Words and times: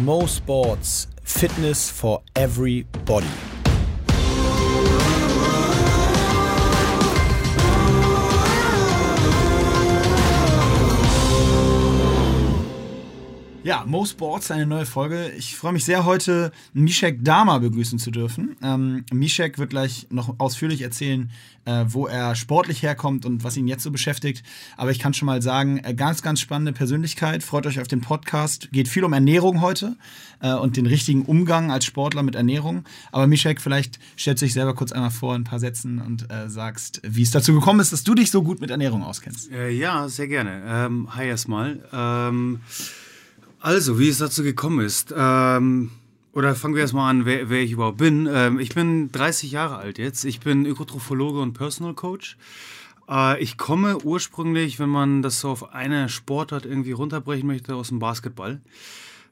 Mo 0.00 0.24
Sports 0.26 1.06
Fitness 1.22 1.90
for 1.90 2.22
Everybody. 2.34 3.51
Ja, 13.64 13.84
Mo 13.86 14.04
Sports, 14.04 14.50
eine 14.50 14.66
neue 14.66 14.86
Folge. 14.86 15.30
Ich 15.38 15.54
freue 15.54 15.72
mich 15.72 15.84
sehr, 15.84 16.04
heute 16.04 16.50
Mishek 16.72 17.24
Dama 17.24 17.58
begrüßen 17.58 18.00
zu 18.00 18.10
dürfen. 18.10 18.56
Ähm, 18.60 19.04
Mishek 19.12 19.56
wird 19.56 19.70
gleich 19.70 20.08
noch 20.10 20.40
ausführlich 20.40 20.82
erzählen, 20.82 21.30
äh, 21.64 21.84
wo 21.86 22.08
er 22.08 22.34
sportlich 22.34 22.82
herkommt 22.82 23.24
und 23.24 23.44
was 23.44 23.56
ihn 23.56 23.68
jetzt 23.68 23.84
so 23.84 23.92
beschäftigt. 23.92 24.42
Aber 24.76 24.90
ich 24.90 24.98
kann 24.98 25.14
schon 25.14 25.26
mal 25.26 25.42
sagen, 25.42 25.78
äh, 25.78 25.94
ganz, 25.94 26.22
ganz 26.22 26.40
spannende 26.40 26.72
Persönlichkeit. 26.72 27.44
Freut 27.44 27.64
euch 27.68 27.80
auf 27.80 27.86
den 27.86 28.00
Podcast. 28.00 28.68
Geht 28.72 28.88
viel 28.88 29.04
um 29.04 29.12
Ernährung 29.12 29.60
heute 29.60 29.94
äh, 30.40 30.54
und 30.54 30.76
den 30.76 30.86
richtigen 30.86 31.24
Umgang 31.24 31.70
als 31.70 31.84
Sportler 31.84 32.24
mit 32.24 32.34
Ernährung. 32.34 32.82
Aber 33.12 33.28
Mishek, 33.28 33.60
vielleicht 33.60 34.00
stellst 34.18 34.42
du 34.42 34.46
dich 34.46 34.54
selber 34.54 34.74
kurz 34.74 34.90
einmal 34.90 35.12
vor 35.12 35.36
in 35.36 35.42
ein 35.42 35.44
paar 35.44 35.60
Sätzen 35.60 36.00
und 36.00 36.28
äh, 36.32 36.50
sagst, 36.50 37.00
wie 37.04 37.22
es 37.22 37.30
dazu 37.30 37.54
gekommen 37.54 37.78
ist, 37.78 37.92
dass 37.92 38.02
du 38.02 38.16
dich 38.16 38.32
so 38.32 38.42
gut 38.42 38.60
mit 38.60 38.70
Ernährung 38.70 39.04
auskennst. 39.04 39.52
Äh, 39.52 39.70
ja, 39.70 40.08
sehr 40.08 40.26
gerne. 40.26 40.64
Ähm, 40.66 41.14
hi 41.14 41.28
erstmal. 41.28 41.78
Ähm 41.92 42.58
also, 43.62 43.98
wie 43.98 44.08
es 44.08 44.18
dazu 44.18 44.42
gekommen 44.42 44.84
ist. 44.84 45.14
Ähm, 45.16 45.90
oder 46.32 46.54
fangen 46.54 46.74
wir 46.74 46.82
erstmal 46.82 47.10
an, 47.10 47.24
wer, 47.24 47.48
wer, 47.48 47.62
ich 47.62 47.72
überhaupt 47.72 47.98
bin. 47.98 48.28
Ähm, 48.30 48.58
ich 48.58 48.74
bin 48.74 49.12
30 49.12 49.52
Jahre 49.52 49.76
alt 49.76 49.98
jetzt. 49.98 50.24
Ich 50.24 50.40
bin 50.40 50.66
Ökotrophologe 50.66 51.40
und 51.40 51.52
Personal 51.52 51.94
Coach. 51.94 52.36
Äh, 53.08 53.40
ich 53.40 53.58
komme 53.58 53.98
ursprünglich, 53.98 54.80
wenn 54.80 54.88
man 54.88 55.22
das 55.22 55.40
so 55.40 55.50
auf 55.50 55.72
eine 55.74 56.08
Sportart 56.08 56.66
irgendwie 56.66 56.92
runterbrechen 56.92 57.46
möchte, 57.46 57.76
aus 57.76 57.88
dem 57.88 58.00
Basketball. 58.00 58.60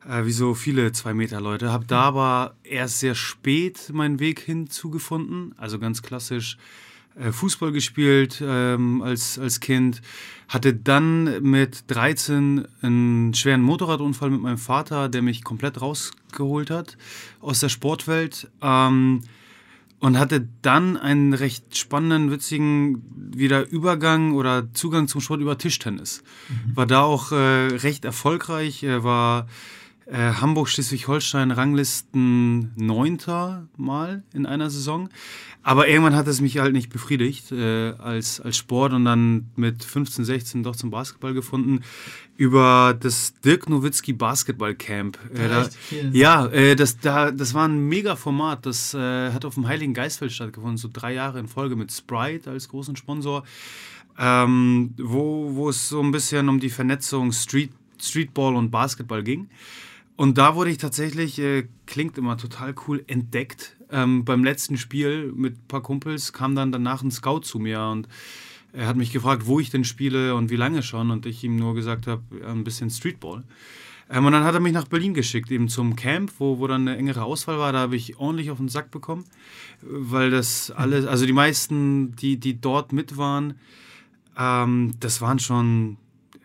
Äh, 0.08 0.24
wie 0.26 0.32
so 0.32 0.54
viele 0.54 0.92
zwei 0.92 1.12
Meter 1.12 1.40
Leute. 1.40 1.72
Habe 1.72 1.86
da 1.86 2.02
aber 2.02 2.54
erst 2.62 3.00
sehr 3.00 3.16
spät 3.16 3.90
meinen 3.92 4.20
Weg 4.20 4.38
hinzugefunden. 4.38 5.54
Also 5.58 5.78
ganz 5.80 6.02
klassisch 6.02 6.56
Fußball 7.30 7.72
gespielt 7.72 8.42
ähm, 8.44 9.02
als, 9.02 9.38
als 9.38 9.60
Kind, 9.60 10.00
hatte 10.48 10.74
dann 10.74 11.42
mit 11.42 11.84
13 11.88 12.66
einen 12.82 13.34
schweren 13.34 13.62
Motorradunfall 13.62 14.30
mit 14.30 14.40
meinem 14.40 14.58
Vater, 14.58 15.08
der 15.08 15.22
mich 15.22 15.44
komplett 15.44 15.80
rausgeholt 15.80 16.70
hat 16.70 16.96
aus 17.40 17.60
der 17.60 17.68
Sportwelt. 17.68 18.48
Ähm, 18.62 19.22
und 20.00 20.18
hatte 20.18 20.48
dann 20.62 20.96
einen 20.96 21.34
recht 21.34 21.76
spannenden, 21.76 22.30
witzigen 22.30 23.02
wieder 23.14 23.68
Übergang 23.68 24.32
oder 24.32 24.72
Zugang 24.72 25.08
zum 25.08 25.20
Sport 25.20 25.42
über 25.42 25.58
Tischtennis. 25.58 26.22
Mhm. 26.48 26.76
War 26.76 26.86
da 26.86 27.02
auch 27.02 27.32
äh, 27.32 27.36
recht 27.36 28.06
erfolgreich, 28.06 28.82
Er 28.82 29.04
war 29.04 29.46
äh, 30.10 30.32
Hamburg-Schleswig-Holstein 30.32 31.50
Ranglisten 31.50 32.72
neunter 32.76 33.68
Mal 33.76 34.22
in 34.34 34.46
einer 34.46 34.68
Saison. 34.70 35.08
Aber 35.62 35.88
irgendwann 35.88 36.16
hat 36.16 36.26
es 36.26 36.40
mich 36.40 36.58
halt 36.58 36.72
nicht 36.72 36.90
befriedigt 36.90 37.52
äh, 37.52 37.92
als, 37.92 38.40
als 38.40 38.56
Sport 38.56 38.92
und 38.92 39.04
dann 39.04 39.50
mit 39.56 39.84
15, 39.84 40.24
16 40.24 40.62
doch 40.62 40.74
zum 40.74 40.90
Basketball 40.90 41.34
gefunden 41.34 41.82
über 42.36 42.96
das 42.98 43.34
Dirk 43.44 43.68
Nowitzki 43.68 44.14
Basketball 44.14 44.74
Camp. 44.74 45.18
Äh, 45.34 45.48
da, 45.48 45.68
ja, 46.12 46.46
äh, 46.46 46.74
das, 46.74 46.98
da, 46.98 47.30
das 47.30 47.52
war 47.52 47.68
ein 47.68 47.88
mega 47.88 48.16
Format. 48.16 48.64
Das 48.64 48.94
äh, 48.94 49.32
hat 49.32 49.44
auf 49.44 49.54
dem 49.54 49.68
Heiligen 49.68 49.92
Geistfeld 49.92 50.32
stattgefunden, 50.32 50.78
so 50.78 50.88
drei 50.90 51.12
Jahre 51.12 51.38
in 51.38 51.46
Folge 51.46 51.76
mit 51.76 51.92
Sprite 51.92 52.50
als 52.50 52.68
großen 52.68 52.96
Sponsor, 52.96 53.44
ähm, 54.18 54.94
wo, 54.98 55.54
wo 55.54 55.68
es 55.68 55.88
so 55.90 56.00
ein 56.02 56.10
bisschen 56.10 56.48
um 56.48 56.58
die 56.58 56.70
Vernetzung 56.70 57.32
Street, 57.32 57.70
Streetball 58.00 58.56
und 58.56 58.70
Basketball 58.70 59.22
ging. 59.22 59.50
Und 60.20 60.36
da 60.36 60.54
wurde 60.54 60.68
ich 60.68 60.76
tatsächlich, 60.76 61.38
äh, 61.38 61.66
klingt 61.86 62.18
immer 62.18 62.36
total 62.36 62.74
cool, 62.86 63.02
entdeckt. 63.06 63.78
Ähm, 63.90 64.26
beim 64.26 64.44
letzten 64.44 64.76
Spiel 64.76 65.32
mit 65.34 65.54
ein 65.54 65.66
paar 65.66 65.80
Kumpels 65.80 66.34
kam 66.34 66.54
dann 66.54 66.72
danach 66.72 67.02
ein 67.02 67.10
Scout 67.10 67.40
zu 67.40 67.58
mir 67.58 67.80
und 67.84 68.06
er 68.74 68.86
hat 68.86 68.96
mich 68.96 69.12
gefragt, 69.12 69.46
wo 69.46 69.60
ich 69.60 69.70
denn 69.70 69.82
spiele 69.82 70.34
und 70.34 70.50
wie 70.50 70.56
lange 70.56 70.82
schon. 70.82 71.10
Und 71.10 71.24
ich 71.24 71.42
ihm 71.42 71.56
nur 71.56 71.74
gesagt 71.74 72.06
habe, 72.06 72.22
ein 72.46 72.64
bisschen 72.64 72.90
Streetball. 72.90 73.44
Ähm, 74.10 74.26
und 74.26 74.32
dann 74.32 74.44
hat 74.44 74.52
er 74.52 74.60
mich 74.60 74.74
nach 74.74 74.88
Berlin 74.88 75.14
geschickt, 75.14 75.50
eben 75.50 75.70
zum 75.70 75.96
Camp, 75.96 76.30
wo, 76.36 76.58
wo 76.58 76.66
dann 76.66 76.86
eine 76.86 76.98
engere 76.98 77.24
Auswahl 77.24 77.58
war. 77.58 77.72
Da 77.72 77.78
habe 77.78 77.96
ich 77.96 78.18
ordentlich 78.18 78.50
auf 78.50 78.58
den 78.58 78.68
Sack 78.68 78.90
bekommen, 78.90 79.24
weil 79.80 80.30
das 80.30 80.70
alles, 80.70 81.06
also 81.06 81.24
die 81.24 81.32
meisten, 81.32 82.14
die, 82.16 82.36
die 82.36 82.60
dort 82.60 82.92
mit 82.92 83.16
waren, 83.16 83.54
ähm, 84.36 84.92
das 85.00 85.22
waren 85.22 85.38
schon 85.38 85.96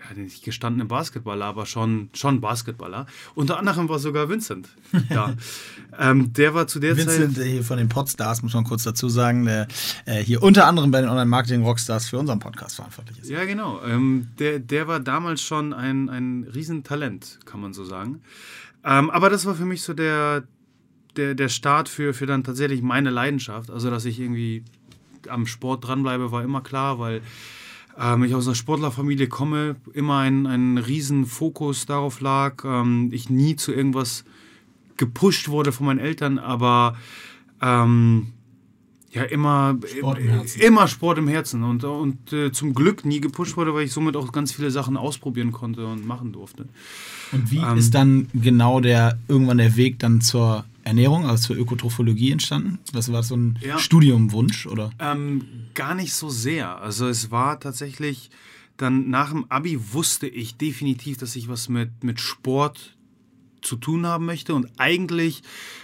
ja, 0.09 0.21
nicht 0.21 0.43
gestandene 0.43 0.85
Basketballer, 0.85 1.45
aber 1.45 1.65
schon, 1.65 2.09
schon 2.13 2.41
Basketballer. 2.41 3.05
Unter 3.33 3.57
anderem 3.57 3.89
war 3.89 3.99
sogar 3.99 4.29
Vincent 4.29 4.69
da. 5.09 5.35
ähm, 5.99 6.33
der 6.33 6.53
war 6.53 6.67
zu 6.67 6.79
der 6.79 6.97
Vincent, 6.97 7.11
Zeit. 7.11 7.27
Vincent 7.27 7.47
hier 7.47 7.63
von 7.63 7.77
den 7.77 7.89
Podstars, 7.89 8.43
muss 8.43 8.53
man 8.53 8.63
kurz 8.63 8.83
dazu 8.83 9.09
sagen, 9.09 9.45
der 9.45 9.67
äh, 10.05 10.23
hier 10.23 10.43
unter 10.43 10.67
anderem 10.67 10.91
bei 10.91 11.01
den 11.01 11.09
Online-Marketing-Rockstars 11.09 12.09
für 12.09 12.19
unseren 12.19 12.39
Podcast 12.39 12.75
verantwortlich 12.75 13.19
ist. 13.19 13.29
Ja, 13.29 13.45
genau. 13.45 13.81
Ähm, 13.83 14.27
der, 14.39 14.59
der 14.59 14.87
war 14.87 14.99
damals 14.99 15.41
schon 15.41 15.73
ein, 15.73 16.09
ein 16.09 16.43
Riesentalent, 16.43 17.39
kann 17.45 17.61
man 17.61 17.73
so 17.73 17.83
sagen. 17.83 18.21
Ähm, 18.83 19.09
aber 19.09 19.29
das 19.29 19.45
war 19.45 19.55
für 19.55 19.65
mich 19.65 19.81
so 19.81 19.93
der, 19.93 20.43
der, 21.15 21.35
der 21.35 21.49
Start 21.49 21.89
für, 21.89 22.13
für 22.13 22.25
dann 22.25 22.43
tatsächlich 22.43 22.81
meine 22.81 23.09
Leidenschaft. 23.09 23.71
Also, 23.71 23.89
dass 23.89 24.05
ich 24.05 24.19
irgendwie 24.19 24.63
am 25.27 25.47
Sport 25.47 25.87
dranbleibe, 25.87 26.31
war 26.31 26.43
immer 26.43 26.61
klar, 26.61 26.99
weil 26.99 27.21
ähm, 27.99 28.23
ich 28.23 28.35
aus 28.35 28.47
einer 28.47 28.55
Sportlerfamilie 28.55 29.27
komme, 29.27 29.75
immer 29.93 30.19
ein, 30.19 30.45
ein 30.45 30.77
riesen 30.77 31.25
Fokus 31.25 31.85
darauf 31.85 32.19
lag. 32.21 32.63
Ähm, 32.65 33.09
ich 33.11 33.29
nie 33.29 33.55
zu 33.55 33.73
irgendwas 33.73 34.25
gepusht 34.97 35.49
wurde 35.49 35.71
von 35.71 35.85
meinen 35.87 35.99
Eltern, 35.99 36.39
aber 36.39 36.97
ähm, 37.61 38.27
ja, 39.11 39.23
immer 39.23 39.77
Sport 39.85 40.19
im 40.19 40.27
Herzen. 40.27 40.61
immer 40.61 40.87
Sport 40.89 41.17
im 41.17 41.27
Herzen 41.29 41.63
und, 41.63 41.83
und 41.85 42.33
äh, 42.33 42.51
zum 42.51 42.73
Glück 42.73 43.05
nie 43.05 43.21
gepusht 43.21 43.55
wurde, 43.55 43.73
weil 43.73 43.85
ich 43.85 43.93
somit 43.93 44.17
auch 44.17 44.31
ganz 44.33 44.51
viele 44.51 44.71
Sachen 44.71 44.97
ausprobieren 44.97 45.53
konnte 45.53 45.87
und 45.87 46.05
machen 46.05 46.33
durfte. 46.33 46.65
Und 47.31 47.49
wie 47.49 47.59
ähm, 47.59 47.77
ist 47.77 47.95
dann 47.95 48.27
genau 48.33 48.81
der 48.81 49.17
irgendwann 49.29 49.57
der 49.57 49.77
Weg 49.77 49.99
dann 49.99 50.19
zur 50.19 50.65
Ernährung, 50.85 51.25
also 51.25 51.47
zur 51.47 51.57
Ökotrophologie 51.57 52.31
entstanden? 52.31 52.79
Das 52.93 53.11
war 53.11 53.23
so 53.23 53.35
ein 53.35 53.59
ja. 53.61 53.77
Studiumwunsch, 53.77 54.67
oder? 54.67 54.91
Ähm, 54.99 55.43
gar 55.73 55.95
nicht 55.95 56.13
so 56.13 56.29
sehr. 56.29 56.81
Also 56.81 57.07
es 57.07 57.31
war 57.31 57.59
tatsächlich 57.59 58.29
dann 58.77 59.09
nach 59.09 59.31
dem 59.31 59.45
Abi 59.49 59.93
wusste 59.93 60.27
ich 60.27 60.57
definitiv, 60.57 61.17
dass 61.17 61.35
ich 61.35 61.47
was 61.47 61.69
mit, 61.69 62.03
mit 62.03 62.19
Sport 62.19 62.95
zu 63.61 63.75
tun 63.75 64.05
haben 64.05 64.25
möchte. 64.25 64.53
Und 64.53 64.67
eigentlich 64.77 65.41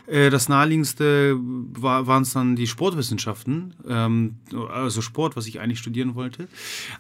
äh, 0.07 0.29
das 0.29 0.50
naheliegendste 0.50 1.38
war, 1.39 2.07
waren 2.07 2.23
es 2.23 2.33
dann 2.33 2.56
die 2.56 2.68
Sportwissenschaften, 2.68 3.73
ähm, 3.88 4.35
also 4.69 5.01
Sport, 5.01 5.35
was 5.35 5.47
ich 5.47 5.59
eigentlich 5.59 5.79
studieren 5.79 6.16
wollte. 6.16 6.47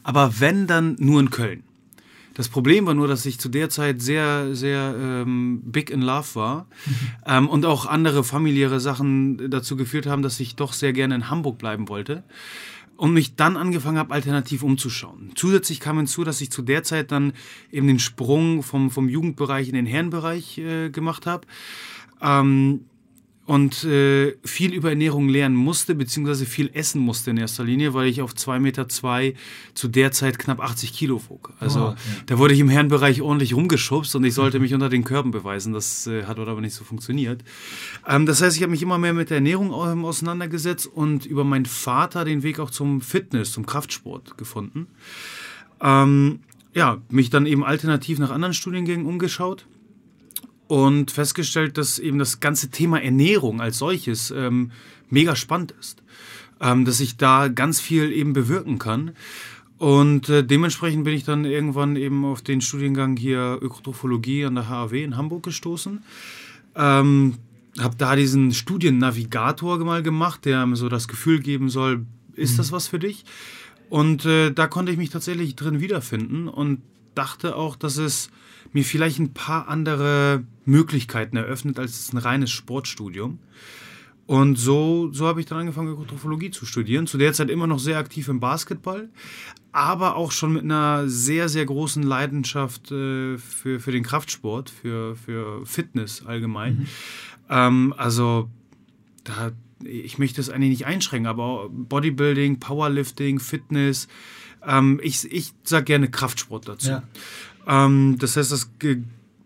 Aber 0.03 0.39
wenn 0.39 0.67
dann 0.67 0.95
nur 0.99 1.19
in 1.19 1.29
Köln. 1.29 1.63
Das 2.33 2.47
Problem 2.47 2.85
war 2.85 2.93
nur, 2.93 3.07
dass 3.07 3.25
ich 3.25 3.39
zu 3.39 3.49
der 3.49 3.69
Zeit 3.69 4.01
sehr, 4.01 4.55
sehr 4.55 4.95
ähm, 4.97 5.61
big 5.65 5.89
in 5.89 6.01
love 6.01 6.35
war 6.35 6.67
ähm, 7.25 7.49
und 7.49 7.65
auch 7.65 7.85
andere 7.85 8.23
familiäre 8.23 8.79
Sachen 8.79 9.49
dazu 9.49 9.75
geführt 9.75 10.05
haben, 10.05 10.21
dass 10.21 10.39
ich 10.39 10.55
doch 10.55 10.73
sehr 10.73 10.93
gerne 10.93 11.15
in 11.15 11.29
Hamburg 11.29 11.57
bleiben 11.57 11.89
wollte 11.89 12.23
und 13.01 13.13
mich 13.13 13.35
dann 13.35 13.57
angefangen 13.57 13.97
habe, 13.97 14.13
alternativ 14.13 14.61
umzuschauen. 14.61 15.31
Zusätzlich 15.33 15.79
kam 15.79 15.97
hinzu, 15.97 16.23
dass 16.23 16.39
ich 16.39 16.51
zu 16.51 16.61
der 16.61 16.83
Zeit 16.83 17.11
dann 17.11 17.33
eben 17.71 17.87
den 17.87 17.97
Sprung 17.97 18.61
vom, 18.61 18.91
vom 18.91 19.09
Jugendbereich 19.09 19.67
in 19.67 19.73
den 19.73 19.87
Herrenbereich 19.87 20.59
äh, 20.59 20.89
gemacht 20.91 21.25
habe. 21.25 21.47
Ähm, 22.21 22.85
und 23.51 23.83
äh, 23.83 24.37
viel 24.45 24.73
über 24.73 24.91
Ernährung 24.91 25.27
lernen 25.27 25.57
musste, 25.57 25.93
beziehungsweise 25.93 26.45
viel 26.45 26.69
essen 26.73 27.01
musste 27.01 27.31
in 27.31 27.37
erster 27.37 27.65
Linie, 27.65 27.93
weil 27.93 28.07
ich 28.07 28.21
auf 28.21 28.31
2,2 28.31 28.59
Meter 28.59 28.87
zwei 28.87 29.33
zu 29.73 29.89
der 29.89 30.13
Zeit 30.13 30.39
knapp 30.39 30.61
80 30.61 30.93
Kilo 30.93 31.21
wog. 31.27 31.51
Also 31.59 31.79
oh, 31.79 31.83
ja. 31.89 31.95
da 32.27 32.37
wurde 32.37 32.53
ich 32.53 32.61
im 32.61 32.69
Herrenbereich 32.69 33.21
ordentlich 33.21 33.53
rumgeschubst 33.53 34.15
und 34.15 34.23
ich 34.23 34.35
sollte 34.35 34.61
mich 34.61 34.73
unter 34.73 34.87
den 34.87 35.03
Körben 35.03 35.31
beweisen. 35.31 35.73
Das 35.73 36.07
äh, 36.07 36.23
hat 36.23 36.39
aber 36.39 36.61
nicht 36.61 36.73
so 36.73 36.85
funktioniert. 36.85 37.43
Ähm, 38.07 38.25
das 38.25 38.41
heißt, 38.41 38.55
ich 38.55 38.63
habe 38.63 38.71
mich 38.71 38.83
immer 38.83 38.97
mehr 38.97 39.13
mit 39.13 39.29
der 39.29 39.37
Ernährung 39.39 39.73
ähm, 39.85 40.05
auseinandergesetzt 40.05 40.87
und 40.87 41.25
über 41.25 41.43
meinen 41.43 41.65
Vater 41.65 42.23
den 42.23 42.43
Weg 42.43 42.57
auch 42.57 42.69
zum 42.71 43.01
Fitness, 43.01 43.51
zum 43.51 43.65
Kraftsport 43.65 44.37
gefunden. 44.37 44.87
Ähm, 45.81 46.39
ja, 46.73 47.01
mich 47.09 47.29
dann 47.29 47.45
eben 47.45 47.65
alternativ 47.65 48.17
nach 48.17 48.31
anderen 48.31 48.53
Studiengängen 48.53 49.05
umgeschaut 49.05 49.65
und 50.71 51.11
festgestellt, 51.11 51.77
dass 51.77 51.99
eben 51.99 52.17
das 52.17 52.39
ganze 52.39 52.69
Thema 52.69 53.01
Ernährung 53.01 53.59
als 53.59 53.77
solches 53.77 54.31
ähm, 54.31 54.71
mega 55.09 55.35
spannend 55.35 55.73
ist. 55.77 56.01
Ähm, 56.61 56.85
dass 56.85 57.01
ich 57.01 57.17
da 57.17 57.49
ganz 57.49 57.81
viel 57.81 58.13
eben 58.13 58.31
bewirken 58.31 58.79
kann. 58.79 59.11
Und 59.77 60.29
äh, 60.29 60.45
dementsprechend 60.45 61.03
bin 61.03 61.13
ich 61.13 61.25
dann 61.25 61.43
irgendwann 61.43 61.97
eben 61.97 62.23
auf 62.23 62.41
den 62.41 62.61
Studiengang 62.61 63.17
hier 63.17 63.59
Ökotrophologie 63.61 64.45
an 64.45 64.55
der 64.55 64.69
HAW 64.69 65.03
in 65.03 65.17
Hamburg 65.17 65.43
gestoßen. 65.43 66.03
Ähm, 66.77 67.33
habe 67.77 67.97
da 67.97 68.15
diesen 68.15 68.53
Studiennavigator 68.53 69.77
mal 69.79 70.01
gemacht, 70.01 70.45
der 70.45 70.65
mir 70.65 70.77
so 70.77 70.87
das 70.87 71.09
Gefühl 71.09 71.41
geben 71.41 71.67
soll, 71.67 72.05
ist 72.33 72.53
mhm. 72.53 72.57
das 72.57 72.71
was 72.71 72.87
für 72.87 72.99
dich? 72.99 73.25
Und 73.89 74.23
äh, 74.25 74.51
da 74.51 74.67
konnte 74.67 74.93
ich 74.93 74.97
mich 74.97 75.09
tatsächlich 75.09 75.57
drin 75.57 75.81
wiederfinden 75.81 76.47
und 76.47 76.81
dachte 77.13 77.57
auch, 77.57 77.75
dass 77.75 77.97
es 77.97 78.29
mir 78.73 78.83
vielleicht 78.83 79.19
ein 79.19 79.33
paar 79.33 79.67
andere 79.67 80.43
Möglichkeiten 80.65 81.37
eröffnet 81.37 81.79
als 81.79 82.13
ein 82.13 82.17
reines 82.17 82.51
Sportstudium. 82.51 83.39
Und 84.27 84.55
so, 84.55 85.11
so 85.11 85.27
habe 85.27 85.41
ich 85.41 85.45
dann 85.45 85.59
angefangen, 85.59 85.89
Ökotrophologie 85.89 86.51
zu 86.51 86.65
studieren. 86.65 87.05
Zu 87.05 87.17
der 87.17 87.33
Zeit 87.33 87.49
immer 87.49 87.67
noch 87.67 87.79
sehr 87.79 87.97
aktiv 87.97 88.29
im 88.29 88.39
Basketball, 88.39 89.09
aber 89.73 90.15
auch 90.15 90.31
schon 90.31 90.53
mit 90.53 90.63
einer 90.63 91.09
sehr, 91.09 91.49
sehr 91.49 91.65
großen 91.65 92.03
Leidenschaft 92.03 92.91
äh, 92.91 93.37
für, 93.37 93.79
für 93.79 93.91
den 93.91 94.03
Kraftsport, 94.03 94.69
für, 94.69 95.15
für 95.15 95.65
Fitness 95.65 96.25
allgemein. 96.25 96.73
Mhm. 96.73 96.87
Ähm, 97.49 97.93
also, 97.97 98.49
da, 99.25 99.51
ich 99.83 100.17
möchte 100.17 100.39
es 100.39 100.49
eigentlich 100.49 100.69
nicht 100.69 100.85
einschränken, 100.85 101.27
aber 101.27 101.67
Bodybuilding, 101.69 102.59
Powerlifting, 102.59 103.39
Fitness. 103.39 104.07
Ähm, 104.65 104.99
ich 105.03 105.29
ich 105.31 105.53
sage 105.63 105.85
gerne 105.85 106.09
Kraftsport 106.09 106.67
dazu. 106.67 106.89
Ja. 106.89 107.03
Ähm, 107.67 108.17
das 108.19 108.37
heißt, 108.37 108.51
das 108.51 108.69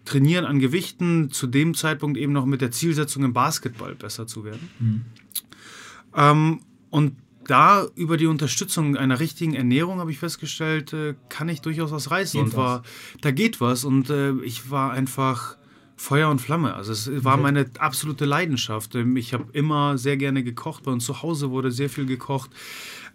Trainieren 0.06 0.46
an 0.46 0.60
Gewichten 0.60 1.32
zu 1.32 1.48
dem 1.48 1.74
Zeitpunkt 1.74 2.18
eben 2.18 2.32
noch 2.32 2.46
mit 2.46 2.62
der 2.62 2.70
Zielsetzung 2.70 3.24
im 3.24 3.34
Basketball 3.34 3.96
besser 3.96 4.28
zu 4.28 4.46
werden. 4.46 4.70
Mhm. 4.80 5.06
Ähm, 6.16 6.60
und 6.92 7.16
da 7.48 7.86
über 7.96 8.16
die 8.18 8.28
Unterstützung 8.28 8.98
einer 8.98 9.20
richtigen 9.20 9.56
Ernährung 9.56 10.00
habe 10.00 10.12
ich 10.12 10.20
festgestellt, 10.20 10.94
äh, 10.94 11.16
kann 11.30 11.50
ich 11.50 11.62
durchaus 11.62 11.92
was 11.92 12.12
reißen. 12.12 12.40
Geht 12.40 12.54
und 12.54 12.58
war, 12.58 12.80
was. 12.82 13.22
da 13.22 13.32
geht 13.32 13.62
was. 13.62 13.84
Und 13.84 14.12
äh, 14.12 14.34
ich 14.44 14.70
war 14.70 14.92
einfach 14.92 15.58
Feuer 15.96 16.30
und 16.30 16.40
Flamme. 16.40 16.76
Also 16.76 16.92
es 16.92 17.24
war 17.24 17.34
okay. 17.34 17.44
meine 17.44 17.66
absolute 17.80 18.26
Leidenschaft. 18.26 18.94
Ähm, 18.94 19.18
ich 19.18 19.34
habe 19.34 19.46
immer 19.54 19.98
sehr 19.98 20.18
gerne 20.18 20.44
gekocht. 20.44 20.84
Bei 20.84 20.92
uns 20.92 21.06
zu 21.06 21.24
Hause 21.24 21.50
wurde 21.50 21.72
sehr 21.72 21.90
viel 21.90 22.06
gekocht. 22.06 22.52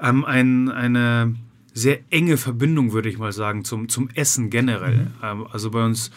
Ähm, 0.00 0.24
ein, 0.24 0.68
eine 0.68 1.36
sehr 1.72 2.00
enge 2.10 2.36
Verbindung, 2.36 2.92
würde 2.92 3.08
ich 3.08 3.18
mal 3.18 3.32
sagen, 3.32 3.64
zum, 3.64 3.88
zum 3.88 4.08
Essen 4.14 4.50
generell. 4.50 4.96
Mhm. 4.96 5.12
Ähm, 5.22 5.46
also 5.50 5.70
bei 5.70 5.84
uns 5.84 6.10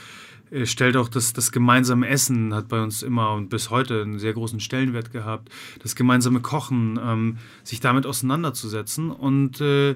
äh, 0.51 0.65
stellt 0.65 0.97
auch 0.97 1.09
das, 1.09 1.33
das 1.33 1.51
gemeinsame 1.51 2.07
Essen, 2.07 2.53
hat 2.53 2.67
bei 2.67 2.81
uns 2.81 3.03
immer 3.03 3.33
und 3.33 3.49
bis 3.49 3.69
heute 3.69 4.01
einen 4.01 4.19
sehr 4.19 4.33
großen 4.33 4.59
Stellenwert 4.59 5.11
gehabt. 5.11 5.49
Das 5.81 5.95
gemeinsame 5.95 6.41
Kochen, 6.41 6.99
ähm, 7.03 7.37
sich 7.63 7.79
damit 7.79 8.05
auseinanderzusetzen. 8.05 9.11
Und 9.11 9.61
äh, 9.61 9.95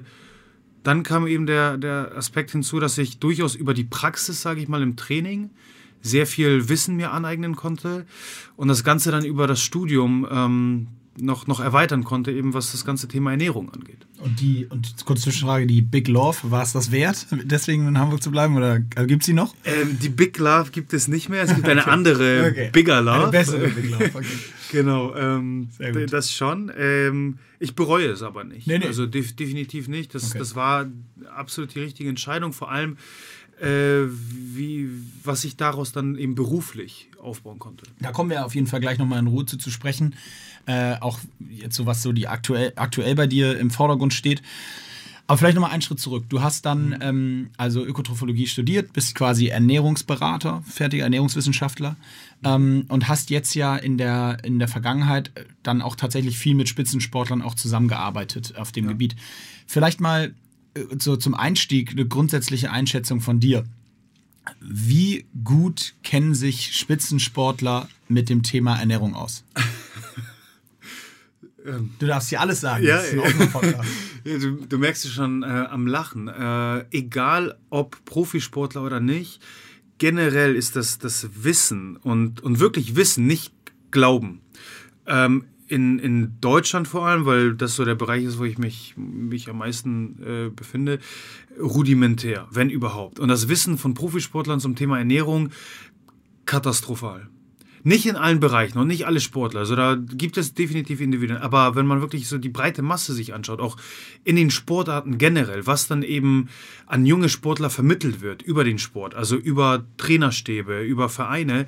dann 0.82 1.02
kam 1.02 1.26
eben 1.26 1.46
der, 1.46 1.76
der 1.76 2.12
Aspekt 2.16 2.50
hinzu, 2.50 2.80
dass 2.80 2.98
ich 2.98 3.18
durchaus 3.18 3.54
über 3.54 3.74
die 3.74 3.84
Praxis, 3.84 4.42
sage 4.42 4.60
ich 4.60 4.68
mal, 4.68 4.82
im 4.82 4.96
Training 4.96 5.50
sehr 6.00 6.26
viel 6.26 6.68
Wissen 6.68 6.96
mir 6.96 7.12
aneignen 7.12 7.56
konnte 7.56 8.06
und 8.56 8.68
das 8.68 8.84
Ganze 8.84 9.10
dann 9.10 9.24
über 9.24 9.46
das 9.46 9.60
Studium 9.60 10.26
ähm, 10.30 10.88
noch, 11.20 11.46
noch 11.46 11.60
erweitern 11.60 12.04
konnte, 12.04 12.30
eben 12.32 12.54
was 12.54 12.72
das 12.72 12.84
ganze 12.84 13.08
Thema 13.08 13.32
Ernährung 13.32 13.70
angeht. 13.70 14.06
Und 14.18 14.40
die, 14.40 14.66
und 14.66 14.94
kurze 15.04 15.24
Zwischenfrage, 15.24 15.66
die 15.66 15.80
Big 15.80 16.08
Love, 16.08 16.38
war 16.50 16.62
es 16.62 16.72
das 16.72 16.90
wert, 16.90 17.26
deswegen 17.44 17.86
in 17.86 17.98
Hamburg 17.98 18.22
zu 18.22 18.30
bleiben 18.30 18.56
oder 18.56 18.82
also 18.96 19.06
gibt 19.06 19.22
es 19.22 19.26
sie 19.26 19.32
noch? 19.32 19.54
Ähm, 19.64 19.98
die 20.00 20.08
Big 20.08 20.38
Love 20.38 20.70
gibt 20.70 20.92
es 20.92 21.08
nicht 21.08 21.28
mehr, 21.28 21.42
es 21.42 21.54
gibt 21.54 21.68
eine 21.68 21.86
andere 21.86 22.48
okay. 22.50 22.70
Bigger 22.72 23.00
Love. 23.00 23.22
Eine 23.22 23.30
bessere 23.30 23.68
Big 23.68 23.90
Love, 23.90 24.10
okay. 24.14 24.26
genau, 24.72 25.14
ähm, 25.14 25.68
das 26.10 26.32
schon. 26.32 26.72
Ähm, 26.76 27.38
ich 27.60 27.74
bereue 27.74 28.08
es 28.08 28.22
aber 28.22 28.44
nicht. 28.44 28.66
Nee, 28.66 28.78
nee. 28.78 28.86
Also 28.86 29.06
def 29.06 29.34
definitiv 29.34 29.88
nicht. 29.88 30.14
Das, 30.14 30.30
okay. 30.30 30.38
das 30.38 30.54
war 30.54 30.86
absolut 31.34 31.74
die 31.74 31.80
richtige 31.80 32.08
Entscheidung, 32.08 32.52
vor 32.52 32.70
allem 32.70 32.96
äh, 33.60 34.06
wie, 34.10 34.88
was 35.24 35.44
ich 35.44 35.56
daraus 35.56 35.92
dann 35.92 36.16
eben 36.16 36.34
beruflich 36.34 37.08
aufbauen 37.20 37.58
konnte. 37.58 37.84
Da 38.00 38.12
kommen 38.12 38.30
wir 38.30 38.44
auf 38.44 38.54
jeden 38.54 38.66
Fall 38.66 38.80
gleich 38.80 38.98
nochmal 38.98 39.18
in 39.18 39.26
Ruhe 39.26 39.46
zu, 39.46 39.56
zu 39.56 39.70
sprechen. 39.70 40.14
Äh, 40.66 40.96
auch 41.00 41.18
jetzt 41.48 41.76
so, 41.76 41.86
was 41.86 42.02
so 42.02 42.12
die 42.12 42.28
aktuell, 42.28 42.72
aktuell 42.76 43.14
bei 43.14 43.26
dir 43.26 43.58
im 43.58 43.70
Vordergrund 43.70 44.14
steht. 44.14 44.42
Aber 45.28 45.36
vielleicht 45.36 45.56
nochmal 45.56 45.72
einen 45.72 45.82
Schritt 45.82 46.00
zurück. 46.00 46.24
Du 46.30 46.40
hast 46.40 46.64
dann 46.64 46.88
mhm. 46.88 46.96
ähm, 47.00 47.50
also 47.58 47.84
Ökotrophologie 47.84 48.46
studiert, 48.46 48.94
bist 48.94 49.14
quasi 49.14 49.48
Ernährungsberater, 49.48 50.62
fertiger 50.66 51.04
Ernährungswissenschaftler 51.04 51.96
ähm, 52.44 52.86
und 52.88 53.08
hast 53.08 53.28
jetzt 53.28 53.54
ja 53.54 53.76
in 53.76 53.98
der, 53.98 54.38
in 54.42 54.58
der 54.58 54.68
Vergangenheit 54.68 55.30
dann 55.62 55.82
auch 55.82 55.96
tatsächlich 55.96 56.38
viel 56.38 56.54
mit 56.54 56.70
Spitzensportlern 56.70 57.42
auch 57.42 57.54
zusammengearbeitet 57.54 58.56
auf 58.56 58.72
dem 58.72 58.86
ja. 58.86 58.92
Gebiet. 58.92 59.16
Vielleicht 59.66 60.00
mal 60.00 60.32
so 60.98 61.16
zum 61.16 61.34
Einstieg 61.34 61.92
eine 61.92 62.06
grundsätzliche 62.06 62.70
Einschätzung 62.70 63.20
von 63.20 63.40
dir. 63.40 63.64
Wie 64.60 65.26
gut 65.44 65.94
kennen 66.02 66.34
sich 66.34 66.74
Spitzensportler 66.76 67.88
mit 68.08 68.28
dem 68.28 68.42
Thema 68.42 68.78
Ernährung 68.78 69.14
aus? 69.14 69.44
Du 71.98 72.06
darfst 72.06 72.30
hier 72.30 72.40
alles 72.40 72.60
sagen. 72.60 72.82
Ja, 72.84 73.02
ja 74.24 74.38
du, 74.38 74.52
du, 74.66 74.78
merkst 74.78 75.04
es 75.04 75.12
schon 75.12 75.42
äh, 75.42 75.46
am 75.46 75.86
Lachen. 75.86 76.28
Äh, 76.28 76.86
egal 76.90 77.58
ob 77.68 78.02
Profisportler 78.06 78.82
oder 78.82 79.00
nicht, 79.00 79.42
generell 79.98 80.54
ist 80.54 80.76
das, 80.76 80.98
das 80.98 81.28
Wissen 81.42 81.96
und, 81.96 82.40
und 82.40 82.58
wirklich 82.58 82.96
Wissen, 82.96 83.26
nicht 83.26 83.52
Glauben. 83.90 84.40
Ähm, 85.06 85.44
in, 85.68 85.98
in 85.98 86.40
Deutschland 86.40 86.88
vor 86.88 87.06
allem, 87.06 87.26
weil 87.26 87.54
das 87.54 87.76
so 87.76 87.84
der 87.84 87.94
Bereich 87.94 88.24
ist, 88.24 88.38
wo 88.38 88.44
ich 88.44 88.58
mich, 88.58 88.94
mich 88.96 89.48
am 89.48 89.58
meisten 89.58 90.22
äh, 90.22 90.50
befinde, 90.50 90.98
rudimentär, 91.60 92.48
wenn 92.50 92.70
überhaupt. 92.70 93.20
Und 93.20 93.28
das 93.28 93.48
Wissen 93.48 93.78
von 93.78 93.94
Profisportlern 93.94 94.60
zum 94.60 94.76
Thema 94.76 94.98
Ernährung 94.98 95.50
katastrophal. 96.46 97.28
Nicht 97.84 98.06
in 98.06 98.16
allen 98.16 98.40
Bereichen 98.40 98.78
und 98.78 98.88
nicht 98.88 99.06
alle 99.06 99.20
Sportler. 99.20 99.60
Also 99.60 99.76
da 99.76 99.94
gibt 99.94 100.36
es 100.36 100.52
definitiv 100.52 101.00
Individuen. 101.00 101.38
Aber 101.38 101.76
wenn 101.76 101.86
man 101.86 102.00
wirklich 102.00 102.28
so 102.28 102.36
die 102.36 102.48
breite 102.48 102.82
Masse 102.82 103.12
sich 103.12 103.34
anschaut, 103.34 103.60
auch 103.60 103.76
in 104.24 104.36
den 104.36 104.50
Sportarten 104.50 105.16
generell, 105.16 105.66
was 105.66 105.86
dann 105.86 106.02
eben 106.02 106.48
an 106.86 107.06
junge 107.06 107.28
Sportler 107.28 107.70
vermittelt 107.70 108.20
wird 108.20 108.42
über 108.42 108.64
den 108.64 108.78
Sport, 108.78 109.14
also 109.14 109.36
über 109.36 109.84
Trainerstäbe, 109.96 110.82
über 110.82 111.08
Vereine, 111.08 111.66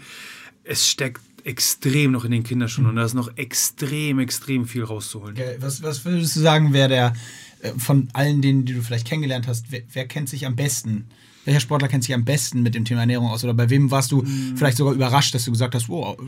es 0.64 0.88
steckt 0.88 1.22
extrem 1.44 2.12
noch 2.12 2.24
in 2.24 2.30
den 2.30 2.42
Kinderschuhen 2.42 2.86
und 2.86 2.96
da 2.96 3.04
ist 3.04 3.14
noch 3.14 3.36
extrem, 3.36 4.18
extrem 4.18 4.66
viel 4.66 4.84
rauszuholen. 4.84 5.36
Okay, 5.36 5.56
was, 5.60 5.82
was 5.82 6.04
würdest 6.04 6.36
du 6.36 6.40
sagen, 6.40 6.72
wer 6.72 6.88
der 6.88 7.14
äh, 7.60 7.72
von 7.78 8.08
allen 8.12 8.42
denen, 8.42 8.64
die 8.64 8.74
du 8.74 8.82
vielleicht 8.82 9.06
kennengelernt 9.06 9.46
hast, 9.46 9.70
wer, 9.70 9.82
wer, 9.92 10.06
kennt 10.06 10.28
sich 10.28 10.46
am 10.46 10.56
besten? 10.56 11.06
Welcher 11.44 11.60
Sportler 11.60 11.88
kennt 11.88 12.04
sich 12.04 12.14
am 12.14 12.24
besten 12.24 12.62
mit 12.62 12.74
dem 12.74 12.84
Thema 12.84 13.00
Ernährung 13.00 13.28
aus? 13.28 13.44
Oder 13.44 13.54
bei 13.54 13.70
wem 13.70 13.90
warst 13.90 14.12
du 14.12 14.22
mhm. 14.22 14.56
vielleicht 14.56 14.76
sogar 14.76 14.94
überrascht, 14.94 15.34
dass 15.34 15.44
du 15.44 15.50
gesagt 15.50 15.74
hast, 15.74 15.88
wow, 15.88 16.18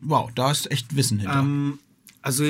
wow 0.00 0.30
da 0.34 0.50
ist 0.50 0.70
echt 0.70 0.94
Wissen 0.96 1.18
hinter? 1.18 1.40
Ähm, 1.40 1.78
also 2.22 2.44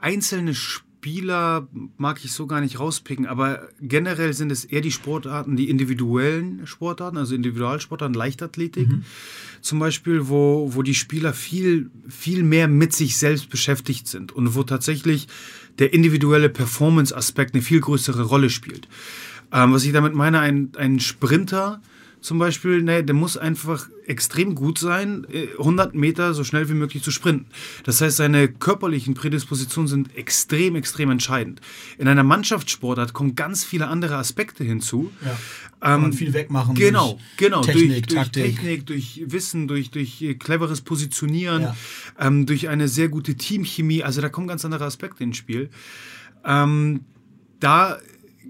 einzelne 0.00 0.54
Sportler 0.54 0.91
Spieler 1.02 1.66
mag 1.98 2.24
ich 2.24 2.30
so 2.30 2.46
gar 2.46 2.60
nicht 2.60 2.78
rauspicken, 2.78 3.26
aber 3.26 3.68
generell 3.80 4.34
sind 4.34 4.52
es 4.52 4.64
eher 4.64 4.82
die 4.82 4.92
Sportarten, 4.92 5.56
die 5.56 5.68
individuellen 5.68 6.64
Sportarten, 6.64 7.16
also 7.16 7.34
Individualsportarten, 7.34 8.14
Leichtathletik 8.14 8.88
mhm. 8.88 9.04
zum 9.62 9.80
Beispiel, 9.80 10.28
wo, 10.28 10.70
wo 10.74 10.82
die 10.82 10.94
Spieler 10.94 11.32
viel, 11.32 11.90
viel 12.08 12.44
mehr 12.44 12.68
mit 12.68 12.92
sich 12.92 13.16
selbst 13.16 13.50
beschäftigt 13.50 14.06
sind 14.06 14.30
und 14.30 14.54
wo 14.54 14.62
tatsächlich 14.62 15.26
der 15.80 15.92
individuelle 15.92 16.48
Performance-Aspekt 16.48 17.54
eine 17.54 17.64
viel 17.64 17.80
größere 17.80 18.22
Rolle 18.22 18.48
spielt. 18.48 18.86
Ähm, 19.50 19.72
was 19.72 19.82
ich 19.82 19.92
damit 19.92 20.14
meine, 20.14 20.38
ein, 20.38 20.70
ein 20.76 21.00
Sprinter 21.00 21.82
zum 22.22 22.38
Beispiel, 22.38 22.82
ne, 22.82 23.02
der 23.02 23.14
muss 23.14 23.36
einfach 23.36 23.88
extrem 24.06 24.54
gut 24.54 24.78
sein, 24.78 25.26
100 25.58 25.92
äh, 25.92 25.96
Meter 25.96 26.34
so 26.34 26.44
schnell 26.44 26.68
wie 26.68 26.74
möglich 26.74 27.02
zu 27.02 27.10
sprinten. 27.10 27.46
Das 27.84 28.00
heißt, 28.00 28.16
seine 28.16 28.48
körperlichen 28.48 29.14
Prädispositionen 29.14 29.88
sind 29.88 30.16
extrem, 30.16 30.76
extrem 30.76 31.10
entscheidend. 31.10 31.60
In 31.98 32.06
einer 32.06 32.22
Mannschaftssportart 32.22 33.12
kommen 33.12 33.34
ganz 33.34 33.64
viele 33.64 33.88
andere 33.88 34.16
Aspekte 34.16 34.62
hinzu. 34.62 35.10
Ja. 35.24 35.36
Kann 35.80 36.00
man 36.00 36.12
ähm, 36.12 36.16
viel 36.16 36.32
wegmachen. 36.32 36.76
Genau, 36.76 37.18
genau. 37.36 37.62
Technik, 37.62 38.06
durch, 38.06 38.30
durch 38.30 38.30
Technik, 38.30 38.86
durch 38.86 39.22
Wissen, 39.26 39.66
durch, 39.66 39.90
durch 39.90 40.22
äh, 40.22 40.34
cleveres 40.34 40.80
Positionieren, 40.80 41.62
ja. 41.62 41.76
ähm, 42.20 42.46
durch 42.46 42.68
eine 42.68 42.86
sehr 42.86 43.08
gute 43.08 43.34
Teamchemie. 43.34 44.04
Also 44.04 44.20
da 44.20 44.28
kommen 44.28 44.46
ganz 44.46 44.64
andere 44.64 44.84
Aspekte 44.84 45.24
ins 45.24 45.36
Spiel. 45.36 45.70
Ähm, 46.44 47.00
da 47.58 47.98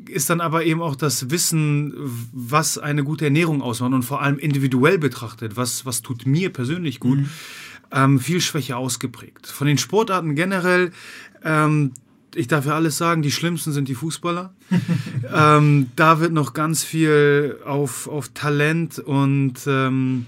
ist 0.08 0.30
dann 0.30 0.40
aber 0.40 0.64
eben 0.64 0.82
auch 0.82 0.96
das 0.96 1.30
Wissen, 1.30 1.94
was 2.32 2.78
eine 2.78 3.04
gute 3.04 3.24
Ernährung 3.24 3.62
ausmacht 3.62 3.92
und 3.92 4.02
vor 4.02 4.22
allem 4.22 4.38
individuell 4.38 4.98
betrachtet, 4.98 5.56
was, 5.56 5.86
was 5.86 6.02
tut 6.02 6.26
mir 6.26 6.52
persönlich 6.52 7.00
gut, 7.00 7.18
mhm. 7.18 7.30
ähm, 7.90 8.20
viel 8.20 8.40
schwächer 8.40 8.78
ausgeprägt. 8.78 9.46
Von 9.46 9.66
den 9.66 9.78
Sportarten 9.78 10.34
generell, 10.34 10.92
ähm, 11.44 11.92
ich 12.34 12.48
darf 12.48 12.66
ja 12.66 12.74
alles 12.74 12.96
sagen, 12.96 13.22
die 13.22 13.30
schlimmsten 13.30 13.72
sind 13.72 13.88
die 13.88 13.94
Fußballer. 13.94 14.54
ähm, 15.34 15.90
da 15.96 16.20
wird 16.20 16.32
noch 16.32 16.54
ganz 16.54 16.84
viel 16.84 17.58
auf, 17.64 18.08
auf 18.08 18.30
Talent 18.30 18.98
und 18.98 19.54
ähm, 19.66 20.26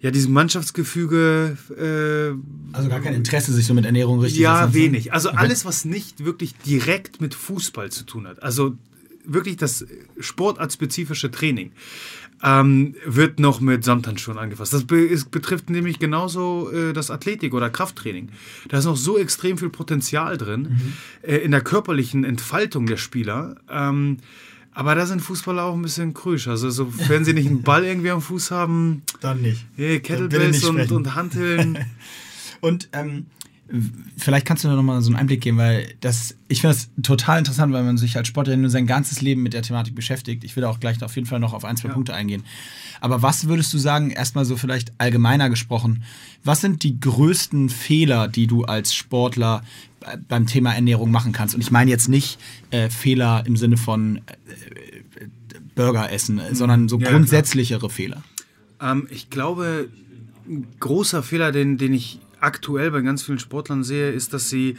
ja, 0.00 0.10
diesem 0.10 0.32
Mannschaftsgefüge. 0.32 1.56
Äh, 1.70 2.76
also 2.76 2.88
gar 2.88 3.00
kein 3.00 3.14
Interesse, 3.14 3.52
sich 3.52 3.66
so 3.66 3.74
mit 3.74 3.84
Ernährung 3.84 4.20
richtig 4.20 4.40
Ja, 4.40 4.72
wenig. 4.72 5.12
Also 5.12 5.30
okay. 5.30 5.38
alles, 5.38 5.64
was 5.64 5.84
nicht 5.84 6.24
wirklich 6.24 6.54
direkt 6.58 7.20
mit 7.20 7.34
Fußball 7.34 7.90
zu 7.90 8.04
tun 8.04 8.26
hat. 8.26 8.42
Also 8.42 8.76
wirklich 9.24 9.56
das 9.56 9.86
sportartspezifische 10.18 11.30
Training 11.30 11.72
ähm, 12.42 12.94
wird 13.04 13.40
noch 13.40 13.60
mit 13.60 13.84
Samthandschuhen 13.84 14.38
angefasst. 14.38 14.72
Das 14.72 14.84
be 14.84 15.04
ist, 15.04 15.30
betrifft 15.30 15.70
nämlich 15.70 15.98
genauso 15.98 16.70
äh, 16.70 16.92
das 16.92 17.10
Athletik- 17.10 17.54
oder 17.54 17.68
Krafttraining. 17.68 18.30
Da 18.68 18.78
ist 18.78 18.84
noch 18.84 18.96
so 18.96 19.18
extrem 19.18 19.58
viel 19.58 19.70
Potenzial 19.70 20.38
drin 20.38 20.62
mhm. 20.62 20.92
äh, 21.22 21.38
in 21.38 21.50
der 21.50 21.60
körperlichen 21.60 22.24
Entfaltung 22.24 22.86
der 22.86 22.96
Spieler. 22.96 23.56
Ähm, 23.68 24.18
Aber 24.78 24.94
da 24.94 25.06
sind 25.06 25.20
Fußballer 25.20 25.64
auch 25.64 25.74
ein 25.74 25.82
bisschen 25.82 26.14
krüsch. 26.14 26.46
Also, 26.46 26.70
so, 26.70 26.92
wenn 27.08 27.24
sie 27.24 27.32
nicht 27.32 27.48
einen 27.48 27.62
Ball 27.62 27.84
irgendwie 27.84 28.10
am 28.12 28.22
Fuß 28.22 28.52
haben. 28.52 29.02
Dann 29.20 29.42
nicht. 29.42 29.66
Hey, 29.74 29.98
Kettlebells 29.98 30.62
und, 30.62 30.92
und 30.92 31.16
Hanteln. 31.16 31.84
und 32.60 32.88
ähm, 32.92 33.26
vielleicht 34.16 34.46
kannst 34.46 34.64
du 34.64 34.68
da 34.68 34.74
nochmal 34.74 35.02
so 35.02 35.10
einen 35.10 35.16
Einblick 35.16 35.42
geben, 35.42 35.58
weil 35.58 35.88
das, 36.00 36.34
ich 36.48 36.62
finde 36.62 36.74
das 36.74 36.88
total 37.02 37.38
interessant, 37.38 37.72
weil 37.72 37.84
man 37.84 37.98
sich 37.98 38.16
als 38.16 38.26
Sportler 38.28 38.56
nur 38.56 38.70
sein 38.70 38.86
ganzes 38.86 39.20
Leben 39.20 39.42
mit 39.42 39.52
der 39.52 39.62
Thematik 39.62 39.94
beschäftigt. 39.94 40.42
Ich 40.44 40.56
will 40.56 40.64
auch 40.64 40.80
gleich 40.80 41.02
auf 41.02 41.14
jeden 41.16 41.26
Fall 41.26 41.38
noch 41.38 41.52
auf 41.52 41.64
ein, 41.64 41.76
zwei 41.76 41.88
ja. 41.88 41.94
Punkte 41.94 42.14
eingehen. 42.14 42.44
Aber 43.00 43.22
was 43.22 43.46
würdest 43.46 43.72
du 43.74 43.78
sagen, 43.78 44.10
erstmal 44.10 44.46
so 44.46 44.56
vielleicht 44.56 44.92
allgemeiner 44.98 45.50
gesprochen, 45.50 46.02
was 46.44 46.62
sind 46.62 46.82
die 46.82 46.98
größten 46.98 47.68
Fehler, 47.68 48.26
die 48.26 48.46
du 48.46 48.64
als 48.64 48.94
Sportler 48.94 49.62
beim 50.28 50.46
Thema 50.46 50.72
Ernährung 50.74 51.10
machen 51.10 51.32
kannst? 51.32 51.54
Und 51.54 51.60
ich 51.60 51.70
meine 51.70 51.90
jetzt 51.90 52.08
nicht 52.08 52.38
äh, 52.70 52.88
Fehler 52.88 53.44
im 53.46 53.56
Sinne 53.56 53.76
von 53.76 54.16
äh, 54.16 54.22
Burger 55.74 56.10
essen, 56.10 56.36
mhm. 56.36 56.54
sondern 56.54 56.88
so 56.88 56.98
ja, 56.98 57.10
grundsätzlichere 57.10 57.80
klar. 57.80 57.90
Fehler. 57.90 58.22
Ähm, 58.80 59.06
ich 59.10 59.28
glaube, 59.28 59.88
ein 60.48 60.66
großer 60.80 61.22
Fehler, 61.22 61.52
den, 61.52 61.76
den 61.76 61.92
ich 61.92 62.20
aktuell 62.40 62.90
bei 62.90 63.00
ganz 63.00 63.22
vielen 63.22 63.38
Sportlern 63.38 63.84
sehe, 63.84 64.10
ist, 64.10 64.32
dass 64.32 64.48
sie 64.48 64.76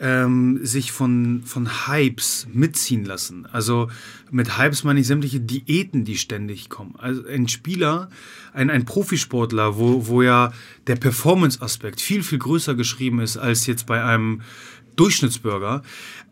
ähm, 0.00 0.60
sich 0.62 0.92
von, 0.92 1.42
von 1.44 1.86
Hypes 1.86 2.46
mitziehen 2.52 3.04
lassen. 3.04 3.46
Also 3.50 3.88
mit 4.30 4.58
Hypes 4.58 4.84
meine 4.84 5.00
ich 5.00 5.06
sämtliche 5.06 5.40
Diäten, 5.40 6.04
die 6.04 6.16
ständig 6.16 6.68
kommen. 6.68 6.94
Also 6.98 7.26
ein 7.26 7.48
Spieler, 7.48 8.10
ein, 8.52 8.70
ein 8.70 8.84
Profisportler, 8.84 9.78
wo, 9.78 10.06
wo 10.06 10.22
ja 10.22 10.52
der 10.86 10.96
Performance-Aspekt 10.96 12.00
viel, 12.00 12.22
viel 12.22 12.38
größer 12.38 12.74
geschrieben 12.74 13.20
ist 13.20 13.36
als 13.36 13.66
jetzt 13.66 13.86
bei 13.86 14.02
einem 14.04 14.42
Durchschnittsbürger, 14.96 15.82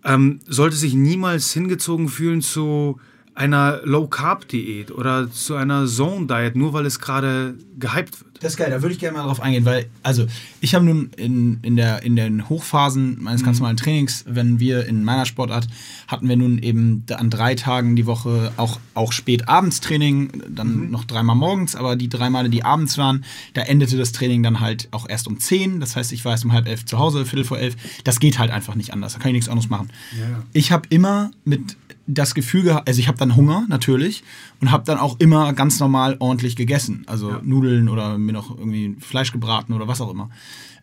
ähm, 0.04 0.40
sollte 0.46 0.76
sich 0.76 0.94
niemals 0.94 1.52
hingezogen 1.52 2.08
fühlen 2.08 2.40
zu 2.40 2.98
einer 3.34 3.80
Low-Carb-Diät 3.84 4.92
oder 4.92 5.30
zu 5.30 5.56
einer 5.56 5.86
Zone-Diet, 5.86 6.54
nur 6.54 6.72
weil 6.72 6.86
es 6.86 7.00
gerade 7.00 7.54
gehypt 7.78 8.20
wird. 8.20 8.34
Das 8.40 8.52
ist 8.52 8.56
geil, 8.58 8.70
da 8.70 8.82
würde 8.82 8.92
ich 8.92 9.00
gerne 9.00 9.16
mal 9.16 9.24
drauf 9.24 9.40
eingehen, 9.40 9.64
weil, 9.64 9.86
also, 10.02 10.26
ich 10.60 10.74
habe 10.74 10.84
nun 10.84 11.10
in, 11.16 11.58
in, 11.62 11.76
der, 11.76 12.02
in 12.02 12.14
den 12.14 12.48
Hochphasen 12.48 13.22
meines 13.22 13.42
ganz 13.42 13.56
mhm. 13.56 13.62
normalen 13.62 13.76
Trainings, 13.76 14.24
wenn 14.28 14.60
wir 14.60 14.86
in 14.86 15.02
meiner 15.02 15.24
Sportart, 15.24 15.66
hatten 16.06 16.28
wir 16.28 16.36
nun 16.36 16.58
eben 16.58 17.04
an 17.10 17.30
drei 17.30 17.54
Tagen 17.54 17.96
die 17.96 18.06
Woche 18.06 18.52
auch, 18.56 18.78
auch 18.94 19.12
spät 19.12 19.48
abends 19.48 19.80
Training, 19.80 20.30
dann 20.48 20.84
mhm. 20.84 20.90
noch 20.90 21.04
dreimal 21.04 21.36
morgens, 21.36 21.74
aber 21.74 21.96
die 21.96 22.08
drei 22.08 22.30
Male, 22.30 22.50
die 22.50 22.64
abends 22.64 22.98
waren, 22.98 23.24
da 23.54 23.62
endete 23.62 23.96
das 23.96 24.12
Training 24.12 24.42
dann 24.42 24.60
halt 24.60 24.88
auch 24.92 25.08
erst 25.08 25.26
um 25.26 25.40
zehn. 25.40 25.80
Das 25.80 25.96
heißt, 25.96 26.12
ich 26.12 26.24
war 26.24 26.32
erst 26.32 26.44
um 26.44 26.52
halb 26.52 26.68
elf 26.68 26.84
zu 26.84 26.98
Hause, 26.98 27.24
viertel 27.24 27.44
vor 27.44 27.58
elf. 27.58 27.76
Das 28.04 28.20
geht 28.20 28.38
halt 28.38 28.50
einfach 28.50 28.74
nicht 28.74 28.92
anders, 28.92 29.14
da 29.14 29.18
kann 29.18 29.30
ich 29.30 29.34
nichts 29.34 29.48
anderes 29.48 29.70
machen. 29.70 29.88
Ja. 30.12 30.42
Ich 30.52 30.70
habe 30.70 30.86
immer 30.90 31.30
mit 31.44 31.76
das 32.06 32.34
Gefühl 32.34 32.62
gehabt, 32.62 32.88
also 32.88 33.00
ich 33.00 33.08
habe 33.08 33.18
dann 33.18 33.36
Hunger 33.36 33.64
natürlich 33.68 34.24
und 34.60 34.70
habe 34.70 34.84
dann 34.84 34.98
auch 34.98 35.18
immer 35.20 35.52
ganz 35.52 35.80
normal 35.80 36.16
ordentlich 36.18 36.56
gegessen. 36.56 37.04
Also 37.06 37.30
ja. 37.30 37.40
Nudeln 37.42 37.88
oder 37.88 38.18
mir 38.18 38.32
noch 38.32 38.56
irgendwie 38.56 38.96
Fleisch 39.00 39.32
gebraten 39.32 39.72
oder 39.72 39.88
was 39.88 40.00
auch 40.00 40.10
immer. 40.10 40.30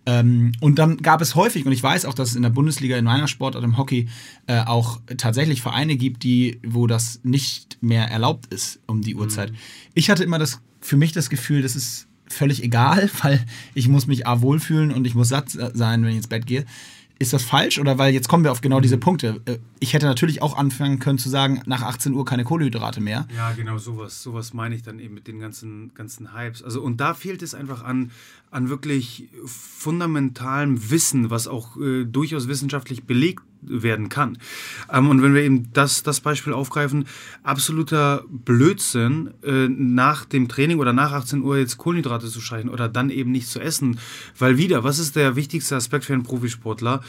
Ähm, 0.06 0.52
und 0.62 0.80
dann 0.80 0.98
gab 0.98 1.22
es 1.22 1.36
häufig, 1.36 1.66
und 1.66 1.72
ich 1.72 1.84
weiß 1.84 2.06
auch, 2.06 2.16
dass 2.16 2.30
es 2.30 2.36
in 2.36 2.42
der 2.42 2.50
Bundesliga 2.50 2.98
in 2.98 3.06
meiner 3.06 3.28
Sportart 3.28 3.64
im 3.64 3.78
Hockey 3.78 4.08
äh, 4.48 4.62
auch 4.62 5.00
tatsächlich 5.18 5.62
Vereine 5.62 5.96
gibt, 5.96 6.24
die, 6.24 6.60
wo 6.66 6.88
das 6.88 7.20
nicht 7.24 7.78
mehr 7.82 8.10
erlaubt 8.10 8.52
ist 8.52 8.80
um 8.88 9.02
die 9.02 9.16
Uhrzeit. 9.16 9.52
Mhm. 9.52 9.56
Ich 9.94 10.10
hatte 10.10 10.24
immer 10.24 10.40
das, 10.40 10.60
für 10.80 10.98
mich 10.98 11.12
das 11.12 11.30
Gefühl, 11.30 11.62
das 11.62 11.76
ist 11.76 12.08
völlig 12.28 12.64
egal, 12.64 13.12
weil 13.22 13.46
ich 13.76 13.88
muss 13.88 14.08
mich 14.08 14.26
A 14.26 14.42
wohlfühlen 14.42 14.92
und 14.92 15.06
ich 15.06 15.14
muss 15.14 15.30
satt 15.30 15.50
sein, 15.50 16.02
wenn 16.02 16.10
ich 16.10 16.18
ins 16.18 16.28
Bett 16.28 16.48
gehe. 16.48 16.66
Ist 17.22 17.34
das 17.34 17.44
falsch 17.44 17.78
oder 17.78 18.00
weil 18.00 18.16
jetzt 18.16 18.28
kommen 18.30 18.44
wir 18.44 18.52
auf 18.52 18.62
genau 18.62 18.80
diese 18.80 18.96
mhm. 18.96 19.02
Punkte? 19.02 19.42
Äh, 19.46 19.60
ich 19.80 19.94
hätte 19.94 20.08
natürlich 20.08 20.42
auch 20.42 20.58
anfangen 20.58 20.98
können 20.98 21.20
zu 21.20 21.30
sagen, 21.30 21.62
nach 21.68 21.84
18 21.84 22.14
Uhr 22.16 22.26
keine 22.26 22.44
Kohlenhydrate 22.44 23.00
mehr. 23.00 23.28
Ja, 23.38 23.52
genau, 23.52 23.78
sowas. 23.78 24.24
Sowas 24.24 24.56
meine 24.56 24.74
ich 24.74 24.82
dann 24.82 24.98
eben 24.98 25.14
mit 25.14 25.28
den 25.28 25.40
ganzen, 25.40 25.94
ganzen 25.94 26.34
Hypes. 26.34 26.64
Also, 26.64 26.82
und 26.82 27.00
da 27.00 27.14
fehlt 27.14 27.44
es 27.44 27.54
einfach 27.54 27.84
an, 27.84 28.10
an 28.50 28.70
wirklich 28.70 29.30
fundamentalem 29.46 30.90
Wissen, 30.90 31.30
was 31.30 31.48
auch 31.48 31.78
äh, 31.78 32.06
durchaus 32.06 32.48
wissenschaftlich 32.48 33.04
belegt 33.04 33.44
werden 33.62 34.10
kann. 34.10 34.38
Ähm, 34.92 35.10
und 35.10 35.22
wenn 35.22 35.34
wir 35.34 35.42
eben 35.42 35.72
das, 35.74 36.04
das 36.04 36.20
Beispiel 36.20 36.54
aufgreifen, 36.54 37.06
absoluter 37.44 38.24
Blödsinn, 38.30 39.32
äh, 39.44 39.68
nach 39.68 40.26
dem 40.26 40.48
Training 40.48 40.80
oder 40.80 40.94
nach 40.94 41.12
18 41.12 41.42
Uhr 41.42 41.58
jetzt 41.58 41.78
Kohlenhydrate 41.78 42.28
zu 42.28 42.42
streichen 42.42 42.70
oder 42.70 42.90
dann 42.90 43.10
eben 43.10 43.32
nicht 43.32 43.48
zu 43.48 43.60
essen, 43.60 44.00
weil 44.38 44.58
wieder, 44.58 44.84
was 44.84 45.00
ist 45.00 45.16
der 45.16 45.36
wichtigste 45.36 45.76
Aspekt 45.76 46.06
für 46.06 46.14
einen 46.14 46.24
Profisportler? 46.24 47.02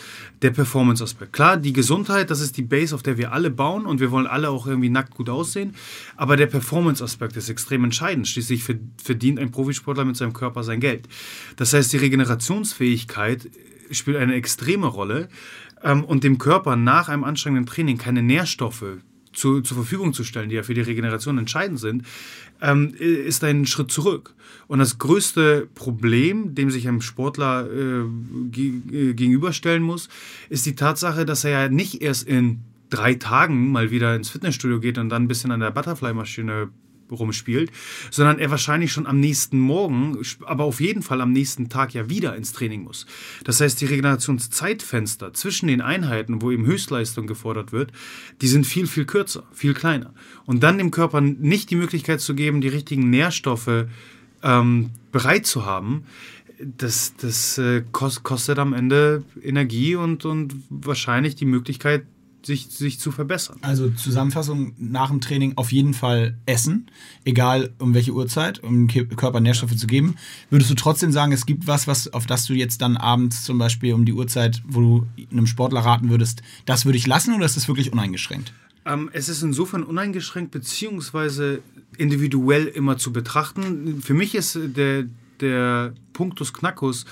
Der 0.42 0.50
Performance-Aspekt. 0.50 1.32
Klar, 1.32 1.56
die 1.56 1.73
Gesundheit, 1.73 2.30
das 2.30 2.40
ist 2.40 2.56
die 2.56 2.62
Base, 2.62 2.94
auf 2.94 3.02
der 3.02 3.18
wir 3.18 3.32
alle 3.32 3.50
bauen 3.50 3.87
und 3.87 4.00
wir 4.00 4.11
wollen 4.11 4.26
alle 4.26 4.50
auch 4.50 4.66
irgendwie 4.66 4.90
nackt 4.90 5.14
gut 5.14 5.28
aussehen, 5.28 5.75
aber 6.16 6.37
der 6.37 6.47
Performance-Aspekt 6.47 7.37
ist 7.37 7.49
extrem 7.49 7.85
entscheidend. 7.85 8.28
Schließlich 8.28 8.64
verdient 8.64 9.38
ein 9.38 9.50
Profisportler 9.50 10.04
mit 10.04 10.16
seinem 10.16 10.32
Körper 10.32 10.64
sein 10.64 10.80
Geld. 10.80 11.09
Das 11.56 11.73
heißt, 11.73 11.92
die 11.92 11.99
Regenerationsfähigkeit 11.99 13.49
spielt 13.90 14.16
eine 14.16 14.35
extreme 14.35 14.87
Rolle 14.87 15.28
ähm, 15.82 16.04
und 16.04 16.24
dem 16.24 16.38
Körper 16.38 16.76
nach 16.76 17.08
einem 17.08 17.24
anstrengenden 17.24 17.66
Training 17.66 17.98
keine 17.98 18.22
Nährstoffe 18.22 18.98
zu, 19.32 19.62
zur 19.62 19.76
Verfügung 19.76 20.12
zu 20.12 20.24
stellen, 20.24 20.48
die 20.48 20.56
ja 20.56 20.62
für 20.62 20.74
die 20.74 20.82
Regeneration 20.82 21.38
entscheidend 21.38 21.80
sind, 21.80 22.04
ähm, 22.60 22.94
ist 22.98 23.42
ein 23.44 23.66
Schritt 23.66 23.90
zurück. 23.90 24.34
Und 24.68 24.78
das 24.78 24.98
größte 24.98 25.68
Problem, 25.74 26.54
dem 26.54 26.70
sich 26.70 26.86
ein 26.86 27.00
Sportler 27.00 27.66
äh, 27.66 28.04
ge 28.50 29.14
gegenüberstellen 29.14 29.82
muss, 29.82 30.08
ist 30.48 30.66
die 30.66 30.74
Tatsache, 30.74 31.24
dass 31.24 31.44
er 31.44 31.50
ja 31.50 31.68
nicht 31.68 32.02
erst 32.02 32.28
in 32.28 32.60
drei 32.90 33.14
Tagen 33.14 33.72
mal 33.72 33.90
wieder 33.90 34.14
ins 34.14 34.28
Fitnessstudio 34.28 34.80
geht 34.80 34.98
und 34.98 35.08
dann 35.08 35.24
ein 35.24 35.28
bisschen 35.28 35.50
an 35.50 35.60
der 35.60 35.70
Butterfly-Maschine 35.70 36.68
rumspielt, 37.11 37.71
sondern 38.11 38.38
er 38.38 38.50
wahrscheinlich 38.50 38.92
schon 38.92 39.06
am 39.06 39.21
nächsten 39.21 39.59
Morgen, 39.59 40.18
aber 40.44 40.64
auf 40.64 40.80
jeden 40.80 41.02
Fall 41.02 41.21
am 41.21 41.32
nächsten 41.32 41.68
Tag 41.68 41.94
ja 41.94 42.09
wieder 42.09 42.37
ins 42.37 42.52
Training 42.52 42.82
muss. 42.82 43.06
Das 43.44 43.61
heißt, 43.61 43.80
die 43.80 43.87
Regenerationszeitfenster 43.87 45.32
zwischen 45.35 45.66
den 45.66 45.80
Einheiten, 45.80 46.42
wo 46.42 46.50
eben 46.50 46.66
Höchstleistung 46.66 47.26
gefordert 47.26 47.73
wird, 47.73 47.92
die 48.40 48.49
sind 48.49 48.66
viel, 48.66 48.87
viel 48.87 49.04
kürzer, 49.04 49.44
viel 49.52 49.75
kleiner. 49.75 50.14
Und 50.47 50.62
dann 50.62 50.78
dem 50.78 50.90
Körper 50.90 51.21
nicht 51.21 51.71
die 51.71 51.76
Möglichkeit 51.76 52.21
zu 52.21 52.35
geben, 52.35 52.61
die 52.61 52.68
richtigen 52.68 53.11
Nährstoffe 53.11 53.87
ähm, 54.42 54.90
bereit 55.12 55.47
zu 55.47 55.64
haben, 55.64 56.04
das, 56.62 57.14
das 57.16 57.59
äh, 57.59 57.82
kostet 57.92 58.59
am 58.59 58.73
Ende 58.73 59.25
Energie 59.42 59.97
und, 59.97 60.25
und 60.25 60.54
wahrscheinlich 60.71 61.35
die 61.35 61.44
Möglichkeit, 61.44 62.04
sich, 62.44 62.68
sich 62.68 62.99
zu 62.99 63.12
verbessern. 63.12 63.58
Also 63.62 63.90
Zusammenfassung 63.90 64.75
nach 64.78 65.11
dem 65.11 65.20
Training 65.20 65.54
auf 65.56 65.72
jeden 65.72 65.94
Fall 65.94 66.37
essen, 66.46 66.90
egal 67.25 67.72
um 67.78 67.94
welche 67.94 68.12
Uhrzeit, 68.12 68.62
um 68.62 68.88
dem 68.88 69.08
Körper 69.16 69.40
Nährstoffe 69.40 69.76
zu 69.76 69.87
geben. 69.87 70.16
Würdest 70.50 70.70
du 70.70 70.75
trotzdem 70.75 71.12
sagen, 71.12 71.32
es 71.32 71.46
gibt 71.46 71.66
was, 71.66 71.87
was 71.87 72.12
auf 72.12 72.26
das 72.26 72.46
du 72.46 72.54
jetzt 72.54 72.80
dann 72.82 72.96
abends 72.96 73.44
zum 73.44 73.58
Beispiel 73.58 73.94
um 73.94 74.04
die 74.04 74.12
Uhrzeit, 74.12 74.62
wo 74.66 74.80
du 74.80 75.06
einem 75.30 75.46
Sportler 75.46 75.80
raten 75.80 76.11
würdest, 76.11 76.42
das 76.66 76.84
würde 76.84 76.99
ich 76.99 77.06
lassen 77.06 77.34
oder 77.34 77.46
ist 77.46 77.56
das 77.56 77.68
wirklich 77.68 77.92
uneingeschränkt? 77.92 78.52
Ähm, 78.84 79.11
es 79.12 79.28
ist 79.28 79.42
insofern 79.42 79.84
uneingeschränkt 79.84 80.50
beziehungsweise 80.50 81.62
individuell 81.96 82.66
immer 82.66 82.99
zu 82.99 83.12
betrachten. 83.12 84.02
Für 84.02 84.14
mich 84.14 84.34
ist 84.34 84.58
der, 84.76 85.04
der 85.40 85.94
Punktus 86.12 86.52
Knackus 86.52 87.04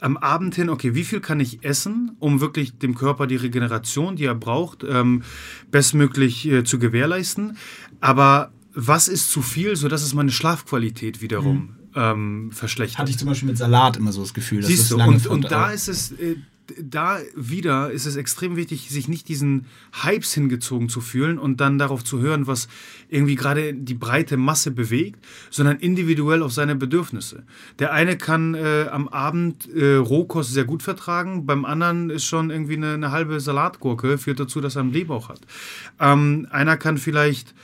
am 0.00 0.16
Abend 0.16 0.54
hin, 0.54 0.68
okay, 0.68 0.94
wie 0.94 1.04
viel 1.04 1.20
kann 1.20 1.40
ich 1.40 1.64
essen, 1.64 2.16
um 2.18 2.40
wirklich 2.40 2.78
dem 2.78 2.94
Körper 2.94 3.26
die 3.26 3.36
Regeneration, 3.36 4.16
die 4.16 4.24
er 4.24 4.34
braucht, 4.34 4.84
ähm, 4.84 5.22
bestmöglich 5.70 6.46
äh, 6.46 6.64
zu 6.64 6.78
gewährleisten. 6.78 7.56
Aber 8.00 8.52
was 8.74 9.08
ist 9.08 9.30
zu 9.30 9.42
viel, 9.42 9.76
sodass 9.76 10.02
es 10.02 10.14
meine 10.14 10.30
Schlafqualität 10.30 11.22
wiederum 11.22 11.56
mhm. 11.56 11.76
ähm, 11.94 12.50
verschlechtert? 12.52 12.98
Hatte 12.98 13.10
ich 13.10 13.18
zum 13.18 13.28
Beispiel 13.28 13.48
mit 13.48 13.58
Salat 13.58 13.96
immer 13.96 14.12
so 14.12 14.20
das 14.20 14.34
Gefühl. 14.34 14.60
Dass 14.60 14.68
Siehst 14.68 14.90
du, 14.90 14.98
und, 14.98 15.26
und 15.26 15.50
da 15.50 15.70
ist 15.70 15.88
es, 15.88 16.12
äh, 16.12 16.36
da 16.80 17.18
wieder 17.34 17.90
ist 17.90 18.06
es 18.06 18.16
extrem 18.16 18.56
wichtig, 18.56 18.88
sich 18.90 19.08
nicht 19.08 19.28
diesen 19.28 19.66
Hypes 20.02 20.32
hingezogen 20.34 20.88
zu 20.88 21.00
fühlen 21.00 21.38
und 21.38 21.60
dann 21.60 21.78
darauf 21.78 22.04
zu 22.04 22.20
hören, 22.20 22.46
was 22.46 22.68
irgendwie 23.08 23.34
gerade 23.34 23.74
die 23.74 23.94
breite 23.94 24.36
Masse 24.36 24.70
bewegt, 24.70 25.24
sondern 25.50 25.78
individuell 25.78 26.42
auf 26.42 26.52
seine 26.52 26.74
Bedürfnisse. 26.74 27.44
Der 27.78 27.92
eine 27.92 28.16
kann 28.16 28.54
äh, 28.54 28.86
am 28.90 29.08
Abend 29.08 29.68
äh, 29.74 29.94
Rohkost 29.94 30.52
sehr 30.52 30.64
gut 30.64 30.82
vertragen, 30.82 31.46
beim 31.46 31.64
anderen 31.64 32.10
ist 32.10 32.24
schon 32.24 32.50
irgendwie 32.50 32.76
eine, 32.76 32.94
eine 32.94 33.10
halbe 33.10 33.40
Salatgurke, 33.40 34.18
führt 34.18 34.40
dazu, 34.40 34.60
dass 34.60 34.76
er 34.76 34.82
einen 34.82 34.92
Blähbauch 34.92 35.28
hat. 35.28 35.40
Ähm, 36.00 36.46
einer 36.50 36.76
kann 36.76 36.98
vielleicht 36.98 37.54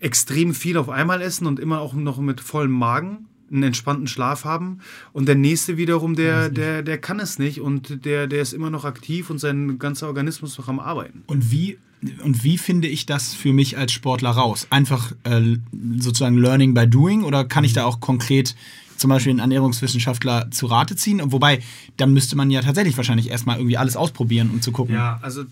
extrem 0.00 0.52
viel 0.52 0.76
auf 0.76 0.88
einmal 0.88 1.22
essen 1.22 1.46
und 1.46 1.60
immer 1.60 1.80
auch 1.80 1.94
noch 1.94 2.18
mit 2.18 2.40
vollem 2.40 2.72
Magen 2.72 3.28
einen 3.52 3.62
entspannten 3.64 4.06
Schlaf 4.06 4.44
haben. 4.44 4.78
Und 5.12 5.26
der 5.26 5.34
nächste 5.34 5.76
wiederum, 5.76 6.16
der, 6.16 6.48
der, 6.48 6.82
der 6.82 6.98
kann 6.98 7.20
es 7.20 7.38
nicht 7.38 7.60
und 7.60 8.04
der, 8.04 8.26
der 8.26 8.42
ist 8.42 8.52
immer 8.52 8.70
noch 8.70 8.84
aktiv 8.84 9.30
und 9.30 9.38
sein 9.38 9.78
ganzer 9.78 10.06
Organismus 10.06 10.58
noch 10.58 10.68
am 10.68 10.80
Arbeiten. 10.80 11.22
Und 11.26 11.50
wie, 11.50 11.78
und 12.24 12.42
wie 12.44 12.58
finde 12.58 12.88
ich 12.88 13.06
das 13.06 13.34
für 13.34 13.52
mich 13.52 13.76
als 13.76 13.92
Sportler 13.92 14.30
raus? 14.30 14.66
Einfach 14.70 15.12
äh, 15.24 15.56
sozusagen 15.98 16.36
Learning 16.38 16.74
by 16.74 16.86
Doing 16.86 17.22
oder 17.22 17.44
kann 17.44 17.64
ich 17.64 17.72
da 17.72 17.84
auch 17.84 18.00
konkret 18.00 18.56
zum 18.96 19.10
Beispiel 19.10 19.30
einen 19.30 19.40
Ernährungswissenschaftler 19.40 20.50
zu 20.50 20.66
Rate 20.66 20.96
ziehen? 20.96 21.20
Wobei, 21.24 21.60
dann 21.96 22.12
müsste 22.12 22.36
man 22.36 22.50
ja 22.50 22.62
tatsächlich 22.62 22.96
wahrscheinlich 22.96 23.30
erstmal 23.30 23.58
irgendwie 23.58 23.76
alles 23.76 23.96
ausprobieren, 23.96 24.50
um 24.50 24.62
zu 24.62 24.72
gucken. 24.72 24.94
Ja, 24.94 25.18
also 25.22 25.44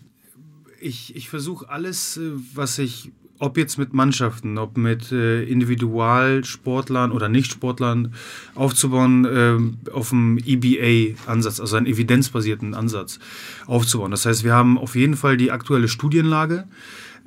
ich, 0.81 1.15
ich 1.15 1.29
versuche 1.29 1.69
alles, 1.69 2.17
äh, 2.17 2.31
was 2.55 2.79
ich 2.79 3.13
ob 3.41 3.57
jetzt 3.57 3.79
mit 3.79 3.95
Mannschaften, 3.95 4.59
ob 4.59 4.77
mit 4.77 5.11
äh, 5.11 5.43
Individualsportlern 5.45 7.11
oder 7.11 7.29
Nichtsportlern 7.29 8.15
aufzubauen, 8.55 9.25
äh, 9.25 9.91
auf 9.91 10.13
einem 10.13 10.39
EBA-Ansatz, 10.39 11.59
also 11.59 11.77
einen 11.77 11.87
evidenzbasierten 11.87 12.75
Ansatz 12.75 13.19
aufzubauen. 13.67 14.11
Das 14.11 14.27
heißt, 14.27 14.45
wir 14.45 14.55
haben 14.55 14.79
auf 14.79 14.95
jeden 14.95 15.17
Fall 15.17 15.39
die 15.39 15.51
aktuelle 15.51 15.89
Studienlage, 15.89 16.65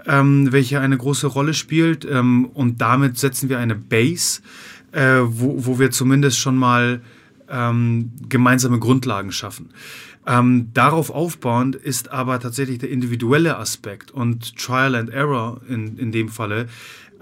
ähm, 0.05 0.51
welche 0.51 0.79
eine 0.79 0.97
große 0.97 1.27
Rolle 1.27 1.55
spielt 1.55 2.05
ähm, 2.05 2.45
und 2.45 2.79
damit 2.79 3.17
setzen 3.17 3.49
wir 3.49 3.57
eine 3.57 3.75
Base, 3.75 4.41
äh, 4.91 5.19
wo, 5.23 5.65
wo 5.65 5.79
wir 5.79 5.89
zumindest 5.89 6.37
schon 6.37 6.57
mal 6.57 7.01
ähm, 7.49 8.11
gemeinsame 8.29 8.79
Grundlagen 8.79 9.31
schaffen. 9.31 9.69
Ähm, 10.25 10.69
darauf 10.73 11.09
aufbauend 11.09 11.75
ist 11.75 12.11
aber 12.11 12.39
tatsächlich 12.39 12.79
der 12.79 12.89
individuelle 12.89 13.57
Aspekt 13.57 14.11
und 14.11 14.55
Trial 14.57 14.95
and 14.95 15.09
Error 15.09 15.61
in, 15.67 15.97
in 15.97 16.11
dem 16.11 16.29
Falle 16.29 16.67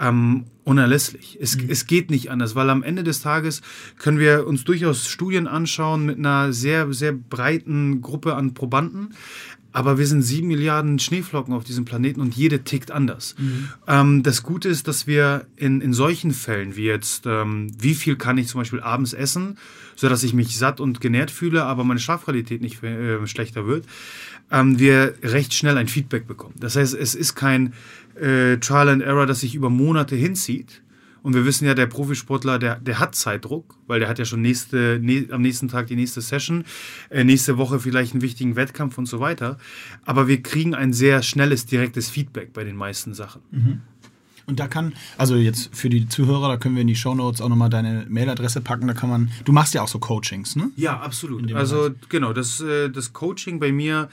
ähm, 0.01 0.46
unerlässlich. 0.63 1.38
Es, 1.39 1.58
mhm. 1.58 1.70
es 1.70 1.86
geht 1.86 2.10
nicht 2.10 2.31
anders, 2.31 2.55
weil 2.55 2.70
am 2.70 2.84
Ende 2.84 3.03
des 3.03 3.22
Tages 3.22 3.62
können 3.98 4.20
wir 4.20 4.48
uns 4.48 4.63
durchaus 4.63 5.08
Studien 5.08 5.48
anschauen 5.48 6.05
mit 6.05 6.17
einer 6.17 6.53
sehr, 6.53 6.91
sehr 6.93 7.13
breiten 7.13 8.01
Gruppe 8.01 8.36
an 8.36 8.53
Probanden. 8.53 9.13
Aber 9.74 9.98
wir 9.98 10.05
sind 10.05 10.22
sieben 10.22 10.50
Milliarden 10.50 11.00
Schneeflocken 11.00 11.53
auf 11.53 11.63
diesem 11.63 11.86
Planeten 11.86 12.20
und 12.20 12.36
jede 12.36 12.63
tickt 12.63 12.91
anders. 12.91 13.36
Mhm. 13.38 13.70
Ähm, 13.88 14.24
das 14.24 14.43
Gute 14.43 14.67
ist, 14.67 14.88
dass 14.89 15.08
wir 15.08 15.46
in, 15.55 15.79
in 15.79 15.93
solchen 15.93 16.31
Fällen 16.31 16.75
wie 16.75 16.86
jetzt, 16.86 17.25
ähm, 17.25 17.72
wie 17.79 17.96
viel 17.96 18.17
kann 18.17 18.38
ich 18.38 18.48
zum 18.48 18.60
Beispiel 18.60 18.81
abends 18.81 19.13
essen, 19.13 19.58
sodass 20.01 20.24
ich 20.24 20.34
mich 20.34 20.58
satt 20.58 20.79
und 20.79 21.00
genährt 21.00 21.29
fühle, 21.29 21.63
aber 21.63 21.84
meine 21.84 22.00
Schlafqualität 22.00 22.60
nicht 22.60 22.81
äh, 22.81 23.27
schlechter 23.27 23.67
wird, 23.67 23.86
ähm, 24.50 24.79
wir 24.79 25.13
recht 25.22 25.53
schnell 25.53 25.77
ein 25.77 25.88
Feedback 25.88 26.25
bekommen. 26.25 26.55
Das 26.60 26.75
heißt, 26.75 26.96
es 26.96 27.13
ist 27.13 27.36
kein 27.36 27.74
äh, 28.20 28.58
Trial 28.58 28.89
and 28.89 29.03
Error, 29.03 29.27
das 29.27 29.41
sich 29.41 29.53
über 29.53 29.70
Monate 29.70 30.15
hinzieht, 30.15 30.81
und 31.24 31.36
wir 31.36 31.46
wissen 31.46 31.67
ja, 31.67 31.75
der 31.75 31.86
Profisportler, 31.86 32.58
der, 32.58 32.79
der 32.79 32.98
hat 32.98 33.13
Zeitdruck, 33.13 33.77
weil 33.86 34.00
der 34.00 34.10
hat 34.10 34.17
ja 34.17 34.25
schon 34.25 34.41
nächste, 34.41 35.00
ne, 35.00 35.27
am 35.29 35.43
nächsten 35.43 35.67
Tag 35.67 35.86
die 35.86 35.96
nächste 35.96 36.20
Session, 36.20 36.63
äh, 37.12 37.24
nächste 37.24 37.60
Woche 37.60 37.79
vielleicht 37.79 38.13
einen 38.13 38.24
wichtigen 38.24 38.55
Wettkampf 38.55 38.98
und 38.98 39.05
so 39.05 39.20
weiter. 39.20 39.60
Aber 40.03 40.27
wir 40.27 40.41
kriegen 40.41 40.74
ein 40.74 40.93
sehr 40.93 41.22
schnelles, 41.22 41.67
direktes 41.67 42.10
Feedback 42.10 42.53
bei 42.53 42.63
den 42.63 42.75
meisten 42.75 43.13
Sachen. 43.13 43.43
Mhm. 43.51 43.81
Und 44.46 44.60
da 44.60 44.68
kann, 44.68 44.94
also 45.18 45.36
jetzt 45.36 45.76
für 45.76 45.90
die 45.90 46.08
Zuhörer, 46.08 46.48
da 46.50 46.58
können 46.58 46.76
wir 46.76 46.82
in 46.82 46.88
die 46.88 46.96
Shownotes 46.96 47.42
auch 47.42 47.50
nochmal 47.50 47.70
deine 47.70 48.06
Mailadresse 48.10 48.62
packen, 48.62 48.88
da 48.88 48.94
kann 48.94 49.10
man, 49.10 49.32
du 49.46 49.52
machst 49.52 49.74
ja 49.74 49.82
auch 49.82 49.88
so 49.88 50.00
Coachings, 50.00 50.56
ne? 50.56 50.72
Ja, 50.76 51.00
absolut. 51.00 51.52
Also 51.54 51.90
Bereich. 51.90 52.10
genau, 52.10 52.34
das, 52.34 52.62
äh, 52.62 52.90
das 52.90 53.14
Coaching 53.14 53.60
bei 53.60 53.72
mir 53.72 54.10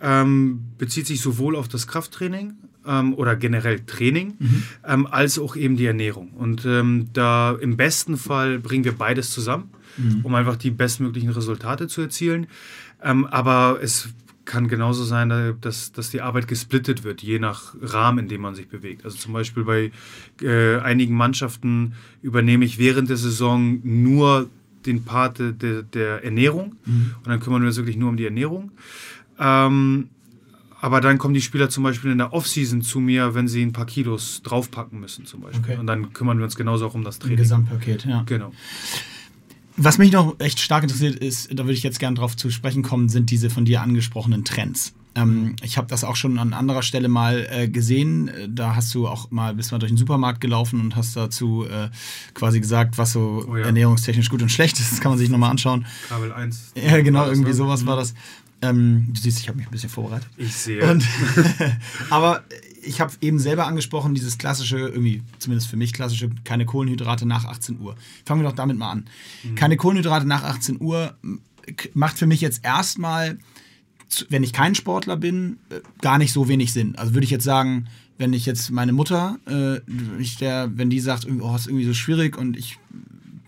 ähm, 0.00 0.64
bezieht 0.78 1.06
sich 1.06 1.20
sowohl 1.20 1.56
auf 1.56 1.68
das 1.68 1.86
Krafttraining 1.86 2.54
ähm, 2.86 3.14
oder 3.14 3.36
generell 3.36 3.80
Training, 3.80 4.34
mhm. 4.38 4.62
ähm, 4.86 5.06
als 5.06 5.38
auch 5.38 5.56
eben 5.56 5.76
die 5.76 5.86
Ernährung. 5.86 6.30
Und 6.32 6.64
ähm, 6.64 7.08
da 7.12 7.52
im 7.52 7.76
besten 7.76 8.16
Fall 8.16 8.58
bringen 8.58 8.84
wir 8.84 8.92
beides 8.92 9.30
zusammen, 9.30 9.70
mhm. 9.96 10.20
um 10.24 10.34
einfach 10.34 10.56
die 10.56 10.70
bestmöglichen 10.70 11.30
Resultate 11.30 11.88
zu 11.88 12.00
erzielen. 12.00 12.46
Ähm, 13.02 13.26
aber 13.26 13.78
es 13.80 14.08
kann 14.48 14.66
genauso 14.66 15.04
sein, 15.04 15.56
dass, 15.60 15.92
dass 15.92 16.10
die 16.10 16.22
Arbeit 16.22 16.48
gesplittet 16.48 17.04
wird, 17.04 17.22
je 17.22 17.38
nach 17.38 17.74
Rahmen, 17.82 18.20
in 18.20 18.28
dem 18.28 18.40
man 18.40 18.54
sich 18.54 18.68
bewegt. 18.68 19.04
Also 19.04 19.18
zum 19.18 19.34
Beispiel 19.34 19.62
bei 19.62 19.92
äh, 20.42 20.78
einigen 20.78 21.14
Mannschaften 21.14 21.92
übernehme 22.22 22.64
ich 22.64 22.78
während 22.78 23.10
der 23.10 23.18
Saison 23.18 23.78
nur 23.84 24.48
den 24.86 25.04
Part 25.04 25.38
de, 25.38 25.84
der 25.84 26.24
Ernährung 26.24 26.76
mhm. 26.86 27.14
und 27.18 27.26
dann 27.26 27.40
kümmern 27.40 27.60
wir 27.60 27.68
uns 27.68 27.76
wirklich 27.76 27.98
nur 27.98 28.08
um 28.08 28.16
die 28.16 28.24
Ernährung. 28.24 28.72
Ähm, 29.38 30.08
aber 30.80 31.00
dann 31.02 31.18
kommen 31.18 31.34
die 31.34 31.42
Spieler 31.42 31.68
zum 31.68 31.84
Beispiel 31.84 32.10
in 32.12 32.18
der 32.18 32.32
Offseason 32.32 32.80
zu 32.80 33.00
mir, 33.00 33.34
wenn 33.34 33.48
sie 33.48 33.62
ein 33.62 33.72
paar 33.72 33.86
Kilos 33.86 34.42
draufpacken 34.44 34.98
müssen, 34.98 35.26
zum 35.26 35.42
Beispiel. 35.42 35.72
Okay. 35.72 35.76
Und 35.78 35.86
dann 35.86 36.14
kümmern 36.14 36.38
wir 36.38 36.44
uns 36.44 36.56
genauso 36.56 36.86
auch 36.86 36.94
um 36.94 37.04
das 37.04 37.18
Training. 37.18 37.36
Im 37.36 37.42
Gesamtpaket, 37.42 38.06
ja. 38.06 38.22
Genau. 38.24 38.52
Was 39.80 39.96
mich 39.96 40.10
noch 40.10 40.38
echt 40.40 40.58
stark 40.58 40.82
interessiert 40.82 41.16
ist, 41.16 41.50
da 41.52 41.64
würde 41.64 41.74
ich 41.74 41.84
jetzt 41.84 42.00
gerne 42.00 42.16
drauf 42.16 42.36
zu 42.36 42.50
sprechen 42.50 42.82
kommen, 42.82 43.08
sind 43.08 43.30
diese 43.30 43.48
von 43.48 43.64
dir 43.64 43.80
angesprochenen 43.80 44.44
Trends. 44.44 44.92
Ähm, 45.14 45.54
ich 45.62 45.78
habe 45.78 45.86
das 45.86 46.02
auch 46.02 46.16
schon 46.16 46.36
an 46.38 46.52
anderer 46.52 46.82
Stelle 46.82 47.08
mal 47.08 47.46
äh, 47.48 47.68
gesehen. 47.68 48.30
Da 48.48 48.74
hast 48.74 48.92
du 48.94 49.06
auch 49.06 49.30
mal, 49.30 49.54
bist 49.54 49.70
mal 49.70 49.78
durch 49.78 49.92
den 49.92 49.96
Supermarkt 49.96 50.40
gelaufen 50.40 50.80
und 50.80 50.96
hast 50.96 51.16
dazu 51.16 51.64
äh, 51.64 51.90
quasi 52.34 52.60
gesagt, 52.60 52.98
was 52.98 53.12
so 53.12 53.44
oh 53.48 53.56
ja. 53.56 53.66
ernährungstechnisch 53.66 54.28
gut 54.30 54.42
und 54.42 54.50
schlecht 54.50 54.80
ist. 54.80 54.90
Das 54.90 55.00
kann 55.00 55.12
man 55.12 55.18
sich 55.18 55.28
nochmal 55.28 55.50
anschauen. 55.50 55.86
Kabel 56.08 56.32
1. 56.32 56.72
Ja, 56.74 57.00
genau, 57.00 57.26
irgendwie 57.26 57.50
ne? 57.50 57.56
sowas 57.56 57.86
war 57.86 57.94
mhm. 57.94 58.00
das. 58.00 58.14
Ähm, 58.60 59.06
du 59.12 59.20
siehst, 59.20 59.38
ich 59.38 59.48
habe 59.48 59.58
mich 59.58 59.68
ein 59.68 59.70
bisschen 59.70 59.90
vorbereitet. 59.90 60.28
Ich 60.36 60.54
sehe. 60.54 60.90
Und, 60.90 61.04
aber 62.10 62.42
ich 62.88 63.00
habe 63.00 63.12
eben 63.20 63.38
selber 63.38 63.66
angesprochen, 63.66 64.14
dieses 64.14 64.38
klassische, 64.38 64.78
irgendwie, 64.78 65.22
zumindest 65.38 65.68
für 65.68 65.76
mich 65.76 65.92
klassische, 65.92 66.30
keine 66.44 66.64
Kohlenhydrate 66.64 67.26
nach 67.26 67.44
18 67.44 67.78
Uhr. 67.80 67.96
Fangen 68.24 68.42
wir 68.42 68.48
doch 68.48 68.56
damit 68.56 68.78
mal 68.78 68.90
an. 68.90 69.04
Mhm. 69.44 69.54
Keine 69.54 69.76
Kohlenhydrate 69.76 70.26
nach 70.26 70.42
18 70.42 70.80
Uhr 70.80 71.14
macht 71.94 72.18
für 72.18 72.26
mich 72.26 72.40
jetzt 72.40 72.64
erstmal, 72.64 73.38
wenn 74.30 74.42
ich 74.42 74.52
kein 74.52 74.74
Sportler 74.74 75.16
bin, 75.16 75.58
äh, 75.68 75.80
gar 76.00 76.18
nicht 76.18 76.32
so 76.32 76.48
wenig 76.48 76.72
Sinn. 76.72 76.96
Also 76.96 77.14
würde 77.14 77.24
ich 77.24 77.30
jetzt 77.30 77.44
sagen, 77.44 77.88
wenn 78.16 78.32
ich 78.32 78.46
jetzt 78.46 78.70
meine 78.70 78.92
Mutter, 78.92 79.38
äh, 79.46 79.80
ich 80.20 80.36
der, 80.36 80.70
wenn 80.76 80.90
die 80.90 81.00
sagt, 81.00 81.26
oh, 81.26 81.54
ist 81.54 81.66
irgendwie 81.66 81.84
so 81.84 81.94
schwierig 81.94 82.36
und 82.36 82.56
ich 82.56 82.78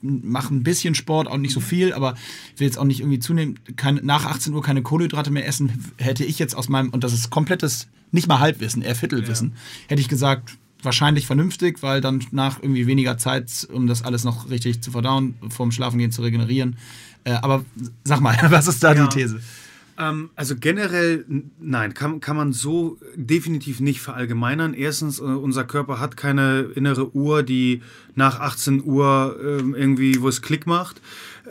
mache 0.03 0.55
ein 0.55 0.63
bisschen 0.63 0.95
Sport, 0.95 1.29
auch 1.29 1.37
nicht 1.37 1.53
so 1.53 1.61
viel, 1.61 1.93
aber 1.93 2.15
will 2.57 2.67
jetzt 2.67 2.79
auch 2.79 2.85
nicht 2.85 3.01
irgendwie 3.01 3.19
zunehmen. 3.19 3.59
Kein, 3.77 4.01
nach 4.03 4.27
18 4.27 4.53
Uhr 4.53 4.63
keine 4.63 4.83
Kohlenhydrate 4.83 5.31
mehr 5.31 5.47
essen, 5.47 5.93
hätte 5.97 6.25
ich 6.25 6.39
jetzt 6.39 6.55
aus 6.55 6.69
meinem, 6.69 6.91
und 6.91 7.05
das 7.05 7.13
ist 7.13 7.31
komplettes, 7.31 7.89
nicht 8.13 8.29
mal 8.29 8.41
Halbwissen, 8.41 8.83
eher 8.83 8.95
Viertelwissen, 8.95 9.53
ja. 9.55 9.91
hätte 9.91 10.01
ich 10.01 10.09
gesagt, 10.09 10.57
wahrscheinlich 10.83 11.27
vernünftig, 11.27 11.83
weil 11.83 12.01
dann 12.01 12.25
nach 12.31 12.63
irgendwie 12.63 12.87
weniger 12.87 13.19
Zeit, 13.19 13.69
um 13.73 13.87
das 13.87 14.03
alles 14.03 14.25
noch 14.25 14.51
richtig 14.51 14.81
zu 14.81 14.91
verdauen, 14.91 15.35
vorm 15.51 15.73
Schlafengehen 15.73 16.11
zu 16.11 16.23
regenerieren. 16.23 16.77
Äh, 17.25 17.33
aber 17.33 17.65
sag 18.05 18.21
mal, 18.21 18.37
was 18.51 18.67
ist 18.67 18.83
da 18.83 18.95
ja. 18.95 19.07
die 19.07 19.15
These? 19.15 19.41
Ähm, 20.01 20.31
also 20.35 20.57
generell, 20.57 21.25
nein, 21.61 21.93
kann, 21.95 22.21
kann 22.21 22.37
man 22.37 22.53
so 22.53 22.99
definitiv 23.15 23.81
nicht 23.81 24.01
verallgemeinern. 24.01 24.73
Erstens, 24.73 25.21
äh, 25.21 25.25
unser 25.25 25.65
Körper 25.65 26.01
hat 26.01 26.17
keine 26.17 26.71
innere 26.75 27.15
Uhr, 27.15 27.43
die 27.43 27.83
nach 28.15 28.41
18 28.41 28.83
Uhr 28.83 29.37
äh, 29.39 29.59
irgendwie, 29.59 30.23
wo 30.23 30.29
es 30.29 30.41
Klick 30.41 30.67
macht. 30.67 31.03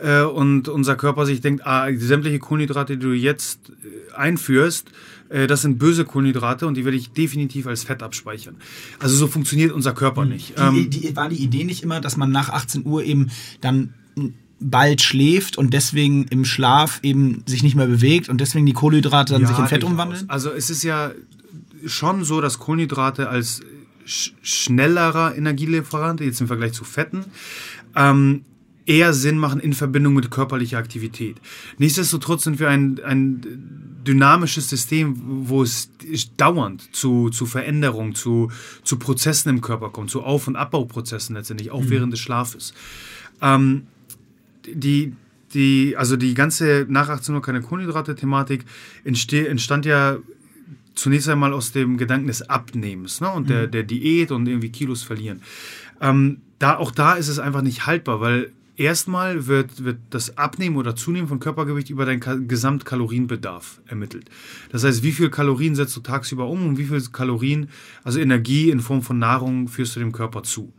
Äh, 0.02 0.22
und 0.22 0.68
unser 0.68 0.96
Körper 0.96 1.26
sich 1.26 1.40
denkt, 1.40 1.64
ah, 1.64 1.88
sämtliche 1.94 2.40
Kohlenhydrate, 2.40 2.96
die 2.96 3.02
du 3.02 3.12
jetzt 3.12 3.70
äh, 3.70 4.14
einführst, 4.14 4.90
äh, 5.28 5.46
das 5.46 5.62
sind 5.62 5.78
böse 5.78 6.04
Kohlenhydrate 6.04 6.66
und 6.66 6.74
die 6.74 6.84
werde 6.84 6.96
ich 6.96 7.12
definitiv 7.12 7.66
als 7.68 7.84
Fett 7.84 8.02
abspeichern. 8.02 8.56
Also 8.98 9.14
so 9.14 9.28
funktioniert 9.28 9.72
unser 9.72 9.92
Körper 9.92 10.22
hm. 10.22 10.28
nicht. 10.28 10.58
Die, 10.58 10.62
ähm, 10.62 10.90
die, 10.90 11.16
war 11.16 11.28
die 11.28 11.42
Idee 11.42 11.64
nicht 11.64 11.82
immer, 11.84 12.00
dass 12.00 12.16
man 12.16 12.32
nach 12.32 12.48
18 12.48 12.84
Uhr 12.84 13.04
eben 13.04 13.30
dann 13.60 13.94
bald 14.60 15.00
schläft 15.00 15.56
und 15.56 15.72
deswegen 15.72 16.26
im 16.28 16.44
Schlaf 16.44 17.00
eben 17.02 17.42
sich 17.46 17.62
nicht 17.62 17.74
mehr 17.74 17.86
bewegt 17.86 18.28
und 18.28 18.40
deswegen 18.40 18.66
die 18.66 18.72
Kohlenhydrate 18.72 19.32
dann 19.32 19.42
ja, 19.42 19.48
sich 19.48 19.58
in 19.58 19.66
Fett 19.66 19.84
umwandeln? 19.84 20.28
Also 20.28 20.50
es 20.50 20.70
ist 20.70 20.82
ja 20.82 21.12
schon 21.86 22.24
so, 22.24 22.40
dass 22.40 22.58
Kohlenhydrate 22.58 23.28
als 23.28 23.62
sch 24.04 24.32
schnellerer 24.42 25.36
Energielieferant, 25.36 26.20
jetzt 26.20 26.40
im 26.40 26.46
Vergleich 26.46 26.72
zu 26.72 26.84
Fetten, 26.84 27.24
ähm, 27.96 28.44
eher 28.86 29.12
Sinn 29.14 29.38
machen 29.38 29.60
in 29.60 29.72
Verbindung 29.72 30.14
mit 30.14 30.30
körperlicher 30.30 30.78
Aktivität. 30.78 31.36
Nichtsdestotrotz 31.78 32.44
sind 32.44 32.58
wir 32.58 32.68
ein, 32.68 33.00
ein 33.04 34.00
dynamisches 34.04 34.68
System, 34.68 35.16
wo 35.48 35.62
es 35.62 35.90
dauernd 36.36 36.94
zu, 36.94 37.30
zu 37.30 37.46
Veränderungen, 37.46 38.14
zu, 38.14 38.50
zu 38.82 38.98
Prozessen 38.98 39.48
im 39.48 39.60
Körper 39.60 39.90
kommt, 39.90 40.10
zu 40.10 40.22
Auf- 40.22 40.48
und 40.48 40.56
Abbauprozessen 40.56 41.36
letztendlich, 41.36 41.70
auch 41.70 41.82
mhm. 41.82 41.90
während 41.90 42.12
des 42.12 42.20
Schlafes. 42.20 42.74
Ähm, 43.40 43.86
die, 44.66 45.14
die, 45.54 45.96
also 45.96 46.16
die 46.16 46.34
ganze 46.34 46.86
nach 46.88 47.08
18 47.08 47.34
Uhr 47.34 47.42
keine 47.42 47.60
Kohlenhydrate-Thematik 47.60 48.64
entstand 49.04 49.86
ja 49.86 50.18
zunächst 50.94 51.28
einmal 51.28 51.52
aus 51.52 51.72
dem 51.72 51.96
Gedanken 51.96 52.26
des 52.26 52.48
Abnehmens 52.48 53.20
ne? 53.20 53.30
und 53.30 53.48
der, 53.48 53.66
mhm. 53.66 53.70
der 53.70 53.82
Diät 53.84 54.30
und 54.32 54.46
irgendwie 54.46 54.70
Kilos 54.70 55.02
verlieren. 55.02 55.42
Ähm, 56.00 56.38
da, 56.58 56.76
auch 56.76 56.90
da 56.90 57.14
ist 57.14 57.28
es 57.28 57.38
einfach 57.38 57.62
nicht 57.62 57.86
haltbar, 57.86 58.20
weil 58.20 58.52
erstmal 58.76 59.46
wird, 59.46 59.84
wird 59.84 59.98
das 60.10 60.36
Abnehmen 60.38 60.76
oder 60.76 60.96
Zunehmen 60.96 61.28
von 61.28 61.40
Körpergewicht 61.40 61.90
über 61.90 62.06
deinen 62.06 62.48
Gesamtkalorienbedarf 62.48 63.80
ermittelt. 63.86 64.30
Das 64.70 64.84
heißt, 64.84 65.02
wie 65.02 65.12
viel 65.12 65.30
Kalorien 65.30 65.74
setzt 65.74 65.96
du 65.96 66.00
tagsüber 66.00 66.46
um 66.46 66.66
und 66.66 66.78
wie 66.78 66.84
viel 66.84 67.00
Kalorien, 67.12 67.68
also 68.04 68.20
Energie 68.20 68.70
in 68.70 68.80
Form 68.80 69.02
von 69.02 69.18
Nahrung, 69.18 69.68
führst 69.68 69.96
du 69.96 70.00
dem 70.00 70.12
Körper 70.12 70.42
zu. 70.42 70.72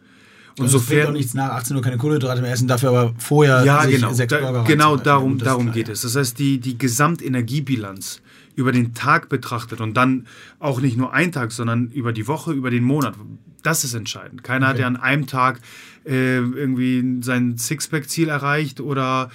Und 0.57 0.65
also 0.65 0.79
sofern 0.79 1.07
doch 1.07 1.13
nichts 1.13 1.33
nach 1.33 1.51
18 1.51 1.75
Uhr 1.75 1.81
keine 1.81 1.97
Kohlenhydrate 1.97 2.41
mehr 2.41 2.51
essen, 2.51 2.67
dafür 2.67 2.89
aber 2.89 3.13
vorher 3.17 3.63
ja, 3.63 3.85
genau. 3.85 4.13
sechs 4.13 4.31
da, 4.31 4.63
Genau 4.63 4.97
darum, 4.97 5.37
darum 5.37 5.71
geht 5.71 5.89
es. 5.89 6.01
Das 6.01 6.15
heißt, 6.15 6.37
die, 6.37 6.59
die 6.59 6.77
Gesamtenergiebilanz 6.77 8.21
über 8.55 8.71
den 8.71 8.93
Tag 8.93 9.29
betrachtet 9.29 9.81
und 9.81 9.95
dann 9.95 10.27
auch 10.59 10.81
nicht 10.81 10.97
nur 10.97 11.13
einen 11.13 11.31
Tag, 11.31 11.51
sondern 11.51 11.87
über 11.91 12.13
die 12.13 12.27
Woche, 12.27 12.51
über 12.51 12.69
den 12.69 12.83
Monat, 12.83 13.15
das 13.63 13.83
ist 13.83 13.93
entscheidend. 13.93 14.43
Keiner 14.43 14.67
okay. 14.67 14.73
hat 14.73 14.79
ja 14.79 14.87
an 14.87 14.97
einem 14.97 15.27
Tag 15.27 15.61
äh, 16.05 16.37
irgendwie 16.37 17.21
sein 17.21 17.57
Sixpack-Ziel 17.57 18.29
erreicht 18.29 18.81
oder 18.81 19.29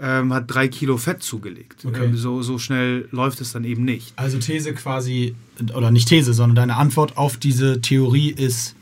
ähm, 0.00 0.32
hat 0.32 0.44
drei 0.48 0.68
Kilo 0.68 0.96
Fett 0.96 1.22
zugelegt. 1.22 1.84
Okay. 1.84 2.04
Ähm, 2.04 2.16
so, 2.16 2.42
so 2.42 2.58
schnell 2.58 3.08
läuft 3.10 3.40
es 3.40 3.52
dann 3.52 3.64
eben 3.64 3.84
nicht. 3.84 4.12
Also 4.16 4.38
These 4.38 4.74
quasi, 4.74 5.34
oder 5.74 5.90
nicht 5.90 6.08
These, 6.08 6.34
sondern 6.34 6.56
deine 6.56 6.76
Antwort 6.76 7.16
auf 7.16 7.36
diese 7.36 7.80
Theorie 7.80 8.30
ist, 8.30 8.74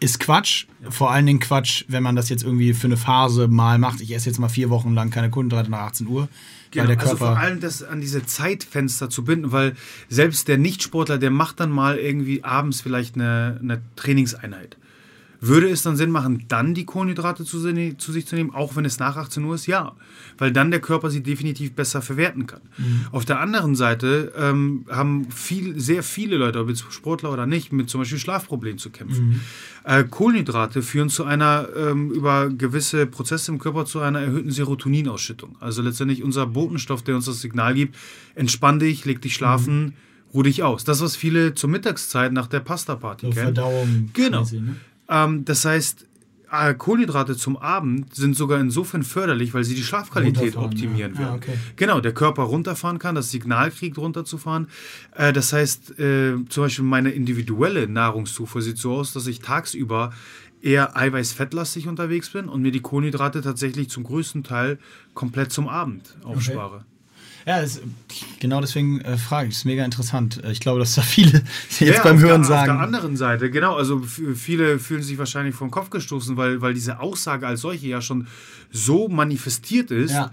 ist 0.00 0.18
Quatsch. 0.18 0.66
Vor 0.88 1.10
allen 1.10 1.26
Dingen 1.26 1.40
Quatsch, 1.40 1.84
wenn 1.88 2.02
man 2.02 2.16
das 2.16 2.28
jetzt 2.30 2.42
irgendwie 2.42 2.72
für 2.72 2.86
eine 2.86 2.96
Phase 2.96 3.48
mal 3.48 3.78
macht. 3.78 4.00
Ich 4.00 4.12
esse 4.12 4.28
jetzt 4.28 4.38
mal 4.38 4.48
vier 4.48 4.70
Wochen 4.70 4.94
lang 4.94 5.10
keine 5.10 5.30
Kohlenhydrate 5.30 5.70
nach 5.70 5.80
18 5.80 6.06
Uhr. 6.06 6.28
Genau, 6.70 6.88
weil 6.88 6.96
der 6.96 7.02
also 7.02 7.16
Körper 7.16 7.34
vor 7.34 7.42
allem 7.42 7.60
das 7.60 7.82
an 7.82 8.00
diese 8.00 8.24
Zeitfenster 8.24 9.10
zu 9.10 9.24
binden, 9.24 9.52
weil 9.52 9.74
selbst 10.08 10.48
der 10.48 10.56
Nichtsportler, 10.56 11.18
der 11.18 11.30
macht 11.30 11.60
dann 11.60 11.70
mal 11.70 11.98
irgendwie 11.98 12.44
abends 12.44 12.80
vielleicht 12.80 13.16
eine, 13.16 13.58
eine 13.62 13.82
Trainingseinheit. 13.96 14.76
Würde 15.40 15.68
es 15.70 15.82
dann 15.82 15.96
Sinn 15.96 16.10
machen, 16.10 16.44
dann 16.48 16.74
die 16.74 16.84
Kohlenhydrate 16.84 17.44
zu, 17.44 17.58
zu 17.96 18.12
sich 18.12 18.26
zu 18.26 18.34
nehmen, 18.34 18.50
auch 18.50 18.76
wenn 18.76 18.84
es 18.84 18.98
nach 18.98 19.16
18 19.16 19.42
Uhr 19.44 19.54
ist? 19.54 19.66
Ja, 19.66 19.92
weil 20.36 20.52
dann 20.52 20.70
der 20.70 20.80
Körper 20.80 21.10
sie 21.10 21.22
definitiv 21.22 21.72
besser 21.72 22.02
verwerten 22.02 22.46
kann. 22.46 22.60
Auf 23.10 23.24
der 23.24 23.40
anderen 23.40 23.74
Seite 23.74 24.32
ähm, 24.36 24.84
haben 24.90 25.30
viel, 25.30 25.80
sehr 25.80 26.02
viele 26.02 26.36
Leute, 26.36 26.60
ob 26.60 26.68
jetzt 26.68 26.84
Sportler 26.90 27.32
oder 27.32 27.46
nicht, 27.46 27.72
mit 27.72 27.88
zum 27.88 28.02
Beispiel 28.02 28.18
Schlafproblemen 28.18 28.78
zu 28.78 28.90
kämpfen. 28.90 29.40
Äh, 29.84 30.04
Kohlenhydrate 30.04 30.82
führen 30.82 31.08
zu 31.08 31.24
einer, 31.24 31.68
ähm, 31.74 32.10
über 32.10 32.50
gewisse 32.50 33.06
Prozesse 33.06 33.50
im 33.50 33.58
Körper 33.58 33.86
zu 33.86 34.00
einer 34.00 34.20
erhöhten 34.20 34.50
Serotoninausschüttung. 34.50 35.56
Also 35.60 35.80
letztendlich 35.80 36.22
unser 36.22 36.46
Botenstoff, 36.46 37.02
der 37.02 37.16
uns 37.16 37.24
das 37.24 37.40
Signal 37.40 37.74
gibt, 37.74 37.96
entspann 38.34 38.78
dich, 38.78 39.04
leg 39.06 39.22
dich 39.22 39.34
schlafen, 39.34 39.94
ruh 40.34 40.42
dich 40.42 40.62
aus. 40.62 40.84
Das, 40.84 41.00
was 41.00 41.16
viele 41.16 41.54
zur 41.54 41.70
Mittagszeit 41.70 42.32
nach 42.32 42.46
der 42.46 42.60
Pasta-Party 42.60 43.26
so 43.26 43.32
kennen. 43.32 43.54
Verdauung. 43.54 44.10
Genau. 44.12 44.38
quasi, 44.38 44.60
ne? 44.60 44.76
Ähm, 45.10 45.44
das 45.44 45.64
heißt, 45.64 46.06
äh, 46.52 46.74
Kohlenhydrate 46.74 47.36
zum 47.36 47.56
Abend 47.56 48.14
sind 48.14 48.36
sogar 48.36 48.58
insofern 48.60 49.02
förderlich, 49.02 49.54
weil 49.54 49.64
sie 49.64 49.74
die 49.74 49.82
Schlafqualität 49.82 50.56
optimieren 50.56 51.14
ja. 51.14 51.20
werden. 51.20 51.32
Ah, 51.32 51.36
okay. 51.36 51.58
Genau, 51.76 52.00
der 52.00 52.12
Körper 52.12 52.42
runterfahren 52.42 52.98
kann, 52.98 53.14
das 53.14 53.30
Signal 53.30 53.70
kriegt, 53.70 53.98
runterzufahren. 53.98 54.68
Äh, 55.14 55.32
das 55.32 55.52
heißt, 55.52 55.98
äh, 55.98 56.34
zum 56.48 56.64
Beispiel 56.64 56.84
meine 56.84 57.10
individuelle 57.10 57.88
Nahrungszufuhr 57.88 58.62
sieht 58.62 58.78
so 58.78 58.94
aus, 58.94 59.12
dass 59.12 59.26
ich 59.26 59.40
tagsüber 59.40 60.12
eher 60.62 60.96
eiweiß-fettlastig 60.96 61.88
unterwegs 61.88 62.30
bin 62.30 62.48
und 62.48 62.62
mir 62.62 62.72
die 62.72 62.80
Kohlenhydrate 62.80 63.40
tatsächlich 63.40 63.88
zum 63.88 64.04
größten 64.04 64.44
Teil 64.44 64.78
komplett 65.14 65.52
zum 65.52 65.68
Abend 65.68 66.16
aufspare. 66.22 66.84
Ja, 67.46 67.60
das, 67.60 67.80
genau 68.38 68.60
deswegen 68.60 69.00
äh, 69.00 69.16
frage 69.16 69.48
ich. 69.48 69.54
Das 69.54 69.58
ist 69.60 69.64
mega 69.64 69.84
interessant. 69.84 70.42
Äh, 70.44 70.52
Ich 70.52 70.60
glaube, 70.60 70.78
dass 70.78 70.94
da 70.94 71.02
viele 71.02 71.42
jetzt 71.78 71.80
Ja, 71.80 72.02
beim 72.02 72.18
Hören 72.20 72.42
der, 72.42 72.48
sagen. 72.48 72.70
Auf 72.72 72.76
der 72.76 72.84
anderen 72.86 73.16
Seite, 73.16 73.50
genau, 73.50 73.76
also 73.76 74.00
viele 74.02 74.78
fühlen 74.78 75.02
sich 75.02 75.18
wahrscheinlich 75.18 75.54
vom 75.54 75.70
Kopf 75.70 75.90
gestoßen, 75.90 76.36
weil, 76.36 76.60
weil 76.60 76.74
diese 76.74 77.00
Aussage 77.00 77.46
als 77.46 77.60
solche 77.62 77.86
ja 77.88 78.00
schon 78.02 78.26
so 78.70 79.08
manifestiert 79.08 79.90
ist, 79.90 80.12
Ja. 80.12 80.30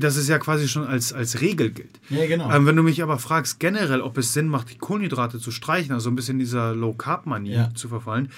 dass 0.00 0.16
es 0.16 0.28
ja 0.28 0.38
quasi 0.38 0.68
schon 0.68 0.84
als, 0.86 1.12
als 1.12 1.40
Regel 1.40 1.70
gilt. 1.70 2.00
Ja, 2.10 2.26
genau. 2.26 2.50
Ähm, 2.52 2.66
wenn 2.66 2.76
du 2.76 2.82
mich 2.82 3.02
aber 3.02 3.18
fragst, 3.18 3.60
generell, 3.60 4.00
ob 4.00 4.18
es 4.18 4.32
Sinn 4.32 4.48
macht, 4.48 4.70
die 4.70 4.78
Kohlenhydrate 4.78 5.38
zu 5.38 5.50
streichen, 5.50 5.92
also 5.92 6.10
ein 6.10 6.16
bisschen 6.16 6.38
dieser 6.38 6.74
Low-Carb-Manie 6.74 7.52
Ja. 7.52 7.74
zu 7.74 7.88
verfallen, 7.88 8.30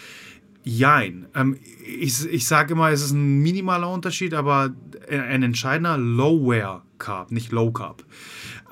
jein. 0.64 1.27
Ähm, 1.35 1.57
ich 1.85 2.25
ich 2.27 2.46
sage 2.46 2.75
immer, 2.75 2.90
es 2.90 3.03
ist 3.03 3.12
ein 3.12 3.38
minimaler 3.38 3.90
Unterschied, 3.90 4.35
aber 4.35 4.75
ein 5.09 5.42
entscheidender 5.42 5.99
Lower 5.99 6.83
Carb, 6.99 7.33
nicht 7.33 7.53
Low 7.53 7.73
Carb. 7.73 8.05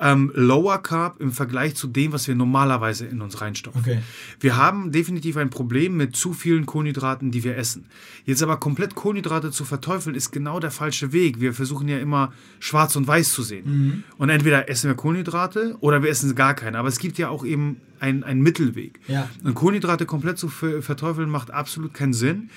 Ähm, 0.01 0.31
Lower 0.33 0.81
Carb 0.81 1.19
im 1.19 1.31
Vergleich 1.31 1.75
zu 1.75 1.87
dem, 1.87 2.13
was 2.13 2.27
wir 2.27 2.35
normalerweise 2.35 3.05
in 3.05 3.21
uns 3.21 3.41
reinstopfen. 3.41 3.81
Okay. 3.81 3.99
Wir 4.39 4.55
haben 4.55 4.91
definitiv 4.91 5.35
ein 5.35 5.49
Problem 5.49 5.97
mit 5.97 6.15
zu 6.15 6.33
vielen 6.33 6.65
Kohlenhydraten, 6.65 7.31
die 7.31 7.43
wir 7.43 7.57
essen. 7.57 7.87
Jetzt 8.25 8.41
aber 8.41 8.57
komplett 8.57 8.95
Kohlenhydrate 8.95 9.51
zu 9.51 9.65
verteufeln, 9.65 10.15
ist 10.15 10.31
genau 10.31 10.59
der 10.59 10.71
falsche 10.71 11.11
Weg. 11.11 11.41
Wir 11.41 11.53
versuchen 11.53 11.89
ja 11.89 11.99
immer 11.99 12.31
schwarz 12.59 12.95
und 12.95 13.07
weiß 13.07 13.33
zu 13.33 13.43
sehen. 13.43 13.65
Mhm. 13.65 14.03
Und 14.17 14.29
entweder 14.29 14.69
essen 14.69 14.89
wir 14.89 14.95
Kohlenhydrate 14.95 15.75
oder 15.81 16.01
wir 16.01 16.09
essen 16.09 16.33
gar 16.33 16.53
keine. 16.53 16.77
Aber 16.77 16.87
es 16.87 16.99
gibt 16.99 17.17
ja 17.17 17.27
auch 17.27 17.43
eben 17.43 17.81
einen, 17.99 18.23
einen 18.23 18.41
Mittelweg. 18.41 19.01
Ja. 19.07 19.29
Und 19.43 19.53
Kohlenhydrate 19.55 20.05
komplett 20.05 20.37
zu 20.37 20.47
ver- 20.47 20.81
verteufeln 20.81 21.29
macht 21.29 21.51
absolut 21.51 21.93
keinen 21.93 22.13
Sinn. 22.13 22.49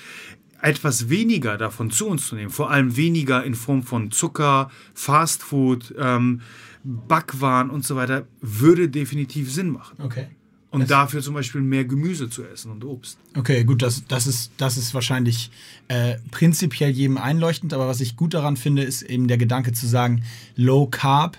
Etwas 0.61 1.09
weniger 1.09 1.57
davon 1.57 1.91
zu 1.91 2.07
uns 2.07 2.27
zu 2.27 2.35
nehmen, 2.35 2.49
vor 2.49 2.71
allem 2.71 2.95
weniger 2.95 3.43
in 3.43 3.53
Form 3.53 3.83
von 3.83 4.11
Zucker, 4.11 4.71
Fastfood, 4.93 5.93
ähm, 5.99 6.39
Backwaren 6.83 7.69
und 7.69 7.85
so 7.85 7.95
weiter, 7.95 8.27
würde 8.41 8.89
definitiv 8.89 9.51
Sinn 9.51 9.69
machen. 9.69 9.97
Okay. 10.01 10.27
Und 10.71 10.89
dafür 10.89 11.21
zum 11.21 11.35
Beispiel 11.35 11.61
mehr 11.61 11.85
Gemüse 11.85 12.31
zu 12.31 12.43
essen 12.43 12.71
und 12.71 12.83
Obst. 12.83 13.19
Okay, 13.37 13.63
gut, 13.63 13.83
das, 13.83 14.05
das, 14.07 14.25
ist, 14.25 14.51
das 14.57 14.75
ist 14.75 14.95
wahrscheinlich 14.95 15.51
äh, 15.87 16.15
prinzipiell 16.31 16.89
jedem 16.89 17.19
einleuchtend, 17.19 17.75
aber 17.75 17.87
was 17.87 18.01
ich 18.01 18.15
gut 18.15 18.33
daran 18.33 18.57
finde, 18.57 18.81
ist 18.81 19.03
eben 19.03 19.27
der 19.27 19.37
Gedanke 19.37 19.71
zu 19.73 19.85
sagen, 19.85 20.23
Low 20.55 20.87
Carb, 20.87 21.37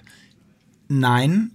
nein, 0.89 1.51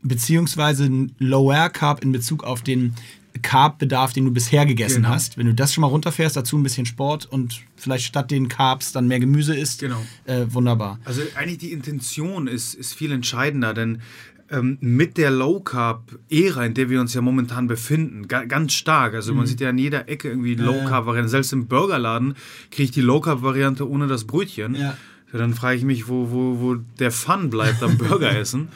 beziehungsweise 0.00 0.90
Lower 1.18 1.68
Carb 1.68 2.02
in 2.02 2.12
Bezug 2.12 2.44
auf 2.44 2.62
den 2.62 2.94
Carb-Bedarf, 3.40 4.12
den 4.12 4.26
du 4.26 4.30
bisher 4.30 4.66
gegessen 4.66 5.02
Genau. 5.02 5.14
hast. 5.14 5.38
Wenn 5.38 5.46
du 5.46 5.54
das 5.54 5.72
schon 5.72 5.82
mal 5.82 5.88
runterfährst, 5.88 6.36
dazu 6.36 6.58
ein 6.58 6.62
bisschen 6.62 6.84
Sport 6.86 7.24
und 7.26 7.62
vielleicht 7.76 8.04
statt 8.04 8.30
den 8.30 8.48
Carbs 8.48 8.92
dann 8.92 9.08
mehr 9.08 9.20
Gemüse 9.20 9.54
isst, 9.56 9.80
Genau. 9.80 10.02
äh, 10.26 10.44
wunderbar. 10.48 10.98
Also 11.04 11.22
eigentlich 11.34 11.58
die 11.58 11.72
Intention 11.72 12.46
ist, 12.46 12.74
ist 12.74 12.94
viel 12.94 13.10
entscheidender, 13.12 13.72
denn 13.74 14.02
ähm, 14.50 14.76
mit 14.80 15.16
der 15.16 15.30
Low 15.30 15.60
Carb 15.60 16.18
Ära, 16.28 16.66
in 16.66 16.74
der 16.74 16.90
wir 16.90 17.00
uns 17.00 17.14
ja 17.14 17.22
momentan 17.22 17.68
befinden, 17.68 18.28
ga, 18.28 18.44
ganz 18.44 18.74
stark. 18.74 19.14
Also 19.14 19.32
man 19.32 19.46
sieht 19.46 19.60
ja 19.62 19.70
an 19.70 19.78
jeder 19.78 20.10
Ecke 20.10 20.28
irgendwie 20.28 20.54
Low 20.56 20.84
Carb 20.86 21.06
Varianten. 21.06 21.30
Selbst 21.30 21.54
im 21.54 21.68
Burgerladen 21.68 22.34
kriege 22.70 22.82
ich 22.84 22.90
die 22.90 23.00
Low 23.00 23.20
Carb 23.20 23.40
Variante 23.42 23.88
ohne 23.88 24.08
das 24.08 24.24
Brötchen. 24.24 24.74
Ja. 24.74 24.98
Ja, 25.32 25.38
dann 25.38 25.54
frage 25.54 25.78
ich 25.78 25.84
mich, 25.84 26.08
wo, 26.08 26.30
wo, 26.30 26.60
wo 26.60 26.74
der 26.98 27.10
Fun 27.10 27.48
bleibt 27.48 27.82
am 27.82 27.96
Burger 27.98 28.36
essen. 28.36 28.68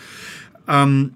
Ähm, 0.66 1.12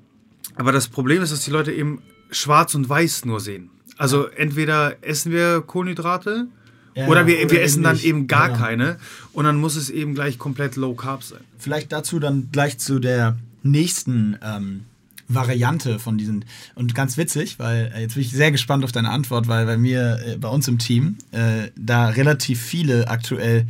aber 0.57 0.73
das 0.73 0.89
Problem 0.89 1.23
ist, 1.23 1.33
dass 1.33 1.43
die 1.45 1.51
Leute 1.51 1.73
eben 1.73 2.03
schwarz 2.31 2.75
und 2.75 2.89
weiß 2.89 3.25
nur 3.25 3.41
sehen. 3.41 3.71
Also 3.97 4.27
entweder 4.29 4.97
essen 5.03 5.31
wir 5.33 5.61
Kohlenhydrate 5.63 6.47
Ja, 6.95 7.07
oder 7.07 7.27
wir, 7.27 7.39
oder 7.41 7.51
wir 7.51 7.63
essen 7.63 7.83
dann 7.83 7.99
eben 8.01 8.27
gar 8.27 8.49
Genau. 8.49 8.61
keine 8.61 8.97
und 9.33 9.45
dann 9.45 9.57
muss 9.57 9.77
es 9.77 9.91
eben 9.91 10.15
gleich 10.15 10.39
komplett 10.39 10.77
low 10.77 10.95
carb 10.95 11.23
sein. 11.23 11.41
Vielleicht 11.59 11.93
dazu 11.93 12.19
dann 12.19 12.49
gleich 12.53 12.79
zu 12.79 12.99
der 12.99 13.37
nächsten 13.63 14.37
ähm, 14.43 14.83
Variante 15.29 15.99
von 16.01 16.19
diesen. 16.19 16.45
Und 16.75 16.95
ganz 16.95 17.17
witzig, 17.17 17.59
weil 17.59 17.93
äh, 17.95 18.01
jetzt 18.01 18.15
bin 18.15 18.23
ich 18.23 18.31
sehr 18.33 18.51
gespannt 18.51 18.83
auf 18.85 18.91
deine 18.91 19.11
Antwort, 19.11 19.47
weil 19.47 19.65
bei 19.67 19.77
mir, 19.77 20.19
äh, 20.27 20.37
bei 20.39 20.49
uns 20.49 20.67
im 20.67 20.79
Team, 20.79 21.19
äh, 21.31 21.69
da 21.77 22.09
relativ 22.09 22.61
viele 22.61 23.07
aktuell 23.09 23.67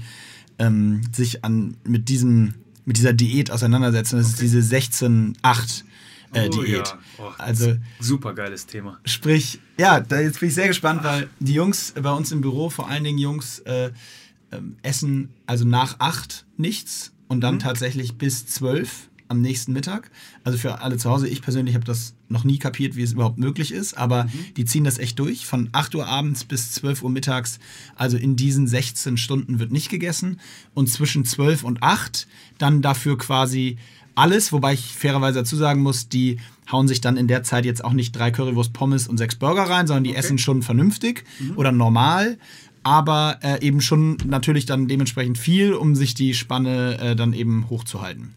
ähm, 0.59 1.03
sich 1.13 1.45
an, 1.45 1.77
mit, 1.85 2.09
diesem, 2.09 2.55
mit 2.87 2.97
dieser 2.97 3.13
Diät 3.13 3.51
auseinandersetzen. 3.51 4.17
Das 4.17 4.29
ist 4.29 4.41
diese 4.41 4.61
16-8 4.61 5.35
äh, 6.33 6.49
Oh 6.49 6.63
Diät. 6.63 6.89
ja. 6.89 6.99
Oh, 7.21 7.33
Also 7.39 7.77
Super 7.99 8.35
geiles 8.35 8.67
Thema. 8.67 8.99
Sprich, 9.05 9.61
ja, 9.79 10.01
da, 10.01 10.21
jetzt 10.21 10.41
bin 10.41 10.49
ich 10.49 10.55
sehr 10.55 10.69
gespannt, 10.69 11.05
weil 11.05 11.29
die 11.39 11.55
Jungs 11.55 11.93
bei 12.01 12.11
uns 12.11 12.33
im 12.33 12.41
Büro, 12.41 12.71
vor 12.71 12.89
allen 12.89 13.05
Dingen 13.05 13.19
Jungs, 13.19 13.59
äh, 13.61 13.91
ähm, 14.53 14.77
essen 14.83 15.31
also 15.47 15.65
nach 15.65 15.97
acht 15.99 16.47
nichts 16.57 17.13
und 17.29 17.41
dann 17.43 17.59
tatsächlich 17.59 18.19
bis 18.19 18.47
zwölf 18.47 19.09
am 19.29 19.41
nächsten 19.41 19.73
Mittag. 19.73 20.11
Also 20.43 20.59
für 20.59 20.81
alle 20.81 20.97
zu 20.97 21.09
Hause, 21.09 21.29
ich 21.29 21.41
persönlich 21.41 21.77
habe 21.77 21.85
das 21.85 22.15
noch 22.29 22.43
nie 22.43 22.59
kapiert, 22.59 22.97
wie 22.97 23.03
es 23.03 23.13
überhaupt 23.13 23.39
möglich 23.39 23.71
ist, 23.71 23.97
aber 23.97 24.27
die 24.57 24.65
ziehen 24.65 24.83
das 24.83 24.99
echt 24.99 25.19
durch. 25.21 25.47
Von 25.47 25.69
8 25.71 25.95
Uhr 25.95 26.07
abends 26.07 26.45
bis 26.45 26.73
12 26.73 27.05
Uhr 27.05 27.11
mittags, 27.11 27.61
also 27.95 28.17
in 28.17 28.35
diesen 28.35 28.67
16 28.67 29.17
Stunden 29.17 29.61
wird 29.61 29.71
nicht 29.71 29.89
gegessen. 29.89 30.41
Und 30.75 30.89
zwischen 30.89 31.25
12 31.25 31.63
und 31.63 31.83
8 31.83 32.27
dann 32.59 32.83
dafür 32.83 33.17
quasi 33.19 33.79
alles, 34.21 34.53
wobei 34.53 34.75
ich 34.75 34.95
fairerweise 34.95 35.41
dazu 35.41 35.57
sagen 35.57 35.83
muss, 35.83 36.09
die 36.09 36.39
hauen 36.71 36.87
sich 36.87 37.01
dann 37.01 37.17
in 37.17 37.27
der 37.27 37.43
Zeit 37.43 37.65
jetzt 37.65 37.85
auch 37.85 37.93
nicht 37.93 38.13
drei 38.13 38.31
Currywurst 38.31 38.73
Pommes 38.73 39.09
und 39.09 39.19
sechs 39.19 39.35
Burger 39.35 39.63
rein, 39.63 39.87
sondern 39.87 40.05
die 40.05 40.15
essen 40.15 40.39
schon 40.39 40.63
vernünftig 40.63 41.25
oder 41.57 41.73
normal, 41.73 42.39
aber 42.83 43.39
äh, 43.43 43.67
eben 43.67 43.81
schon 43.81 44.19
natürlich 44.27 44.67
dann 44.67 44.89
dementsprechend 44.89 45.39
viel, 45.39 45.73
um 45.73 45.95
sich 45.95 46.15
die 46.15 46.35
Spanne 46.35 46.99
äh, 46.99 47.17
dann 47.17 47.33
eben 47.33 47.69
hochzuhalten. 47.71 48.35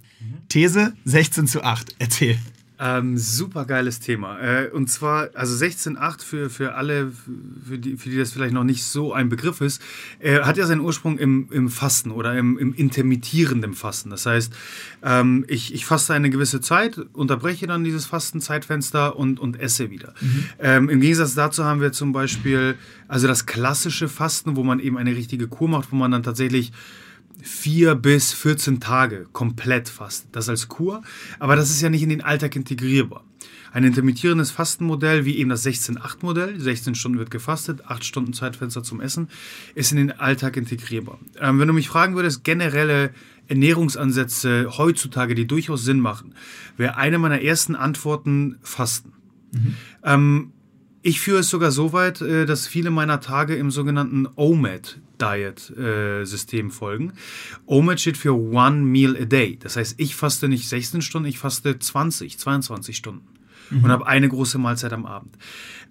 These 0.50 0.94
16 1.06 1.48
zu 1.48 1.64
8. 1.64 1.96
Erzähl. 2.00 2.38
Ähm, 2.80 3.18
super 3.18 3.66
geiles 3.66 4.00
Thema. 4.00 4.40
Äh, 4.40 4.70
und 4.70 4.90
zwar, 4.90 5.30
also 5.36 5.54
16.8 5.64 6.24
für, 6.24 6.50
für 6.50 6.74
alle, 6.74 7.12
für 7.68 7.78
die, 7.78 7.98
für 7.98 8.10
die 8.10 8.18
das 8.18 8.32
vielleicht 8.32 8.54
noch 8.54 8.64
nicht 8.64 8.84
so 8.84 9.14
ein 9.14 9.30
Begriff 9.30 9.62
ist, 9.62 9.82
äh, 10.20 10.40
hat 10.42 10.58
ja 10.58 10.66
seinen 10.66 10.82
Ursprung 10.82 11.20
im, 11.20 11.48
im 11.52 11.70
Fasten 11.70 12.10
oder 12.10 12.36
im, 12.36 12.58
im 12.58 12.74
intermittierenden 12.74 13.74
Fasten. 13.74 14.10
Das 14.10 14.26
heißt, 14.26 14.54
ähm, 15.04 15.46
ich, 15.48 15.74
ich 15.74 15.86
faste 15.86 16.14
eine 16.14 16.32
gewisse 16.32 16.62
Zeit, 16.62 16.98
unterbreche 17.14 17.68
dann 17.68 17.84
dieses 17.84 18.08
Fastenzeitfenster 18.08 19.16
und, 19.16 19.40
und 19.40 19.60
esse 19.60 19.92
wieder. 19.92 20.14
Ähm, 20.60 20.90
Im 20.90 21.00
Gegensatz 21.00 21.36
dazu 21.36 21.64
haben 21.66 21.80
wir 21.80 21.92
zum 21.92 22.12
Beispiel, 22.12 22.76
also 23.08 23.28
das 23.28 23.46
klassische 23.46 24.10
Fasten, 24.10 24.56
wo 24.56 24.64
man 24.64 24.80
eben 24.80 24.98
eine 24.98 25.16
richtige 25.16 25.48
Kur 25.48 25.70
macht, 25.70 25.92
wo 25.92 25.96
man 25.96 26.12
dann 26.12 26.24
tatsächlich 26.24 26.72
vier 27.42 27.96
bis 27.96 28.34
14 28.34 28.80
Tage 28.80 29.28
komplett 29.32 29.90
fastet. 29.90 30.36
Das 30.36 30.50
als 30.50 30.68
Kur. 30.68 31.02
Aber 31.40 31.56
das 31.56 31.70
ist 31.70 31.82
ja 31.82 31.90
nicht 31.90 32.04
in 32.04 32.10
den 32.10 32.22
Alltag 32.22 32.56
integrierbar. 32.56 33.24
Ein 33.74 33.86
intermittierendes 33.86 34.52
Fastenmodell, 34.52 35.26
wie 35.26 35.38
eben 35.38 35.50
das 35.50 35.66
16-8-Modell, 35.66 36.60
16 36.60 36.94
Stunden 36.94 37.18
wird 37.18 37.32
gefastet, 37.32 37.86
8 37.88 38.06
Stunden 38.06 38.32
Zeitfenster 38.32 38.84
zum 38.84 39.02
Essen, 39.02 39.30
ist 39.74 39.92
in 39.92 39.98
den 39.98 40.12
Alltag 40.12 40.58
integrierbar. 40.58 41.18
Ähm, 41.40 41.60
wenn 41.60 41.68
du 41.68 41.74
mich 41.74 41.88
fragen 41.88 42.16
würdest, 42.16 42.44
generelle 42.44 43.10
Ernährungsansätze 43.48 44.78
heutzutage, 44.78 45.34
die 45.34 45.48
durchaus 45.48 45.84
Sinn 45.84 46.00
machen, 46.00 46.36
wäre 46.78 46.98
eine 46.98 47.18
meiner 47.18 47.42
ersten 47.42 47.76
Antworten 47.76 48.60
Fasten. 48.62 49.14
Mhm. 49.52 49.76
Ähm, 50.04 50.52
ich 51.02 51.20
führe 51.20 51.40
es 51.40 51.50
sogar 51.50 51.72
so 51.72 51.94
weit, 51.94 52.22
äh, 52.22 52.46
dass 52.46 52.68
viele 52.68 52.92
meiner 52.92 53.22
Tage 53.22 53.56
im 53.56 53.72
sogenannten 53.72 54.28
OMAD 54.36 55.02
Diet 55.24 55.70
äh, 55.78 56.26
System 56.26 56.72
folgen. 56.72 57.14
OMAD 57.66 58.02
steht 58.02 58.18
für 58.18 58.34
One 58.34 58.82
Meal 58.82 59.16
a 59.16 59.26
Day. 59.26 59.58
Das 59.60 59.76
heißt, 59.76 59.96
ich 59.98 60.16
faste 60.16 60.50
nicht 60.50 60.68
16 60.68 61.02
Stunden, 61.02 61.28
ich 61.28 61.40
faste 61.40 61.78
20, 61.80 62.38
22 62.38 62.98
Stunden 62.98 63.28
mhm. 63.70 63.84
und 63.84 63.92
habe 63.92 64.08
eine 64.08 64.30
große 64.30 64.58
Mahlzeit 64.58 64.94
am 64.94 65.06
Abend. 65.06 65.38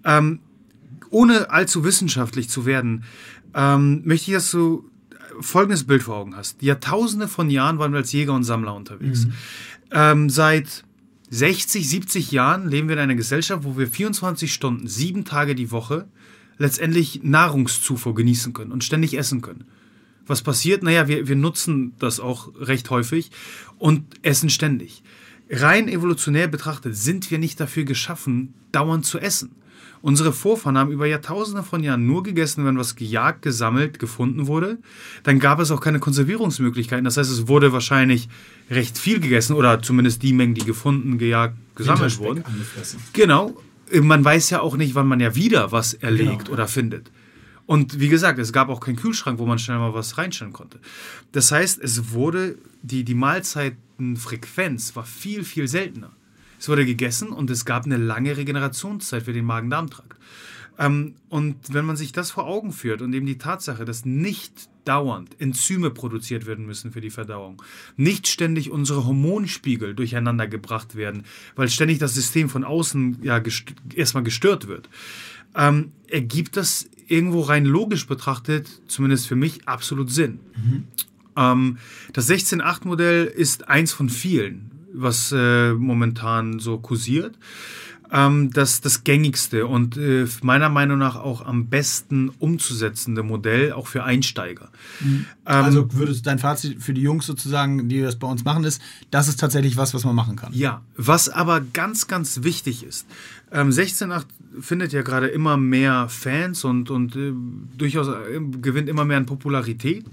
Ähm, 0.05 0.41
ohne 1.11 1.51
allzu 1.51 1.85
wissenschaftlich 1.85 2.49
zu 2.49 2.67
werden, 2.67 3.05
ähm, 3.55 4.03
möchte 4.05 4.31
ich, 4.31 4.37
dass 4.37 4.51
du 4.51 4.89
folgendes 5.41 5.85
Bild 5.85 6.03
vor 6.03 6.17
Augen 6.17 6.37
hast. 6.37 6.63
Jahrtausende 6.63 7.29
von 7.29 7.51
Jahren 7.51 7.79
waren 7.79 7.93
wir 7.93 7.99
als 7.99 8.13
Jäger 8.13 8.35
und 8.35 8.45
Sammler 8.45 8.75
unterwegs. 8.75 9.27
Mhm. 9.27 9.33
Ähm, 9.93 10.31
seit 10.31 10.85
60, 11.31 11.89
70 11.89 12.33
Jahren 12.33 12.69
leben 12.69 12.89
wir 12.89 12.97
in 12.97 13.03
einer 13.03 13.15
Gesellschaft, 13.15 13.65
wo 13.65 13.79
wir 13.79 13.87
24 13.87 14.53
Stunden, 14.53 14.87
sieben 14.87 15.25
Tage 15.25 15.55
die 15.55 15.71
Woche 15.71 16.07
letztendlich 16.63 17.21
Nahrungszufuhr 17.25 18.15
genießen 18.15 18.53
können 18.53 18.73
und 18.73 18.85
ständig 18.85 19.19
essen 19.19 19.43
können. 19.43 19.65
Was 20.27 20.43
passiert? 20.43 20.85
Naja, 20.85 21.09
wir, 21.09 21.27
wir 21.27 21.37
nutzen 21.37 21.95
das 21.99 22.21
auch 22.21 22.53
recht 22.59 22.89
häufig 22.91 23.31
und 23.79 24.05
essen 24.23 24.49
ständig. 24.49 25.03
Rein 25.51 25.89
evolutionär 25.89 26.47
betrachtet 26.47 26.97
sind 26.97 27.31
wir 27.31 27.39
nicht 27.39 27.59
dafür 27.59 27.85
geschaffen, 27.85 28.55
dauernd 28.71 29.05
zu 29.05 29.19
essen. 29.19 29.51
Unsere 30.03 30.33
Vorfahren 30.33 30.79
haben 30.79 30.93
über 30.93 31.07
Jahrtausende 31.07 31.63
von 31.65 31.83
Jahren 31.83 32.07
nur 32.07 32.23
gegessen, 32.23 32.65
wenn 32.65 32.79
was 32.79 32.97
gejagt, 32.97 33.43
gesammelt, 33.43 33.99
gefunden 33.99 34.47
wurde. 34.47 34.79
Dann 35.25 35.41
gab 35.41 35.59
es 35.59 35.71
auch 35.71 35.81
keine 35.81 35.99
Konservierungsmöglichkeiten. 35.99 37.05
Das 37.05 37.17
heißt, 37.17 37.31
es 37.31 37.49
wurde 37.49 37.73
wahrscheinlich 37.73 38.29
recht 38.71 38.99
viel 38.99 39.21
gegessen 39.21 39.55
oder 39.55 39.83
zumindest 39.83 40.23
die 40.23 40.33
Mengen, 40.33 40.55
die 40.55 40.65
gefunden, 40.65 41.19
gejagt, 41.19 41.57
gesammelt 41.75 42.19
wurden. 42.19 42.45
Angefressen. 42.45 43.01
Genau. 43.13 43.57
Man 44.01 44.25
weiß 44.25 44.51
ja 44.51 44.61
auch 44.61 44.77
nicht, 44.77 44.95
wann 44.95 45.07
man 45.07 45.21
ja 45.21 45.35
wieder 45.35 45.73
was 45.73 45.95
erlegt 45.95 46.45
genau. 46.45 46.53
oder 46.53 46.69
findet. 46.69 47.11
Und 47.67 48.01
wie 48.01 48.09
gesagt, 48.09 48.39
es 48.39 48.53
gab 48.53 48.69
auch 48.69 48.81
keinen 48.81 48.97
Kühlschrank, 48.97 49.39
wo 49.39 49.47
man 49.47 49.59
schnell 49.59 49.79
mal 49.79 49.95
was 49.95 50.19
reinstellen 50.19 50.53
konnte. 50.53 50.81
Das 51.33 51.53
heißt, 51.53 51.81
es 51.83 52.11
wurde, 52.11 52.59
die, 52.83 53.05
die 53.05 53.15
Mahlzeitenfrequenz 53.15 54.97
war 54.97 55.05
viel, 55.05 55.45
viel 55.45 55.69
seltener. 55.69 56.11
Es 56.59 56.69
wurde 56.69 56.87
gegessen 56.87 57.29
und 57.29 57.51
es 57.51 57.65
gab 57.65 57.87
eine 57.87 57.97
lange 57.97 58.37
Regenerationszeit 58.37 59.25
für 59.25 59.33
den 59.33 59.45
Magen-Darm-Trakt. 59.45 60.17
Ähm, 60.79 61.15
und 61.29 61.57
wenn 61.73 61.85
man 61.85 61.97
sich 61.97 62.13
das 62.13 62.31
vor 62.31 62.47
Augen 62.47 62.73
führt 62.73 63.03
und 63.03 63.13
eben 63.13 63.27
die 63.27 63.39
Tatsache, 63.39 63.85
dass 63.85 64.05
nicht 64.05 64.71
dauernd 64.85 65.41
Enzyme 65.41 65.91
produziert 65.91 66.47
werden 66.47 66.67
müssen 66.67 66.93
für 66.93 67.01
die 67.01 67.11
Verdauung, 67.11 67.63
nicht 67.97 68.27
ständig 68.27 68.71
unsere 68.71 69.05
Hormonspiegel 69.05 69.95
durcheinander 69.95 70.49
gebracht 70.49 70.97
werden, 70.97 71.25
weil 71.55 71.69
ständig 71.69 71.99
das 71.99 72.15
System 72.15 72.49
von 72.49 72.65
außen 72.65 73.19
ja 73.23 73.39
gest 73.39 73.75
erstmal 73.95 74.25
gestört 74.25 74.67
wird, 74.67 74.89
ähm, 75.55 75.93
ergibt 76.09 76.57
das 76.57 76.89
irgendwo 77.07 77.43
rein 77.43 77.65
logisch 77.65 78.07
betrachtet, 78.07 78.69
zumindest 78.89 79.27
für 79.27 79.37
mich, 79.37 79.69
absolut 79.69 80.11
Sinn. 80.11 80.41
Mhm. 80.57 80.85
Ähm, 81.37 81.79
das 82.13 82.29
16.8-Modell 82.29 83.27
ist 83.27 83.69
eins 83.69 83.93
von 83.93 84.09
vielen 84.09 84.73
was 84.93 85.33
äh, 85.33 85.73
momentan 85.73 86.59
so 86.59 86.79
kursiert. 86.79 87.39
Ähm, 88.13 88.51
das, 88.53 88.83
das 88.83 89.05
gängigste 89.05 89.67
und 89.67 89.97
äh, 89.97 90.27
meiner 90.43 90.69
Meinung 90.69 90.99
nach 90.99 91.17
auch 91.17 91.45
am 91.45 91.67
besten 91.69 92.29
umzusetzende 92.29 93.23
Modell, 93.23 93.73
auch 93.73 93.87
für 93.87 94.05
Einsteiger. 94.05 94.69
Mhm. 95.01 95.27
Ähm, 95.47 95.65
also 95.65 95.95
würdest 95.95 96.27
dein 96.27 96.39
Fazit 96.39 96.83
für 96.83 96.93
die 96.93 97.01
Jungs 97.01 97.25
sozusagen, 97.25 97.89
die 97.89 98.03
das 98.03 98.19
bei 98.19 98.27
uns 98.29 98.45
machen, 98.45 98.65
ist, 98.65 98.83
das 99.11 99.29
ist 99.29 99.41
tatsächlich 99.41 99.79
was, 99.79 99.95
was 99.95 100.05
man 100.05 100.15
machen 100.15 100.37
kann. 100.37 100.53
Ja, 100.53 100.83
was 100.97 101.31
aber 101.31 101.63
ganz, 101.63 102.07
ganz 102.07 102.43
wichtig 102.43 102.85
ist. 102.85 103.07
Ähm, 103.53 103.69
16.8 103.69 104.25
findet 104.61 104.93
ja 104.93 105.03
gerade 105.03 105.29
immer 105.29 105.57
mehr 105.57 106.09
Fans 106.09 106.65
und, 106.65 106.91
und 106.91 107.17
äh, 107.17 107.33
durchaus 107.77 108.09
äh, 108.09 108.41
gewinnt 108.61 108.89
immer 108.89 109.05
mehr 109.05 109.19
an 109.19 109.27
Popularität 109.27 110.05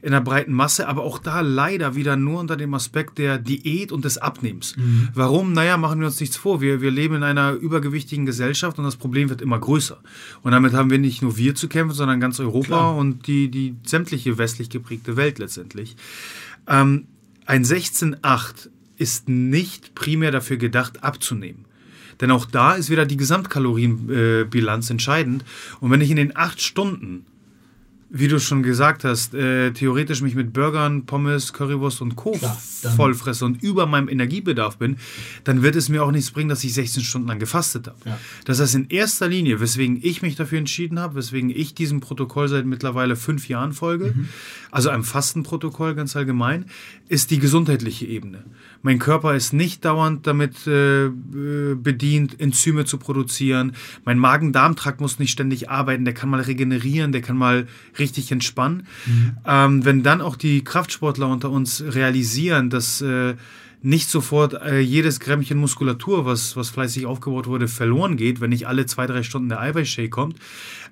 in 0.00 0.12
der 0.12 0.20
breiten 0.20 0.52
Masse, 0.52 0.88
aber 0.88 1.02
auch 1.02 1.18
da 1.18 1.40
leider 1.40 1.94
wieder 1.94 2.16
nur 2.16 2.40
unter 2.40 2.56
dem 2.56 2.72
Aspekt 2.72 3.18
der 3.18 3.38
Diät 3.38 3.92
und 3.92 4.04
des 4.04 4.16
Abnehmens. 4.16 4.76
Mhm. 4.76 5.08
Warum? 5.14 5.52
Naja, 5.52 5.76
machen 5.76 6.00
wir 6.00 6.06
uns 6.06 6.20
nichts 6.20 6.36
vor. 6.36 6.60
Wir, 6.62 6.80
wir 6.80 6.90
leben 6.90 7.16
in 7.16 7.22
einer 7.22 7.52
übergewichtigen 7.52 8.24
Gesellschaft 8.24 8.78
und 8.78 8.84
das 8.84 8.96
Problem 8.96 9.28
wird 9.28 9.42
immer 9.42 9.58
größer. 9.58 9.98
Und 10.42 10.52
damit 10.52 10.72
haben 10.72 10.90
wir 10.90 10.98
nicht 10.98 11.20
nur 11.20 11.36
wir 11.36 11.54
zu 11.54 11.68
kämpfen, 11.68 11.94
sondern 11.94 12.18
ganz 12.18 12.40
Europa 12.40 12.66
Klar. 12.66 12.96
und 12.96 13.26
die, 13.26 13.50
die 13.50 13.76
sämtliche 13.84 14.38
westlich 14.38 14.70
geprägte 14.70 15.16
Welt 15.16 15.38
letztendlich. 15.38 15.96
Ähm, 16.66 17.06
ein 17.44 17.62
16.8 17.62 18.70
ist 18.96 19.28
nicht 19.28 19.94
primär 19.94 20.30
dafür 20.30 20.56
gedacht, 20.56 21.04
abzunehmen. 21.04 21.65
Denn 22.20 22.30
auch 22.30 22.46
da 22.46 22.74
ist 22.74 22.90
wieder 22.90 23.06
die 23.06 23.16
Gesamtkalorienbilanz 23.16 24.90
entscheidend. 24.90 25.44
Und 25.80 25.90
wenn 25.90 26.00
ich 26.00 26.10
in 26.10 26.16
den 26.16 26.36
acht 26.36 26.60
Stunden 26.60 27.26
wie 28.08 28.28
du 28.28 28.38
schon 28.38 28.62
gesagt 28.62 29.04
hast, 29.04 29.34
äh, 29.34 29.72
theoretisch 29.72 30.20
mich 30.22 30.34
mit 30.34 30.52
Burgern, 30.52 31.06
Pommes, 31.06 31.52
Currywurst 31.52 32.00
und 32.02 32.14
Co. 32.14 32.32
Klar, 32.32 32.56
vollfresse 32.96 33.44
und 33.44 33.62
über 33.62 33.86
meinem 33.86 34.08
Energiebedarf 34.08 34.76
bin, 34.76 34.96
dann 35.44 35.62
wird 35.62 35.74
es 35.74 35.88
mir 35.88 36.04
auch 36.04 36.12
nichts 36.12 36.30
bringen, 36.30 36.48
dass 36.48 36.62
ich 36.62 36.72
16 36.74 37.02
Stunden 37.02 37.28
lang 37.28 37.38
gefastet 37.38 37.88
habe. 37.88 37.98
Ja. 38.04 38.18
Das 38.44 38.60
heißt, 38.60 38.76
in 38.76 38.88
erster 38.90 39.28
Linie, 39.28 39.60
weswegen 39.60 39.98
ich 40.02 40.22
mich 40.22 40.36
dafür 40.36 40.58
entschieden 40.58 41.00
habe, 41.00 41.16
weswegen 41.16 41.50
ich 41.50 41.74
diesem 41.74 42.00
Protokoll 42.00 42.48
seit 42.48 42.64
mittlerweile 42.64 43.16
fünf 43.16 43.48
Jahren 43.48 43.72
folge, 43.72 44.14
mhm. 44.16 44.28
also 44.70 44.88
einem 44.90 45.04
Fastenprotokoll 45.04 45.94
ganz 45.94 46.14
allgemein, 46.14 46.66
ist 47.08 47.30
die 47.30 47.38
gesundheitliche 47.38 48.06
Ebene. 48.06 48.44
Mein 48.82 48.98
Körper 48.98 49.34
ist 49.34 49.52
nicht 49.52 49.84
dauernd 49.84 50.26
damit 50.26 50.66
äh, 50.66 51.08
bedient, 51.74 52.40
Enzyme 52.40 52.84
zu 52.84 52.98
produzieren. 52.98 53.72
Mein 54.04 54.18
Magen-Darm-Trakt 54.18 55.00
muss 55.00 55.18
nicht 55.18 55.32
ständig 55.32 55.70
arbeiten. 55.70 56.04
Der 56.04 56.14
kann 56.14 56.28
mal 56.28 56.40
regenerieren, 56.40 57.12
der 57.12 57.22
kann 57.22 57.36
mal 57.36 57.66
richtig 57.98 58.32
entspannen. 58.32 58.86
Mhm. 59.06 59.36
Ähm, 59.44 59.84
wenn 59.84 60.02
dann 60.02 60.20
auch 60.20 60.36
die 60.36 60.64
Kraftsportler 60.64 61.28
unter 61.28 61.50
uns 61.50 61.82
realisieren, 61.82 62.70
dass 62.70 63.00
äh, 63.00 63.34
nicht 63.82 64.08
sofort 64.08 64.54
äh, 64.54 64.80
jedes 64.80 65.20
Grämmchen 65.20 65.58
Muskulatur, 65.58 66.24
was, 66.24 66.56
was 66.56 66.70
fleißig 66.70 67.06
aufgebaut 67.06 67.46
wurde, 67.46 67.68
verloren 67.68 68.16
geht, 68.16 68.40
wenn 68.40 68.50
nicht 68.50 68.66
alle 68.66 68.86
zwei, 68.86 69.06
drei 69.06 69.22
Stunden 69.22 69.48
der 69.48 69.60
Eiweißshake 69.60 70.10
kommt, 70.10 70.38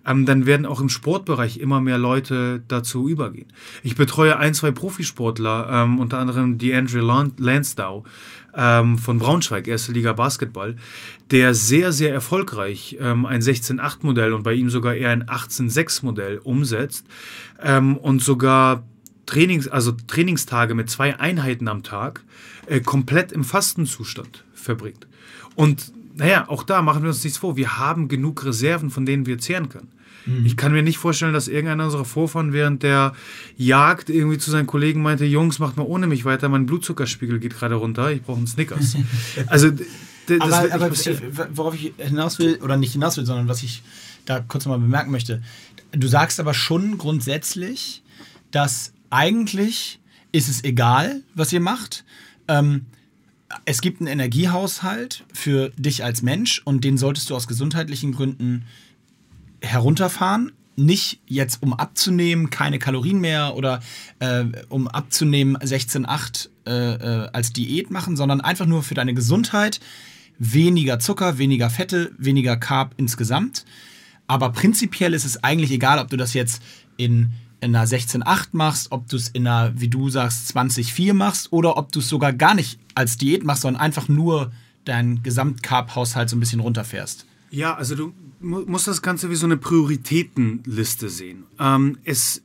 ähm, 0.06 0.26
dann 0.26 0.46
werden 0.46 0.66
auch 0.66 0.80
im 0.80 0.88
Sportbereich 0.88 1.58
immer 1.58 1.80
mehr 1.80 1.98
Leute 1.98 2.62
dazu 2.68 3.08
übergehen. 3.08 3.46
Ich 3.82 3.96
betreue 3.96 4.38
ein, 4.38 4.54
zwei 4.54 4.70
Profisportler, 4.70 5.68
ähm, 5.70 5.98
unter 5.98 6.18
anderem 6.18 6.58
die 6.58 6.74
Andrew 6.74 7.00
Lansdowne 7.38 8.04
ähm, 8.56 8.98
von 8.98 9.18
Braunschweig, 9.18 9.66
erste 9.66 9.92
Liga 9.92 10.12
Basketball, 10.12 10.76
der 11.30 11.54
sehr, 11.54 11.92
sehr 11.92 12.12
erfolgreich 12.12 12.96
ähm, 13.00 13.26
ein 13.26 13.40
16-8-Modell 13.40 14.32
und 14.32 14.42
bei 14.42 14.52
ihm 14.52 14.70
sogar 14.70 14.94
eher 14.94 15.10
ein 15.10 15.24
18-6-Modell 15.24 16.38
umsetzt 16.38 17.06
ähm, 17.62 17.96
und 17.96 18.22
sogar 18.22 18.84
Trainings, 19.26 19.68
also 19.68 19.92
Trainingstage 19.92 20.74
mit 20.74 20.90
zwei 20.90 21.18
Einheiten 21.18 21.68
am 21.68 21.82
Tag 21.82 22.22
äh, 22.66 22.80
komplett 22.80 23.32
im 23.32 23.44
Fastenzustand 23.44 24.44
verbringt. 24.54 25.06
Und 25.54 25.92
naja, 26.16 26.48
auch 26.48 26.62
da 26.62 26.82
machen 26.82 27.02
wir 27.02 27.08
uns 27.08 27.24
nichts 27.24 27.38
vor. 27.38 27.56
Wir 27.56 27.78
haben 27.78 28.08
genug 28.08 28.44
Reserven, 28.44 28.90
von 28.90 29.04
denen 29.04 29.26
wir 29.26 29.38
zehren 29.38 29.68
können. 29.68 29.88
Mhm. 30.26 30.46
Ich 30.46 30.56
kann 30.56 30.72
mir 30.72 30.82
nicht 30.82 30.98
vorstellen, 30.98 31.32
dass 31.32 31.48
irgendeiner 31.48 31.84
unserer 31.84 32.04
Vorfahren 32.04 32.52
während 32.52 32.82
der 32.82 33.14
Jagd 33.56 34.10
irgendwie 34.10 34.38
zu 34.38 34.50
seinen 34.50 34.66
Kollegen 34.66 35.02
meinte, 35.02 35.24
Jungs, 35.24 35.58
macht 35.58 35.76
mal 35.76 35.84
ohne 35.84 36.06
mich 36.06 36.24
weiter, 36.24 36.48
mein 36.48 36.66
Blutzuckerspiegel 36.66 37.38
geht 37.40 37.56
gerade 37.56 37.74
runter, 37.74 38.10
ich 38.12 38.22
brauche 38.22 38.38
einen 38.38 38.46
Snickers. 38.46 38.96
also 39.46 39.70
das 40.26 40.40
aber, 40.40 40.72
aber 40.72 40.90
worauf 41.52 41.74
ich 41.74 41.92
hinaus 41.98 42.38
will, 42.38 42.58
oder 42.62 42.76
nicht 42.76 42.92
hinaus 42.92 43.16
will, 43.16 43.26
sondern 43.26 43.48
was 43.48 43.62
ich 43.62 43.82
da 44.24 44.40
kurz 44.40 44.64
mal 44.66 44.78
bemerken 44.78 45.10
möchte, 45.10 45.42
du 45.92 46.06
sagst 46.06 46.40
aber 46.40 46.54
schon 46.54 46.96
grundsätzlich, 46.96 48.02
dass 48.50 48.93
eigentlich 49.14 50.00
ist 50.32 50.48
es 50.48 50.64
egal, 50.64 51.22
was 51.34 51.52
ihr 51.52 51.60
macht. 51.60 52.04
Ähm, 52.48 52.86
es 53.64 53.80
gibt 53.80 54.00
einen 54.00 54.08
Energiehaushalt 54.08 55.24
für 55.32 55.70
dich 55.76 56.02
als 56.02 56.22
Mensch 56.22 56.60
und 56.64 56.82
den 56.82 56.98
solltest 56.98 57.30
du 57.30 57.36
aus 57.36 57.46
gesundheitlichen 57.46 58.10
Gründen 58.10 58.64
herunterfahren. 59.62 60.50
Nicht 60.74 61.20
jetzt 61.26 61.62
um 61.62 61.72
abzunehmen, 61.72 62.50
keine 62.50 62.80
Kalorien 62.80 63.20
mehr 63.20 63.54
oder 63.54 63.80
äh, 64.18 64.46
um 64.68 64.88
abzunehmen 64.88 65.56
16,8 65.58 66.48
äh, 66.66 66.72
äh, 66.72 67.28
als 67.32 67.52
Diät 67.52 67.92
machen, 67.92 68.16
sondern 68.16 68.40
einfach 68.40 68.66
nur 68.66 68.82
für 68.82 68.94
deine 68.94 69.14
Gesundheit. 69.14 69.78
Weniger 70.40 70.98
Zucker, 70.98 71.38
weniger 71.38 71.70
Fette, 71.70 72.10
weniger 72.18 72.56
Carb 72.56 72.94
insgesamt. 72.96 73.64
Aber 74.26 74.50
prinzipiell 74.50 75.14
ist 75.14 75.24
es 75.24 75.44
eigentlich 75.44 75.70
egal, 75.70 76.00
ob 76.00 76.10
du 76.10 76.16
das 76.16 76.34
jetzt 76.34 76.60
in 76.96 77.32
in 77.64 77.74
einer 77.74 77.86
16.8 77.86 78.48
machst, 78.52 78.92
ob 78.92 79.08
du 79.08 79.16
es 79.16 79.28
in 79.28 79.46
einer, 79.46 79.72
wie 79.80 79.88
du 79.88 80.08
sagst, 80.08 80.56
20.4 80.56 81.14
machst 81.14 81.52
oder 81.52 81.76
ob 81.76 81.90
du 81.92 82.00
es 82.00 82.08
sogar 82.08 82.32
gar 82.32 82.54
nicht 82.54 82.78
als 82.94 83.16
Diät 83.16 83.44
machst, 83.44 83.62
sondern 83.62 83.80
einfach 83.80 84.08
nur 84.08 84.52
deinen 84.84 85.22
Gesamtcarb-Haushalt 85.22 86.28
so 86.28 86.36
ein 86.36 86.40
bisschen 86.40 86.60
runterfährst. 86.60 87.26
Ja, 87.50 87.74
also 87.74 87.94
du 87.94 88.12
musst 88.40 88.86
das 88.86 89.00
Ganze 89.00 89.30
wie 89.30 89.36
so 89.36 89.46
eine 89.46 89.56
Prioritätenliste 89.56 91.08
sehen. 91.08 91.44
Ähm, 91.58 91.98
es 92.04 92.42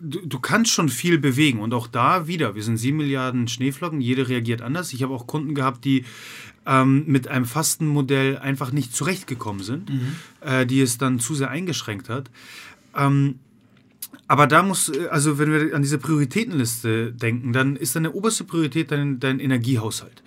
du, 0.00 0.20
du, 0.26 0.38
kannst 0.38 0.72
schon 0.72 0.88
viel 0.88 1.18
bewegen 1.18 1.60
und 1.60 1.74
auch 1.74 1.86
da 1.86 2.26
wieder, 2.26 2.54
wir 2.54 2.62
sind 2.62 2.76
sieben 2.76 2.98
Milliarden 2.98 3.48
Schneeflocken, 3.48 4.00
jede 4.00 4.28
reagiert 4.28 4.62
anders. 4.62 4.92
Ich 4.92 5.02
habe 5.02 5.14
auch 5.14 5.26
Kunden 5.26 5.54
gehabt, 5.54 5.84
die 5.84 6.04
ähm, 6.66 7.04
mit 7.06 7.28
einem 7.28 7.44
Fastenmodell 7.44 8.38
einfach 8.38 8.72
nicht 8.72 8.94
zurechtgekommen 8.94 9.62
sind, 9.62 9.90
mhm. 9.90 10.16
äh, 10.40 10.66
die 10.66 10.80
es 10.80 10.98
dann 10.98 11.18
zu 11.18 11.34
sehr 11.34 11.50
eingeschränkt 11.50 12.08
hat. 12.08 12.30
Ähm, 12.96 13.38
aber 14.32 14.46
da 14.46 14.62
muss, 14.62 14.88
äh, 14.88 15.08
also 15.10 15.38
wenn 15.38 15.52
wir 15.52 15.76
an 15.76 15.82
diese 15.82 15.98
Prioritätenliste 15.98 17.12
denken, 17.12 17.52
dann 17.52 17.76
ist 17.76 17.96
deine 17.96 18.12
oberste 18.12 18.44
Priorität 18.44 18.90
dein, 18.90 19.20
dein 19.20 19.40
Energiehaushalt. 19.40 20.22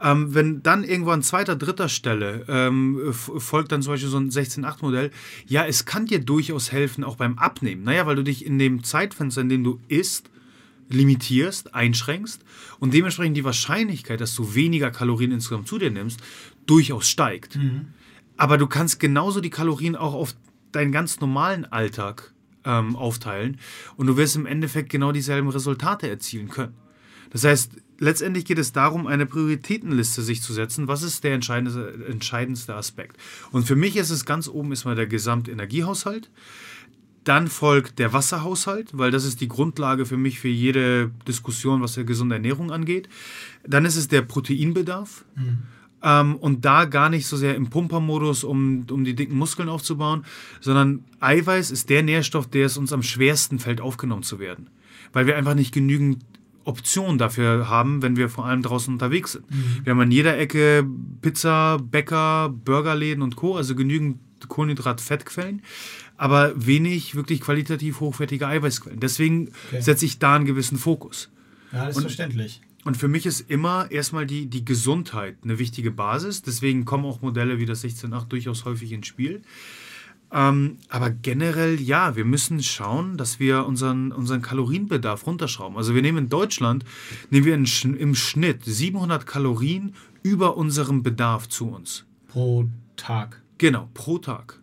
Ähm, 0.00 0.32
wenn 0.32 0.62
dann 0.62 0.84
irgendwo 0.84 1.10
an 1.10 1.24
zweiter, 1.24 1.56
dritter 1.56 1.88
Stelle 1.88 2.44
ähm, 2.46 3.12
folgt 3.12 3.72
dann 3.72 3.82
zum 3.82 3.94
Beispiel 3.94 4.10
so 4.10 4.16
ein 4.16 4.30
16-8-Modell, 4.30 5.10
ja, 5.48 5.66
es 5.66 5.86
kann 5.86 6.06
dir 6.06 6.20
durchaus 6.20 6.70
helfen, 6.70 7.02
auch 7.02 7.16
beim 7.16 7.36
Abnehmen. 7.36 7.82
Naja, 7.82 8.06
weil 8.06 8.14
du 8.14 8.22
dich 8.22 8.46
in 8.46 8.60
dem 8.60 8.84
Zeitfenster, 8.84 9.40
in 9.40 9.48
dem 9.48 9.64
du 9.64 9.80
isst, 9.88 10.30
limitierst, 10.88 11.74
einschränkst 11.74 12.44
und 12.78 12.94
dementsprechend 12.94 13.36
die 13.36 13.44
Wahrscheinlichkeit, 13.44 14.20
dass 14.20 14.36
du 14.36 14.54
weniger 14.54 14.92
Kalorien 14.92 15.32
insgesamt 15.32 15.66
zu 15.66 15.78
dir 15.78 15.90
nimmst, 15.90 16.20
durchaus 16.66 17.08
steigt. 17.08 17.56
Mhm. 17.56 17.86
Aber 18.36 18.56
du 18.56 18.68
kannst 18.68 19.00
genauso 19.00 19.40
die 19.40 19.50
Kalorien 19.50 19.96
auch 19.96 20.14
auf 20.14 20.36
deinen 20.70 20.92
ganz 20.92 21.18
normalen 21.18 21.64
Alltag 21.64 22.32
ähm, 22.64 22.96
aufteilen 22.96 23.58
und 23.96 24.06
du 24.06 24.16
wirst 24.16 24.36
im 24.36 24.46
Endeffekt 24.46 24.90
genau 24.90 25.12
dieselben 25.12 25.48
Resultate 25.48 26.08
erzielen 26.08 26.48
können. 26.48 26.74
Das 27.30 27.44
heißt, 27.44 27.72
letztendlich 27.98 28.44
geht 28.44 28.58
es 28.58 28.72
darum, 28.72 29.06
eine 29.06 29.26
Prioritätenliste 29.26 30.22
sich 30.22 30.42
zu 30.42 30.52
setzen. 30.52 30.88
Was 30.88 31.02
ist 31.02 31.24
der 31.24 31.34
entscheidendste, 31.34 32.06
entscheidendste 32.08 32.74
Aspekt? 32.74 33.16
Und 33.52 33.66
für 33.66 33.76
mich 33.76 33.96
ist 33.96 34.10
es 34.10 34.24
ganz 34.24 34.48
oben 34.48 34.72
ist 34.72 34.84
mal 34.84 34.94
der 34.94 35.06
Gesamtenergiehaushalt. 35.06 36.30
Dann 37.24 37.48
folgt 37.48 37.98
der 37.98 38.14
Wasserhaushalt, 38.14 38.96
weil 38.96 39.10
das 39.10 39.24
ist 39.24 39.40
die 39.42 39.48
Grundlage 39.48 40.06
für 40.06 40.16
mich 40.16 40.40
für 40.40 40.48
jede 40.48 41.10
Diskussion, 41.26 41.82
was 41.82 41.94
der 41.94 42.04
gesunde 42.04 42.36
Ernährung 42.36 42.70
angeht. 42.70 43.08
Dann 43.66 43.84
ist 43.84 43.96
es 43.96 44.08
der 44.08 44.22
Proteinbedarf. 44.22 45.24
Mhm. 45.36 45.58
Ähm, 46.02 46.36
und 46.36 46.64
da 46.64 46.84
gar 46.84 47.10
nicht 47.10 47.26
so 47.26 47.36
sehr 47.36 47.54
im 47.56 47.70
Pumpermodus, 47.70 48.44
um, 48.44 48.86
um 48.90 49.04
die 49.04 49.14
dicken 49.14 49.36
Muskeln 49.36 49.68
aufzubauen, 49.68 50.24
sondern 50.60 51.04
Eiweiß 51.20 51.70
ist 51.70 51.90
der 51.90 52.02
Nährstoff, 52.02 52.48
der 52.48 52.66
es 52.66 52.78
uns 52.78 52.92
am 52.92 53.02
schwersten 53.02 53.58
fällt, 53.58 53.80
aufgenommen 53.80 54.22
zu 54.22 54.38
werden. 54.38 54.70
Weil 55.12 55.26
wir 55.26 55.36
einfach 55.36 55.54
nicht 55.54 55.72
genügend 55.72 56.24
Optionen 56.64 57.16
dafür 57.16 57.68
haben, 57.68 58.02
wenn 58.02 58.16
wir 58.16 58.28
vor 58.28 58.44
allem 58.44 58.62
draußen 58.62 58.92
unterwegs 58.92 59.32
sind. 59.32 59.50
Mhm. 59.50 59.80
Wir 59.84 59.90
haben 59.92 60.00
an 60.00 60.10
jeder 60.10 60.38
Ecke 60.38 60.86
Pizza, 61.22 61.78
Bäcker, 61.78 62.50
Burgerläden 62.50 63.22
und 63.22 63.36
Co., 63.36 63.56
also 63.56 63.74
genügend 63.74 64.18
Kohlenhydrat-Fettquellen, 64.46 65.62
aber 66.16 66.52
wenig 66.54 67.14
wirklich 67.14 67.40
qualitativ 67.40 68.00
hochwertige 68.00 68.46
Eiweißquellen. 68.46 69.00
Deswegen 69.00 69.48
okay. 69.68 69.80
setze 69.80 70.04
ich 70.04 70.18
da 70.18 70.36
einen 70.36 70.44
gewissen 70.44 70.78
Fokus. 70.78 71.30
Ja, 71.72 71.80
das 71.80 71.90
ist 71.90 71.96
und, 71.96 72.02
verständlich. 72.02 72.60
Und 72.88 72.96
für 72.96 73.08
mich 73.08 73.26
ist 73.26 73.50
immer 73.50 73.90
erstmal 73.90 74.24
die, 74.24 74.46
die 74.46 74.64
Gesundheit 74.64 75.36
eine 75.44 75.58
wichtige 75.58 75.90
Basis. 75.90 76.40
Deswegen 76.40 76.86
kommen 76.86 77.04
auch 77.04 77.20
Modelle 77.20 77.58
wie 77.58 77.66
das 77.66 77.84
16.8 77.84 78.28
durchaus 78.28 78.64
häufig 78.64 78.92
ins 78.92 79.06
Spiel. 79.06 79.42
Ähm, 80.32 80.78
aber 80.88 81.10
generell 81.10 81.78
ja, 81.82 82.16
wir 82.16 82.24
müssen 82.24 82.62
schauen, 82.62 83.18
dass 83.18 83.38
wir 83.38 83.66
unseren, 83.66 84.10
unseren 84.10 84.40
Kalorienbedarf 84.40 85.26
runterschrauben. 85.26 85.76
Also 85.76 85.94
wir 85.94 86.00
nehmen 86.00 86.16
in 86.16 86.28
Deutschland, 86.30 86.86
nehmen 87.28 87.44
wir 87.44 87.54
in, 87.56 87.66
im 87.98 88.14
Schnitt 88.14 88.64
700 88.64 89.26
Kalorien 89.26 89.94
über 90.22 90.56
unserem 90.56 91.02
Bedarf 91.02 91.46
zu 91.46 91.68
uns. 91.68 92.06
Pro 92.28 92.70
Tag? 92.96 93.42
Genau, 93.58 93.90
pro 93.92 94.16
Tag. 94.16 94.62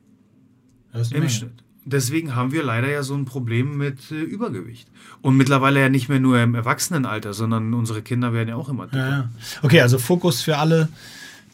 Im. 1.12 1.30
Schnitt. 1.30 1.64
Deswegen 1.86 2.36
haben 2.36 2.52
wir 2.52 2.64
leider 2.64 2.90
ja 2.90 3.04
so 3.04 3.14
ein 3.14 3.26
Problem 3.26 3.78
mit 3.78 4.12
äh, 4.12 4.16
Übergewicht. 4.16 4.88
Und 5.22 5.38
mittlerweile 5.38 5.80
ja 5.80 5.90
nicht 5.90 6.10
mehr 6.10 6.20
nur 6.20 6.40
im 6.42 6.56
Erwachsenenalter, 6.56 7.34
sondern 7.34 7.74
unsere 7.74 8.02
Kinder 8.02 8.34
werden 8.34 8.50
ja 8.50 8.56
auch 8.56 8.70
immer 8.70 8.88
dicker. 8.88 8.98
Ja, 8.98 9.10
ja. 9.10 9.30
Okay, 9.62 9.82
also 9.82 10.00
Fokus 10.00 10.42
für 10.42 10.58
alle, 10.58 10.90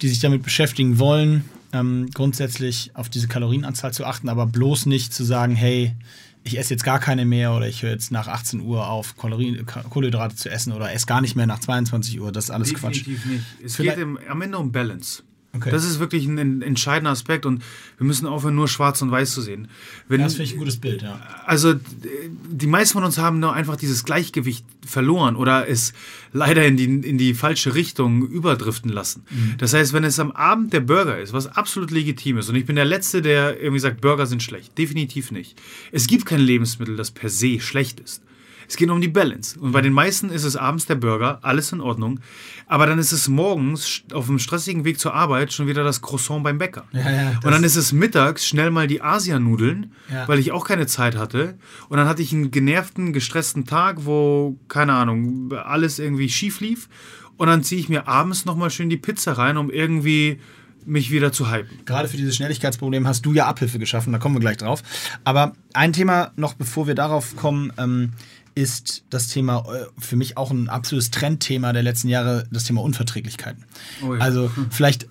die 0.01 0.07
sich 0.07 0.19
damit 0.19 0.43
beschäftigen 0.43 0.99
wollen 0.99 1.43
ähm, 1.73 2.09
grundsätzlich 2.13 2.91
auf 2.93 3.09
diese 3.09 3.27
Kalorienanzahl 3.27 3.93
zu 3.93 4.05
achten, 4.05 4.29
aber 4.29 4.45
bloß 4.45 4.85
nicht 4.85 5.13
zu 5.13 5.23
sagen, 5.23 5.55
hey, 5.55 5.95
ich 6.43 6.57
esse 6.57 6.73
jetzt 6.73 6.83
gar 6.83 6.99
keine 6.99 7.25
mehr 7.25 7.53
oder 7.53 7.67
ich 7.67 7.83
höre 7.83 7.91
jetzt 7.91 8.11
nach 8.11 8.27
18 8.27 8.61
Uhr 8.61 8.87
auf, 8.87 9.15
Kalorien, 9.15 9.65
Kohlenhydrate 9.65 10.35
zu 10.35 10.49
essen 10.49 10.73
oder 10.73 10.91
esse 10.91 11.05
gar 11.05 11.21
nicht 11.21 11.35
mehr 11.35 11.45
nach 11.45 11.59
22 11.59 12.19
Uhr. 12.19 12.31
Das 12.31 12.45
ist 12.45 12.49
alles 12.51 12.69
Definitiv 12.69 13.03
Quatsch. 13.03 13.07
Definitiv 13.07 13.25
nicht. 13.31 13.45
Es 13.63 13.75
Vielleicht 13.75 13.97
geht 13.97 14.03
im, 14.03 14.19
am 14.27 14.41
Ende 14.41 14.57
um 14.57 14.71
Balance. 14.71 15.23
Okay. 15.53 15.69
Das 15.69 15.83
ist 15.83 15.99
wirklich 15.99 16.25
ein, 16.25 16.61
entscheidender 16.61 17.11
Aspekt 17.11 17.45
und 17.45 17.61
wir 17.97 18.07
müssen 18.07 18.25
aufhören, 18.25 18.55
nur 18.55 18.69
schwarz 18.69 19.01
und 19.01 19.11
weiß 19.11 19.33
zu 19.33 19.41
sehen. 19.41 19.67
Wenn, 20.07 20.21
das 20.21 20.33
finde 20.33 20.45
ich 20.45 20.53
ein 20.53 20.59
gutes 20.59 20.77
Bild, 20.77 21.01
ja. 21.01 21.19
Also 21.45 21.73
die 21.73 22.67
meisten 22.67 22.93
von 22.93 23.03
uns 23.03 23.17
haben 23.17 23.39
nur 23.39 23.53
einfach 23.53 23.75
dieses 23.75 24.05
Gleichgewicht 24.05 24.65
verloren 24.85 25.35
oder 25.35 25.67
es 25.67 25.93
leider 26.31 26.65
in 26.65 26.77
die, 26.77 26.85
in 26.85 27.17
die 27.17 27.33
falsche 27.33 27.75
Richtung 27.75 28.25
überdriften 28.27 28.91
lassen. 28.91 29.23
Mhm. 29.29 29.55
Das 29.57 29.73
heißt, 29.73 29.91
wenn 29.91 30.05
es 30.05 30.19
am 30.19 30.31
Abend 30.31 30.71
der 30.71 30.79
Burger 30.79 31.19
ist, 31.19 31.33
was 31.33 31.47
absolut 31.47 31.91
legitim 31.91 32.37
ist, 32.37 32.47
und 32.47 32.55
ich 32.55 32.65
bin 32.65 32.77
der 32.77 32.85
Letzte, 32.85 33.21
der 33.21 33.59
irgendwie 33.61 33.79
sagt, 33.79 33.99
Burger 33.99 34.27
sind 34.27 34.41
schlecht. 34.41 34.77
Definitiv 34.77 35.31
nicht. 35.31 35.59
Es 35.91 36.07
gibt 36.07 36.25
kein 36.25 36.39
Lebensmittel, 36.39 36.95
das 36.95 37.11
per 37.11 37.29
se 37.29 37.59
schlecht 37.59 37.99
ist. 37.99 38.21
Es 38.71 38.77
geht 38.77 38.89
um 38.89 39.01
die 39.01 39.09
Balance. 39.09 39.59
Und 39.59 39.73
bei 39.73 39.81
den 39.81 39.91
meisten 39.91 40.29
ist 40.29 40.45
es 40.45 40.55
abends 40.55 40.85
der 40.85 40.95
Burger, 40.95 41.39
alles 41.41 41.73
in 41.73 41.81
Ordnung. 41.81 42.21
Aber 42.67 42.85
dann 42.85 42.99
ist 42.99 43.11
es 43.11 43.27
morgens 43.27 44.03
auf 44.13 44.27
dem 44.27 44.39
stressigen 44.39 44.85
Weg 44.85 44.97
zur 44.97 45.13
Arbeit 45.13 45.51
schon 45.51 45.67
wieder 45.67 45.83
das 45.83 46.01
Croissant 46.01 46.41
beim 46.41 46.57
Bäcker. 46.57 46.85
Ja, 46.93 47.11
ja, 47.11 47.39
und 47.43 47.51
dann 47.51 47.65
ist 47.65 47.75
es 47.75 47.91
mittags 47.91 48.47
schnell 48.47 48.71
mal 48.71 48.87
die 48.87 49.01
Asianudeln, 49.01 49.91
ja. 50.09 50.25
weil 50.25 50.39
ich 50.39 50.53
auch 50.53 50.65
keine 50.65 50.87
Zeit 50.87 51.17
hatte. 51.17 51.57
Und 51.89 51.97
dann 51.97 52.07
hatte 52.07 52.21
ich 52.21 52.31
einen 52.31 52.49
genervten, 52.49 53.11
gestressten 53.11 53.65
Tag, 53.65 54.05
wo, 54.05 54.57
keine 54.69 54.93
Ahnung, 54.93 55.51
alles 55.51 55.99
irgendwie 55.99 56.29
schief 56.29 56.61
lief. 56.61 56.87
Und 57.35 57.47
dann 57.47 57.63
ziehe 57.63 57.81
ich 57.81 57.89
mir 57.89 58.07
abends 58.07 58.45
nochmal 58.45 58.69
schön 58.69 58.89
die 58.89 58.95
Pizza 58.95 59.33
rein, 59.33 59.57
um 59.57 59.69
irgendwie 59.69 60.39
mich 60.85 61.11
wieder 61.11 61.33
zu 61.33 61.51
hypen. 61.51 61.83
Gerade 61.85 62.07
für 62.07 62.15
dieses 62.15 62.37
Schnelligkeitsproblem 62.37 63.05
hast 63.05 63.25
du 63.25 63.33
ja 63.33 63.47
Abhilfe 63.47 63.79
geschaffen, 63.79 64.13
da 64.13 64.19
kommen 64.19 64.35
wir 64.35 64.39
gleich 64.39 64.57
drauf. 64.57 64.81
Aber 65.25 65.53
ein 65.73 65.91
Thema 65.91 66.31
noch, 66.37 66.53
bevor 66.53 66.87
wir 66.87 66.95
darauf 66.95 67.35
kommen, 67.35 67.73
ähm, 67.77 68.13
ist 68.55 69.03
das 69.09 69.27
Thema 69.27 69.65
äh, 69.73 69.85
für 69.99 70.15
mich 70.15 70.37
auch 70.37 70.51
ein 70.51 70.69
absolutes 70.69 71.11
Trendthema 71.11 71.73
der 71.73 71.83
letzten 71.83 72.09
Jahre, 72.09 72.45
das 72.51 72.63
Thema 72.63 72.81
Unverträglichkeiten. 72.81 73.65
Oh 74.03 74.15
ja. 74.15 74.21
Also 74.21 74.55
hm. 74.55 74.67
vielleicht 74.71 75.03
äh, 75.03 75.07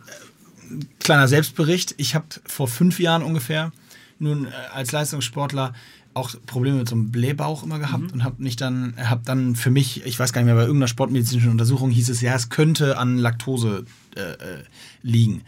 kleiner 0.98 1.28
Selbstbericht. 1.28 1.94
Ich 1.96 2.14
habe 2.14 2.26
vor 2.46 2.68
fünf 2.68 3.00
Jahren 3.00 3.22
ungefähr 3.22 3.72
nun 4.18 4.46
äh, 4.46 4.50
als 4.72 4.92
Leistungssportler 4.92 5.72
auch 6.12 6.34
Probleme 6.46 6.78
mit 6.78 6.88
so 6.88 6.96
einem 6.96 7.10
Blähbauch 7.12 7.62
immer 7.62 7.78
gehabt 7.78 8.02
mhm. 8.02 8.10
und 8.10 8.24
habe 8.24 8.42
mich 8.42 8.56
dann, 8.56 8.94
habe 8.98 9.22
dann 9.24 9.54
für 9.54 9.70
mich, 9.70 10.04
ich 10.04 10.18
weiß 10.18 10.32
gar 10.32 10.40
nicht 10.40 10.46
mehr, 10.46 10.56
bei 10.56 10.62
irgendeiner 10.62 10.88
sportmedizinischen 10.88 11.52
Untersuchung 11.52 11.90
hieß 11.90 12.08
es, 12.08 12.20
ja, 12.20 12.34
es 12.34 12.48
könnte 12.48 12.98
an 12.98 13.16
Laktose 13.16 13.84
äh, 14.16 14.64
liegen. 15.02 15.42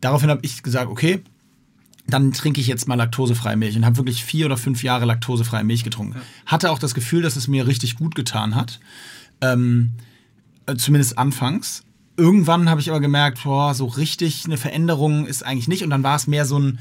Daraufhin 0.00 0.30
habe 0.30 0.40
ich 0.42 0.62
gesagt, 0.62 0.90
okay, 0.90 1.22
dann 2.06 2.32
trinke 2.32 2.60
ich 2.60 2.66
jetzt 2.66 2.88
mal 2.88 2.96
laktosefreie 2.96 3.56
Milch 3.56 3.76
und 3.76 3.84
habe 3.84 3.96
wirklich 3.96 4.24
vier 4.24 4.46
oder 4.46 4.56
fünf 4.56 4.82
Jahre 4.82 5.04
laktosefreie 5.04 5.64
Milch 5.64 5.84
getrunken. 5.84 6.14
Ja. 6.16 6.22
Hatte 6.46 6.70
auch 6.70 6.78
das 6.78 6.94
Gefühl, 6.94 7.22
dass 7.22 7.36
es 7.36 7.48
mir 7.48 7.66
richtig 7.66 7.96
gut 7.96 8.14
getan 8.14 8.54
hat. 8.54 8.80
Ähm, 9.40 9.92
äh, 10.66 10.76
zumindest 10.76 11.18
anfangs. 11.18 11.84
Irgendwann 12.16 12.68
habe 12.68 12.80
ich 12.80 12.90
aber 12.90 13.00
gemerkt, 13.00 13.44
boah, 13.44 13.74
so 13.74 13.86
richtig 13.86 14.44
eine 14.44 14.56
Veränderung 14.56 15.26
ist 15.26 15.44
eigentlich 15.44 15.68
nicht. 15.68 15.84
Und 15.84 15.90
dann 15.90 16.02
war 16.02 16.16
es 16.16 16.26
mehr 16.26 16.44
so 16.44 16.58
ein 16.58 16.78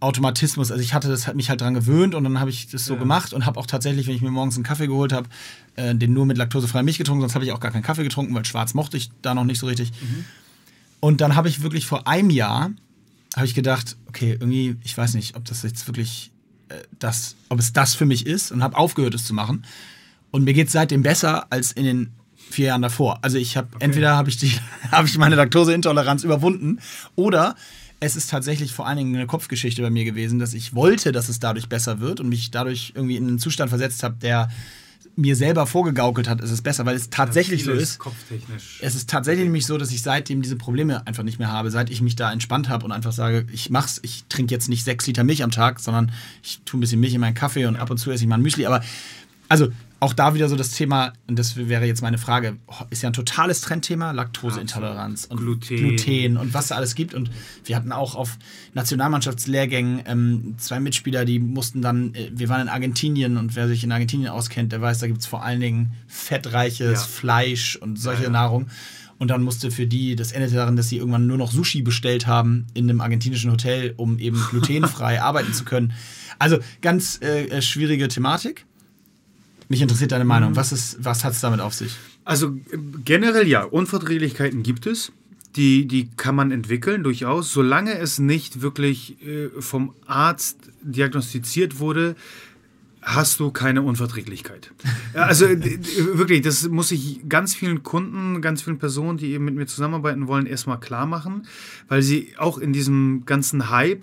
Automatismus. 0.00 0.70
Also 0.70 0.82
ich 0.82 0.94
hatte 0.94 1.08
das 1.08 1.26
hat 1.26 1.34
mich 1.34 1.50
halt 1.50 1.60
dran 1.60 1.74
gewöhnt 1.74 2.14
und 2.14 2.24
dann 2.24 2.38
habe 2.38 2.50
ich 2.50 2.68
das 2.68 2.84
so 2.84 2.94
ja. 2.94 3.00
gemacht 3.00 3.32
und 3.32 3.46
habe 3.46 3.58
auch 3.58 3.66
tatsächlich, 3.66 4.06
wenn 4.06 4.14
ich 4.14 4.22
mir 4.22 4.30
morgens 4.30 4.56
einen 4.56 4.64
Kaffee 4.64 4.86
geholt 4.86 5.12
habe, 5.12 5.28
äh, 5.76 5.94
den 5.94 6.12
nur 6.12 6.26
mit 6.26 6.38
laktosefreier 6.38 6.82
Milch 6.82 6.98
getrunken. 6.98 7.22
Sonst 7.22 7.34
habe 7.34 7.44
ich 7.44 7.52
auch 7.52 7.60
gar 7.60 7.70
keinen 7.70 7.82
Kaffee 7.82 8.04
getrunken, 8.04 8.34
weil 8.34 8.44
schwarz 8.44 8.74
mochte 8.74 8.96
ich 8.96 9.10
da 9.22 9.34
noch 9.34 9.44
nicht 9.44 9.58
so 9.58 9.66
richtig. 9.66 9.92
Mhm. 9.92 10.24
Und 11.00 11.20
dann 11.20 11.36
habe 11.36 11.48
ich 11.48 11.62
wirklich 11.62 11.86
vor 11.86 12.06
einem 12.06 12.30
Jahr 12.30 12.70
habe 13.34 13.46
ich 13.46 13.54
gedacht, 13.54 13.96
okay, 14.08 14.32
irgendwie, 14.32 14.76
ich 14.84 14.96
weiß 14.96 15.14
nicht, 15.14 15.36
ob 15.36 15.44
das 15.44 15.62
jetzt 15.62 15.86
wirklich 15.88 16.30
äh, 16.68 16.76
das, 16.98 17.36
ob 17.48 17.58
es 17.58 17.72
das 17.72 17.94
für 17.94 18.06
mich 18.06 18.26
ist 18.26 18.52
und 18.52 18.62
habe 18.62 18.76
aufgehört, 18.76 19.14
es 19.14 19.24
zu 19.24 19.34
machen. 19.34 19.64
Und 20.30 20.44
mir 20.44 20.54
geht 20.54 20.68
es 20.68 20.72
seitdem 20.72 21.02
besser 21.02 21.46
als 21.50 21.72
in 21.72 21.84
den 21.84 22.12
vier 22.50 22.66
Jahren 22.66 22.82
davor. 22.82 23.18
Also 23.22 23.38
ich 23.38 23.56
habe 23.56 23.68
okay. 23.74 23.84
entweder 23.84 24.16
habe 24.16 24.28
ich 24.28 24.36
die, 24.36 24.52
habe 24.90 25.08
ich 25.08 25.18
meine 25.18 25.34
Laktoseintoleranz 25.34 26.24
überwunden 26.24 26.80
oder 27.14 27.56
es 28.00 28.16
ist 28.16 28.30
tatsächlich 28.30 28.72
vor 28.72 28.86
allen 28.86 28.98
Dingen 28.98 29.14
eine 29.14 29.26
Kopfgeschichte 29.26 29.80
bei 29.80 29.90
mir 29.90 30.04
gewesen, 30.04 30.38
dass 30.38 30.52
ich 30.52 30.74
wollte, 30.74 31.12
dass 31.12 31.28
es 31.28 31.38
dadurch 31.38 31.68
besser 31.68 32.00
wird 32.00 32.20
und 32.20 32.28
mich 32.28 32.50
dadurch 32.50 32.92
irgendwie 32.94 33.16
in 33.16 33.26
einen 33.26 33.38
Zustand 33.38 33.70
versetzt 33.70 34.02
habe, 34.02 34.16
der 34.20 34.50
mir 35.16 35.36
selber 35.36 35.66
vorgegaukelt 35.66 36.28
hat, 36.28 36.40
ist 36.40 36.50
es 36.50 36.62
besser, 36.62 36.86
weil 36.86 36.96
es 36.96 37.10
tatsächlich 37.10 37.64
so 37.64 37.72
ist. 37.72 37.98
Kopftechnisch. 37.98 38.78
Es 38.80 38.94
ist 38.94 39.08
tatsächlich 39.08 39.44
nämlich 39.44 39.66
so, 39.66 39.78
dass 39.78 39.90
ich 39.90 40.02
seitdem 40.02 40.42
diese 40.42 40.56
Probleme 40.56 41.06
einfach 41.06 41.22
nicht 41.22 41.38
mehr 41.38 41.52
habe, 41.52 41.70
seit 41.70 41.90
ich 41.90 42.02
mich 42.02 42.16
da 42.16 42.32
entspannt 42.32 42.68
habe 42.68 42.84
und 42.84 42.92
einfach 42.92 43.12
sage, 43.12 43.46
ich 43.52 43.70
mach's, 43.70 44.00
ich 44.02 44.24
trinke 44.28 44.52
jetzt 44.52 44.68
nicht 44.68 44.84
sechs 44.84 45.06
Liter 45.06 45.24
Milch 45.24 45.42
am 45.42 45.50
Tag, 45.50 45.80
sondern 45.80 46.12
ich 46.42 46.60
tue 46.64 46.78
ein 46.78 46.80
bisschen 46.80 47.00
Milch 47.00 47.14
in 47.14 47.20
meinen 47.20 47.34
Kaffee 47.34 47.66
und 47.66 47.76
ab 47.76 47.90
und 47.90 47.98
zu 47.98 48.10
esse 48.10 48.24
ich 48.24 48.28
mal 48.28 48.36
ein 48.36 48.42
Müsli. 48.42 48.66
Aber 48.66 48.82
also 49.48 49.68
auch 50.00 50.12
da 50.12 50.34
wieder 50.34 50.48
so 50.48 50.56
das 50.56 50.72
Thema, 50.72 51.12
und 51.28 51.38
das 51.38 51.56
wäre 51.56 51.86
jetzt 51.86 52.02
meine 52.02 52.18
Frage, 52.18 52.58
ist 52.90 53.02
ja 53.02 53.08
ein 53.08 53.14
totales 53.14 53.62
Trendthema, 53.62 54.10
Laktoseintoleranz 54.10 55.24
und 55.24 55.38
Gluten. 55.38 55.76
Gluten 55.76 56.36
und 56.36 56.52
was 56.52 56.68
da 56.68 56.76
alles 56.76 56.94
gibt. 56.94 57.14
Und 57.14 57.30
wir 57.64 57.76
hatten 57.76 57.92
auch 57.92 58.14
auf 58.14 58.38
Nationalmannschaftslehrgängen 58.74 60.02
ähm, 60.06 60.54
zwei 60.58 60.80
Mitspieler, 60.80 61.24
die 61.24 61.38
mussten 61.38 61.80
dann, 61.80 62.14
äh, 62.14 62.30
wir 62.32 62.48
waren 62.48 62.62
in 62.62 62.68
Argentinien 62.68 63.36
und 63.36 63.56
wer 63.56 63.68
sich 63.68 63.84
in 63.84 63.92
Argentinien 63.92 64.28
auskennt, 64.28 64.72
der 64.72 64.80
weiß, 64.80 64.98
da 64.98 65.06
gibt 65.06 65.20
es 65.20 65.26
vor 65.26 65.42
allen 65.42 65.60
Dingen 65.60 65.92
fettreiches 66.06 67.00
Ja. 67.00 67.06
Fleisch 67.06 67.76
und 67.76 67.98
solche 67.98 68.22
Ja, 68.22 68.28
ja. 68.28 68.32
Nahrung. 68.32 68.66
Und 69.18 69.28
dann 69.28 69.42
musste 69.42 69.70
für 69.70 69.86
die, 69.86 70.16
das 70.16 70.32
endete 70.32 70.56
darin, 70.56 70.76
dass 70.76 70.88
sie 70.88 70.98
irgendwann 70.98 71.26
nur 71.26 71.38
noch 71.38 71.52
Sushi 71.52 71.82
bestellt 71.82 72.26
haben 72.26 72.66
in 72.74 72.90
einem 72.90 73.00
argentinischen 73.00 73.50
Hotel, 73.50 73.94
um 73.96 74.18
eben 74.18 74.42
glutenfrei 74.50 75.22
arbeiten 75.22 75.52
zu 75.54 75.64
können. 75.64 75.92
Also 76.38 76.58
ganz 76.82 77.20
äh, 77.22 77.46
äh, 77.46 77.62
schwierige 77.62 78.08
Thematik. 78.08 78.66
Mich 79.68 79.80
interessiert 79.82 80.12
deine 80.12 80.24
Meinung. 80.24 80.56
Was, 80.56 80.72
ist- 80.72 80.98
was 81.04 81.24
hat 81.24 81.32
es 81.32 81.40
damit 81.40 81.60
auf 81.60 81.74
sich? 81.74 81.96
Also 82.24 82.56
generell 83.04 83.46
ja, 83.48 83.62
Unverträglichkeiten 83.64 84.62
gibt 84.62 84.86
es. 84.86 85.12
Die, 85.56 85.86
die 85.86 86.08
kann 86.16 86.34
man 86.34 86.50
entwickeln, 86.50 87.04
durchaus. 87.04 87.52
Solange 87.52 87.96
es 87.98 88.18
nicht 88.18 88.60
wirklich 88.60 89.22
äh, 89.24 89.50
vom 89.60 89.94
Arzt 90.06 90.58
diagnostiziert 90.82 91.78
wurde, 91.78 92.16
hast 93.02 93.38
du 93.38 93.50
keine 93.52 93.82
Unverträglichkeit. 93.82 94.72
Also 95.12 95.46
wirklich, 95.48 96.40
das 96.42 96.66
muss 96.68 96.90
ich 96.90 97.20
ganz 97.28 97.54
vielen 97.54 97.82
Kunden, 97.82 98.40
ganz 98.40 98.62
vielen 98.62 98.78
Personen, 98.78 99.18
die 99.18 99.32
eben 99.32 99.44
mit 99.44 99.54
mir 99.54 99.66
zusammenarbeiten 99.66 100.26
wollen, 100.26 100.46
erstmal 100.46 100.80
klar 100.80 101.06
machen, 101.06 101.46
weil 101.88 102.02
sie 102.02 102.32
auch 102.38 102.58
in 102.58 102.72
diesem 102.72 103.24
ganzen 103.26 103.68
Hype 103.70 104.02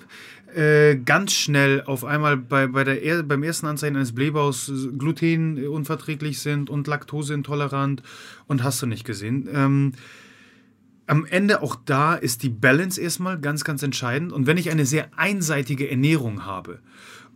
äh, 0.55 0.95
ganz 0.97 1.33
schnell 1.33 1.81
auf 1.83 2.03
einmal 2.05 2.37
bei, 2.37 2.67
bei 2.67 2.83
der, 2.83 3.01
er- 3.03 3.23
beim 3.23 3.43
ersten 3.43 3.67
Anzeichen 3.67 3.95
eines 3.95 4.13
Blähbaus 4.13 4.71
glutenunverträglich 4.97 6.39
sind 6.39 6.69
und 6.69 6.87
laktoseintolerant 6.87 8.03
und 8.47 8.63
hast 8.63 8.81
du 8.81 8.85
nicht 8.85 9.05
gesehen. 9.05 9.47
Ähm, 9.53 9.93
am 11.07 11.25
Ende 11.25 11.61
auch 11.61 11.75
da 11.85 12.13
ist 12.15 12.43
die 12.43 12.49
Balance 12.49 13.01
erstmal 13.01 13.39
ganz, 13.39 13.63
ganz 13.63 13.83
entscheidend. 13.83 14.31
Und 14.31 14.47
wenn 14.47 14.57
ich 14.57 14.69
eine 14.71 14.85
sehr 14.85 15.09
einseitige 15.17 15.89
Ernährung 15.89 16.45
habe, 16.45 16.79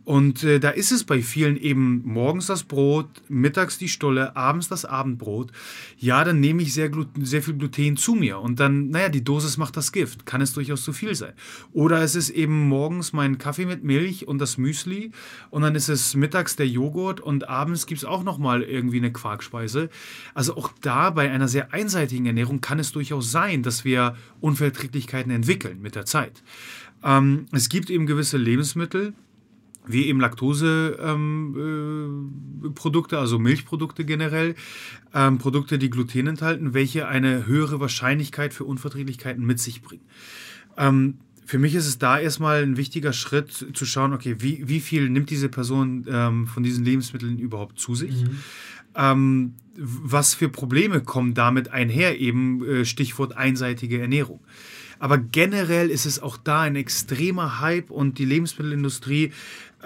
und 0.06 0.44
äh, 0.44 0.60
da 0.60 0.70
ist 0.70 0.92
es 0.92 1.02
bei 1.02 1.20
vielen 1.20 1.56
eben 1.56 2.00
morgens 2.04 2.46
das 2.46 2.62
Brot, 2.62 3.08
mittags 3.28 3.76
die 3.76 3.88
Stulle, 3.88 4.36
abends 4.36 4.68
das 4.68 4.84
Abendbrot. 4.84 5.50
Ja, 5.98 6.22
dann 6.22 6.38
nehme 6.38 6.62
ich 6.62 6.74
sehr, 6.74 6.90
Glut 6.90 7.08
sehr 7.20 7.42
viel 7.42 7.54
Gluten 7.54 7.96
zu 7.96 8.14
mir. 8.14 8.38
Und 8.38 8.60
dann, 8.60 8.90
naja, 8.90 9.08
die 9.08 9.24
Dosis 9.24 9.56
macht 9.56 9.76
das 9.76 9.90
Gift. 9.90 10.24
Kann 10.24 10.40
es 10.40 10.52
durchaus 10.52 10.84
zu 10.84 10.92
viel 10.92 11.16
sein. 11.16 11.32
Oder 11.72 12.02
es 12.02 12.14
ist 12.14 12.30
eben 12.30 12.68
morgens 12.68 13.12
mein 13.12 13.38
Kaffee 13.38 13.66
mit 13.66 13.82
Milch 13.82 14.28
und 14.28 14.38
das 14.38 14.58
Müsli. 14.58 15.10
Und 15.50 15.62
dann 15.62 15.74
ist 15.74 15.88
es 15.88 16.14
mittags 16.14 16.54
der 16.54 16.68
Joghurt 16.68 17.20
und 17.20 17.48
abends 17.48 17.86
gibt 17.86 17.98
es 17.98 18.04
auch 18.04 18.22
nochmal 18.22 18.62
irgendwie 18.62 18.98
eine 18.98 19.12
Quarkspeise. 19.12 19.90
Also 20.34 20.56
auch 20.56 20.70
da 20.82 21.10
bei 21.10 21.32
einer 21.32 21.48
sehr 21.48 21.74
einseitigen 21.74 22.26
Ernährung 22.26 22.60
kann 22.60 22.78
es 22.78 22.92
durchaus 22.92 23.32
sein, 23.32 23.64
dass 23.64 23.84
wir 23.84 24.14
Unverträglichkeiten 24.40 25.32
entwickeln 25.32 25.82
mit 25.82 25.96
der 25.96 26.04
Zeit. 26.04 26.44
Ähm, 27.02 27.46
es 27.50 27.68
gibt 27.68 27.90
eben 27.90 28.06
gewisse 28.06 28.36
Lebensmittel, 28.36 29.14
wie 29.86 30.06
eben 30.06 30.20
Laktoseprodukte, 30.20 31.16
ähm, 33.14 33.14
äh, 33.14 33.18
also 33.18 33.38
Milchprodukte 33.38 34.04
generell, 34.04 34.54
ähm, 35.14 35.38
Produkte, 35.38 35.78
die 35.78 35.90
Gluten 35.90 36.26
enthalten, 36.26 36.74
welche 36.74 37.08
eine 37.08 37.46
höhere 37.46 37.80
Wahrscheinlichkeit 37.80 38.52
für 38.52 38.64
Unverträglichkeiten 38.64 39.44
mit 39.44 39.60
sich 39.60 39.82
bringen. 39.82 40.04
Ähm, 40.76 41.18
für 41.44 41.58
mich 41.58 41.74
ist 41.76 41.86
es 41.86 41.98
da 41.98 42.18
erstmal 42.18 42.62
ein 42.62 42.76
wichtiger 42.76 43.12
Schritt 43.12 43.66
zu 43.72 43.86
schauen, 43.86 44.12
okay, 44.12 44.36
wie, 44.40 44.68
wie 44.68 44.80
viel 44.80 45.08
nimmt 45.08 45.30
diese 45.30 45.48
Person 45.48 46.04
ähm, 46.08 46.48
von 46.48 46.64
diesen 46.64 46.84
Lebensmitteln 46.84 47.38
überhaupt 47.38 47.78
zu 47.78 47.94
sich? 47.94 48.24
Ähm, 48.96 49.54
was 49.76 50.34
für 50.34 50.48
Probleme 50.48 51.02
kommen 51.02 51.34
damit 51.34 51.70
einher, 51.70 52.18
eben 52.18 52.64
äh, 52.64 52.84
Stichwort 52.84 53.36
einseitige 53.36 54.00
Ernährung. 54.00 54.40
Aber 54.98 55.18
generell 55.18 55.90
ist 55.90 56.06
es 56.06 56.20
auch 56.20 56.36
da 56.36 56.62
ein 56.62 56.76
extremer 56.76 57.60
Hype 57.60 57.90
und 57.90 58.18
die 58.18 58.24
Lebensmittelindustrie, 58.24 59.32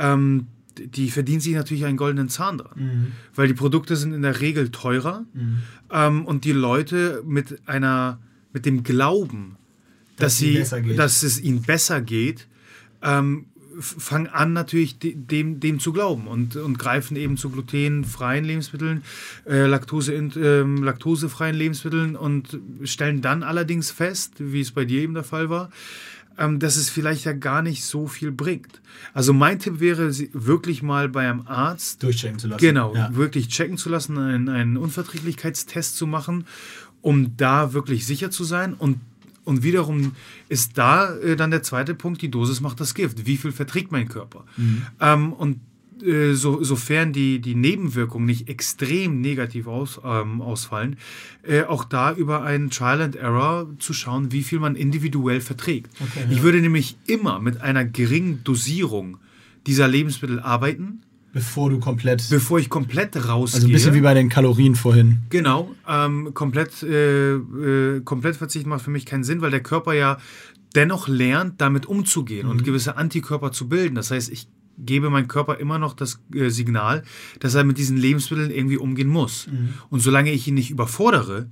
ähm, 0.01 0.47
die 0.79 1.11
verdient 1.11 1.43
sich 1.43 1.55
natürlich 1.55 1.85
einen 1.85 1.97
goldenen 1.99 2.29
Zahn 2.29 2.59
dran. 2.59 3.13
Weil 3.35 3.49
die 3.49 3.55
Produkte 3.55 3.97
sind 3.97 4.13
in 4.15 4.23
der 4.23 4.41
Regel 4.41 4.71
teurer 4.71 5.25
ähm, 5.93 6.25
und 6.25 6.45
die 6.45 6.53
Leute 6.53 7.23
mit 7.27 7.61
einer, 7.67 8.19
mit 8.53 8.65
dem 8.67 8.83
Glauben, 8.83 9.57
dass, 10.17 10.35
es 10.35 10.43
ihnen 10.43 10.53
sie, 10.53 10.59
besser 10.61 10.81
geht. 10.81 10.99
dass 10.99 11.23
es 11.23 11.41
ihnen 11.41 11.63
besser 11.63 12.01
geht, 12.01 12.47
ähm, 13.03 13.47
fangen 13.79 14.27
an 14.27 14.53
natürlich 14.53 14.99
de- 14.99 15.15
dem, 15.15 15.59
dem 15.61 15.81
zu 15.81 15.93
glauben 15.93 16.27
und, 16.27 16.57
und 16.57 16.79
greifen 16.79 17.17
eben 17.17 17.37
zu 17.37 17.49
glutenfreien 17.51 18.45
Lebensmitteln, 18.45 19.03
äh, 19.47 19.67
Laktose, 19.67 20.13
ähm, 20.15 20.83
laktosefreien 20.83 21.57
Lebensmitteln 21.57 22.15
und 22.17 22.59
stellen 22.85 23.23
dann 23.23 23.43
allerdings 23.43 23.91
fest, 23.91 24.35
wie 24.39 24.61
es 24.61 24.73
bei 24.73 24.85
dir 24.85 25.01
eben 25.03 25.15
der 25.15 25.25
Fall 25.25 25.49
war, 25.51 25.71
dass 26.59 26.77
es 26.77 26.89
vielleicht 26.89 27.25
ja 27.25 27.33
gar 27.33 27.61
nicht 27.63 27.85
so 27.85 28.07
viel 28.07 28.33
bringt. 28.33 28.81
Also 29.13 29.33
mein 29.33 29.59
Tipp 29.59 29.79
wäre, 29.81 30.11
wirklich 30.33 30.83
mal 30.83 31.09
bei 31.09 31.29
einem 31.29 31.47
Arzt 31.47 32.03
Durchchecken 32.03 32.39
zu 32.39 32.49
lassen. 32.49 32.61
Genau, 32.61 32.95
Ja. 32.95 33.15
wirklich 33.15 33.49
checken 33.49 33.77
zu 33.77 33.89
lassen, 33.91 34.17
einen, 34.19 34.49
einen 34.49 34.77
Unverträglichkeitstest 34.77 35.97
zu 35.97 36.07
machen, 36.07 36.45
um 37.03 37.37
da 37.37 37.73
wirklich 37.73 38.07
sicher 38.07 38.31
zu 38.31 38.45
sein. 38.45 38.75
Und, 38.75 38.99
und 39.45 39.63
wiederum 39.63 40.13
ist 40.49 40.79
da 40.79 41.15
äh, 41.17 41.37
dann 41.37 41.51
der 41.51 41.63
zweite 41.63 41.95
Punkt, 41.95 42.23
die 42.23 42.31
Dosis 42.31 42.61
macht 42.61 42.81
das 42.81 42.95
Gift. 42.95 43.27
Wie 43.27 43.37
viel 43.37 43.53
verträgt 43.53 43.93
mein 43.93 44.09
Körper? 44.09 44.45
Ähm, 45.01 45.33
und 45.33 45.61
so, 46.35 46.63
sofern 46.63 47.13
die, 47.13 47.41
die 47.41 47.55
Nebenwirkungen 47.55 48.27
nicht 48.27 48.49
extrem 48.49 49.21
negativ 49.21 49.67
aus, 49.67 50.01
ähm, 50.05 50.41
ausfallen, 50.41 50.97
äh, 51.43 51.63
auch 51.65 51.85
da 51.85 52.13
über 52.13 52.43
einen 52.43 52.71
Trial 52.71 53.03
and 53.03 53.17
Error 53.17 53.69
zu 53.79 53.93
schauen, 53.93 54.33
wie 54.33 54.43
viel 54.43 54.61
man 54.61 54.77
individuell 54.77 55.41
verträgt. 55.41 55.91
Okay, 56.01 56.27
ich 56.31 56.39
ja. 56.39 56.43
würde 56.43 56.61
nämlich 56.61 56.97
immer 57.07 57.39
mit 57.41 57.61
einer 57.61 57.85
geringen 57.85 58.43
Dosierung 58.45 59.19
dieser 59.67 59.89
Lebensmittel 59.89 60.41
arbeiten, 60.41 61.03
Bevor 61.33 61.71
du 61.71 61.79
komplett. 61.79 62.29
bevor 62.29 62.59
ich 62.59 62.69
komplett 62.69 63.15
rausgehe. 63.17 63.59
also 63.59 63.69
ein 63.69 63.73
bisschen 63.73 63.95
wie 63.95 64.01
bei 64.01 64.15
den 64.15 64.29
Kalorien 64.29 64.75
vorhin. 64.75 65.19
Genau, 65.31 65.71
ähm, 65.89 66.35
komplett, 66.35 66.83
äh, 66.83 67.35
äh, 67.35 68.01
komplett 68.01 68.35
Verzicht 68.37 68.67
macht 68.67 68.83
für 68.83 68.91
mich 68.91 69.07
keinen 69.07 69.23
Sinn, 69.23 69.41
weil 69.41 69.53
der 69.53 69.63
Körper 69.63 69.93
ja 69.93 70.19
dennoch 70.75 71.07
lernt, 71.07 71.61
damit 71.61 71.87
umzugehen 71.87 72.49
und 72.49 72.65
gewisse 72.65 72.97
Antikörper 72.97 73.53
zu 73.53 73.69
bilden. 73.69 73.95
Das 73.95 74.11
heißt, 74.11 74.31
ich 74.31 74.49
gebe 74.85 75.11
meinem 75.11 75.29
Körper 75.29 75.59
immer 75.59 75.79
noch 75.79 75.95
das 75.95 76.21
äh, 76.35 76.49
Signal, 76.51 77.03
dass 77.41 77.55
er 77.55 77.65
mit 77.65 77.79
diesen 77.79 77.97
Lebensmitteln 77.97 78.51
irgendwie 78.51 78.79
umgehen 78.79 79.09
muss. 79.09 79.49
Und 79.91 80.01
solange 80.01 80.33
ich 80.33 80.47
ihn 80.49 80.55
nicht 80.55 80.71
überfordere, 80.71 81.49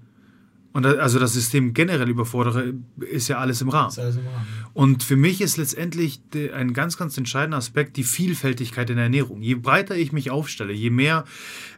und 0.75 0.83
da- 0.83 0.97
also 0.97 1.19
das 1.19 1.33
System 1.33 1.73
generell 1.73 2.09
überfordere, 2.11 2.75
ist 3.01 3.27
ja 3.29 3.39
alles 3.39 3.63
im 3.63 3.71
Rahmen. 3.71 3.91
Alles 3.99 4.17
im 4.17 4.27
Rahmen. 4.27 4.47
Und 4.75 5.03
für 5.03 5.17
mich 5.17 5.41
ist 5.41 5.57
letztendlich 5.57 6.21
de- 6.35 6.53
ein 6.53 6.75
ganz, 6.75 6.99
ganz 6.99 7.17
entscheidender 7.17 7.57
Aspekt 7.57 7.97
die 7.97 8.05
Vielfältigkeit 8.05 8.91
in 8.91 8.97
der 8.97 9.05
Ernährung. 9.05 9.41
Je 9.41 9.55
breiter 9.55 9.97
ich 9.97 10.13
mich 10.13 10.31
aufstelle, 10.31 10.75
je 10.75 10.91
mehr 10.91 11.25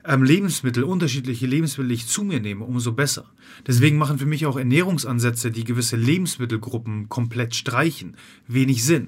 ähm, 0.05 0.25
Lebensmittel, 0.25 0.83
unterschiedliche 0.83 1.47
Lebensmittel 1.47 1.93
ich 1.93 2.09
zu 2.09 2.25
mir 2.25 2.41
nehme, 2.41 2.65
umso 2.65 2.93
besser. 2.93 3.27
Deswegen 3.67 3.97
machen 3.97 4.19
für 4.19 4.27
mich 4.27 4.45
auch 4.45 4.57
Ernährungsansätze, 4.59 5.51
die 5.53 5.65
gewisse 5.65 5.97
Lebensmittelgruppen 5.97 7.09
komplett 7.09 7.55
streichen, 7.55 8.17
wenig 8.49 8.85
Sinn. 8.85 9.07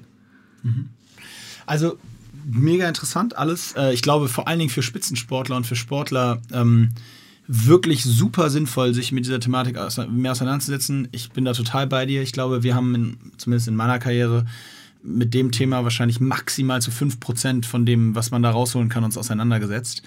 Also 1.65 1.97
mega 2.45 2.87
interessant 2.87 3.37
alles. 3.37 3.73
Äh, 3.77 3.93
ich 3.93 4.01
glaube 4.01 4.27
vor 4.27 4.47
allen 4.47 4.59
Dingen 4.59 4.71
für 4.71 4.83
Spitzensportler 4.83 5.55
und 5.55 5.65
für 5.65 5.75
Sportler 5.75 6.41
ähm, 6.51 6.89
wirklich 7.47 8.03
super 8.03 8.49
sinnvoll, 8.49 8.93
sich 8.93 9.11
mit 9.11 9.25
dieser 9.25 9.39
Thematik 9.39 9.77
mehr 10.09 10.31
auseinanderzusetzen. 10.31 11.09
Ich 11.11 11.31
bin 11.31 11.45
da 11.45 11.53
total 11.53 11.87
bei 11.87 12.05
dir. 12.05 12.21
Ich 12.21 12.31
glaube, 12.31 12.63
wir 12.63 12.75
haben 12.75 12.95
in, 12.95 13.17
zumindest 13.37 13.67
in 13.67 13.75
meiner 13.75 13.99
Karriere 13.99 14.45
mit 15.03 15.33
dem 15.33 15.51
Thema 15.51 15.83
wahrscheinlich 15.83 16.21
maximal 16.21 16.81
zu 16.81 16.89
5% 16.89 17.65
von 17.65 17.85
dem, 17.85 18.15
was 18.15 18.31
man 18.31 18.41
da 18.41 18.51
rausholen 18.51 18.87
kann, 18.87 19.03
uns 19.03 19.17
auseinandergesetzt. 19.17 20.01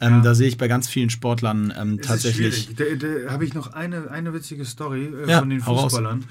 Ähm, 0.00 0.14
Ja. 0.14 0.20
Da 0.20 0.34
sehe 0.34 0.48
ich 0.48 0.58
bei 0.58 0.66
ganz 0.66 0.88
vielen 0.88 1.10
Sportlern 1.10 1.72
ähm, 1.78 2.00
tatsächlich. 2.00 2.74
Da, 2.74 2.84
da 2.98 3.30
habe 3.30 3.44
ich 3.44 3.54
noch 3.54 3.72
eine, 3.72 4.10
eine 4.10 4.34
witzige 4.34 4.64
Story 4.64 5.12
äh, 5.24 5.30
Ja, 5.30 5.38
von 5.38 5.50
den. 5.50 5.60
Fußballern. 5.60 6.24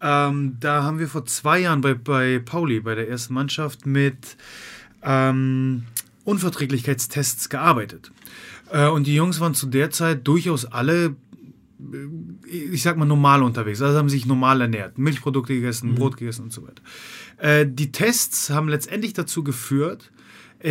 Ähm, 0.00 0.56
da 0.60 0.82
haben 0.84 0.98
wir 0.98 1.08
vor 1.08 1.24
zwei 1.24 1.60
Jahren 1.60 1.80
bei, 1.80 1.94
bei 1.94 2.38
Pauli, 2.38 2.80
bei 2.80 2.94
der 2.94 3.08
ersten 3.08 3.34
Mannschaft, 3.34 3.86
mit 3.86 4.36
ähm, 5.06 5.84
Unverträglichkeitstests 6.24 7.48
gearbeitet. 7.48 8.10
Äh, 8.70 8.88
und 8.88 9.06
die 9.06 9.14
Jungs 9.14 9.40
waren 9.40 9.54
zu 9.54 9.66
der 9.66 9.90
Zeit 9.90 10.26
durchaus 10.26 10.66
alle, 10.66 11.16
äh, 11.80 12.48
ich 12.48 12.82
sag 12.82 12.96
mal, 12.96 13.06
normal 13.06 13.42
unterwegs. 13.42 13.80
Also 13.80 13.96
haben 13.96 14.08
sich 14.08 14.26
normal 14.26 14.60
ernährt, 14.60 14.98
Milchprodukte 14.98 15.54
gegessen, 15.54 15.94
Brot 15.94 16.16
gegessen 16.16 16.42
und 16.42 16.52
so 16.52 16.62
weiter. 16.62 16.82
Äh, 17.38 17.66
die 17.68 17.92
Tests 17.92 18.50
haben 18.50 18.68
letztendlich 18.68 19.12
dazu 19.12 19.44
geführt, 19.44 20.10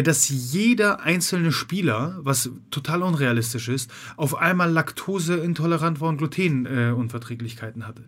dass 0.03 0.29
jeder 0.29 1.01
einzelne 1.01 1.51
Spieler, 1.51 2.19
was 2.21 2.49
total 2.71 3.03
unrealistisch 3.03 3.69
ist, 3.69 3.91
auf 4.17 4.35
einmal 4.35 4.71
laktoseintolerant 4.71 6.01
war 6.01 6.09
und 6.09 6.17
Glutenunverträglichkeiten 6.17 7.87
hatte. 7.87 8.03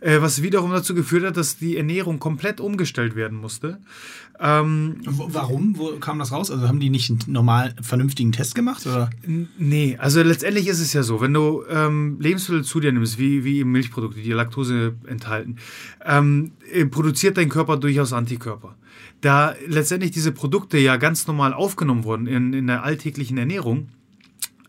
Äh, 0.00 0.20
was 0.20 0.42
wiederum 0.42 0.70
dazu 0.70 0.94
geführt 0.94 1.24
hat, 1.24 1.36
dass 1.36 1.58
die 1.58 1.76
Ernährung 1.76 2.18
komplett 2.18 2.60
umgestellt 2.60 3.16
werden 3.16 3.38
musste. 3.38 3.80
Ähm, 4.38 5.00
Warum? 5.04 5.78
Wo 5.78 5.92
kam 5.98 6.18
das 6.18 6.32
raus? 6.32 6.50
Also 6.50 6.68
haben 6.68 6.80
die 6.80 6.90
nicht 6.90 7.10
einen 7.10 7.20
normal 7.26 7.74
vernünftigen 7.80 8.32
Test 8.32 8.54
gemacht? 8.54 8.86
Oder? 8.86 9.10
Nee, 9.58 9.96
also 9.98 10.22
letztendlich 10.22 10.66
ist 10.68 10.80
es 10.80 10.92
ja 10.92 11.02
so, 11.02 11.20
wenn 11.20 11.32
du 11.32 11.64
ähm, 11.70 12.18
Lebensmittel 12.20 12.64
zu 12.64 12.80
dir 12.80 12.92
nimmst, 12.92 13.18
wie, 13.18 13.44
wie 13.44 13.58
eben 13.60 13.72
Milchprodukte, 13.72 14.20
die 14.20 14.32
Laktose 14.32 14.94
enthalten, 15.06 15.56
ähm, 16.04 16.52
äh, 16.70 16.84
produziert 16.84 17.38
dein 17.38 17.48
Körper 17.48 17.78
durchaus 17.78 18.12
Antikörper. 18.12 18.76
Da 19.20 19.54
letztendlich 19.66 20.10
diese 20.10 20.32
Produkte 20.32 20.78
ja 20.78 20.96
ganz 20.96 21.26
normal 21.26 21.52
aufgenommen 21.52 22.04
wurden 22.04 22.26
in, 22.26 22.52
in 22.52 22.66
der 22.66 22.82
alltäglichen 22.82 23.38
Ernährung, 23.38 23.88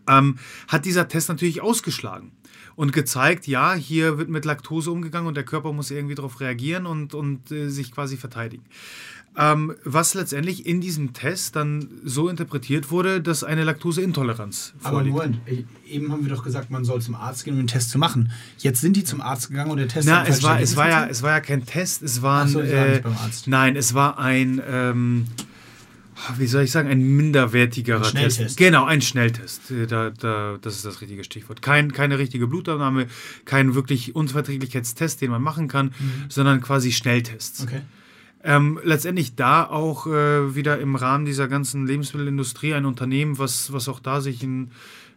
ähm, 0.08 0.38
hat 0.68 0.84
dieser 0.84 1.08
Test 1.08 1.28
natürlich 1.28 1.60
ausgeschlagen 1.60 2.32
und 2.78 2.92
gezeigt, 2.92 3.46
ja, 3.46 3.74
hier 3.74 4.18
wird 4.18 4.28
mit 4.28 4.44
Laktose 4.44 4.90
umgegangen 4.90 5.26
und 5.26 5.36
der 5.36 5.44
Körper 5.44 5.72
muss 5.72 5.90
irgendwie 5.90 6.14
darauf 6.14 6.40
reagieren 6.40 6.86
und, 6.86 7.12
und 7.12 7.50
äh, 7.50 7.68
sich 7.68 7.92
quasi 7.92 8.16
verteidigen. 8.16 8.64
Ähm, 9.40 9.76
was 9.84 10.14
letztendlich 10.14 10.66
in 10.66 10.80
diesem 10.80 11.12
Test 11.12 11.54
dann 11.54 11.88
so 12.04 12.28
interpretiert 12.28 12.90
wurde, 12.90 13.20
dass 13.20 13.44
eine 13.44 13.62
Laktoseintoleranz 13.62 14.74
vorliegt. 14.80 15.16
Aber 15.16 15.28
Moment, 15.28 15.40
eben 15.88 16.10
haben 16.10 16.24
wir 16.26 16.34
doch 16.34 16.42
gesagt, 16.42 16.70
man 16.70 16.84
soll 16.84 17.00
zum 17.00 17.14
Arzt 17.14 17.44
gehen, 17.44 17.54
um 17.54 17.60
den 17.60 17.68
Test 17.68 17.90
zu 17.90 17.98
machen. 17.98 18.32
Jetzt 18.58 18.80
sind 18.80 18.96
die 18.96 19.04
zum 19.04 19.20
Arzt 19.20 19.48
gegangen 19.48 19.70
und 19.70 19.76
der 19.76 19.86
Test 19.86 20.08
Na, 20.08 20.26
es 20.26 20.42
war, 20.42 20.60
es 20.60 20.76
war 20.76 20.88
ja, 20.88 21.06
es 21.06 21.22
war 21.22 21.30
ja 21.30 21.40
kein 21.40 21.64
Test, 21.64 22.02
es 22.02 22.20
war, 22.20 22.42
ein, 22.42 22.48
so, 22.48 22.60
äh, 22.60 23.00
Nein, 23.46 23.76
es 23.76 23.94
war 23.94 24.18
ein 24.18 24.60
ähm, 24.68 25.26
wie 26.36 26.46
soll 26.46 26.64
ich 26.64 26.72
sagen, 26.72 26.88
ein 26.88 27.00
minderwertigerer 27.00 27.98
ein 27.98 28.04
Schnelltest. 28.04 28.38
Test. 28.38 28.56
Genau, 28.56 28.84
ein 28.84 29.00
Schnelltest. 29.02 29.70
Äh, 29.70 29.86
da, 29.86 30.10
da, 30.10 30.58
das 30.60 30.74
ist 30.74 30.84
das 30.84 31.00
richtige 31.00 31.22
Stichwort. 31.24 31.62
Kein, 31.62 31.92
keine 31.92 32.18
richtige 32.18 32.46
Blutabnahme, 32.46 33.06
kein 33.44 33.74
wirklich 33.74 34.14
Unverträglichkeitstest, 34.16 35.20
den 35.20 35.30
man 35.30 35.42
machen 35.42 35.68
kann, 35.68 35.86
mhm. 35.86 36.24
sondern 36.28 36.60
quasi 36.60 36.92
Schnelltests. 36.92 37.62
Okay. 37.62 37.82
Ähm, 38.48 38.80
letztendlich 38.82 39.34
da 39.34 39.64
auch 39.64 40.06
äh, 40.06 40.54
wieder 40.54 40.80
im 40.80 40.96
Rahmen 40.96 41.26
dieser 41.26 41.48
ganzen 41.48 41.86
Lebensmittelindustrie 41.86 42.72
ein 42.72 42.86
Unternehmen, 42.86 43.38
was, 43.38 43.74
was 43.74 43.90
auch 43.90 44.00
da 44.00 44.22
sich 44.22 44.42
einen 44.42 44.70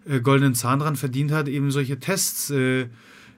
äh, 0.05 0.19
goldenen 0.19 0.53
Zahn 0.53 0.79
dran 0.79 0.97
verdient 0.97 1.31
hat, 1.31 1.47
eben 1.47 1.71
solche 1.71 1.97
Tests 1.97 2.49
äh, 2.49 2.87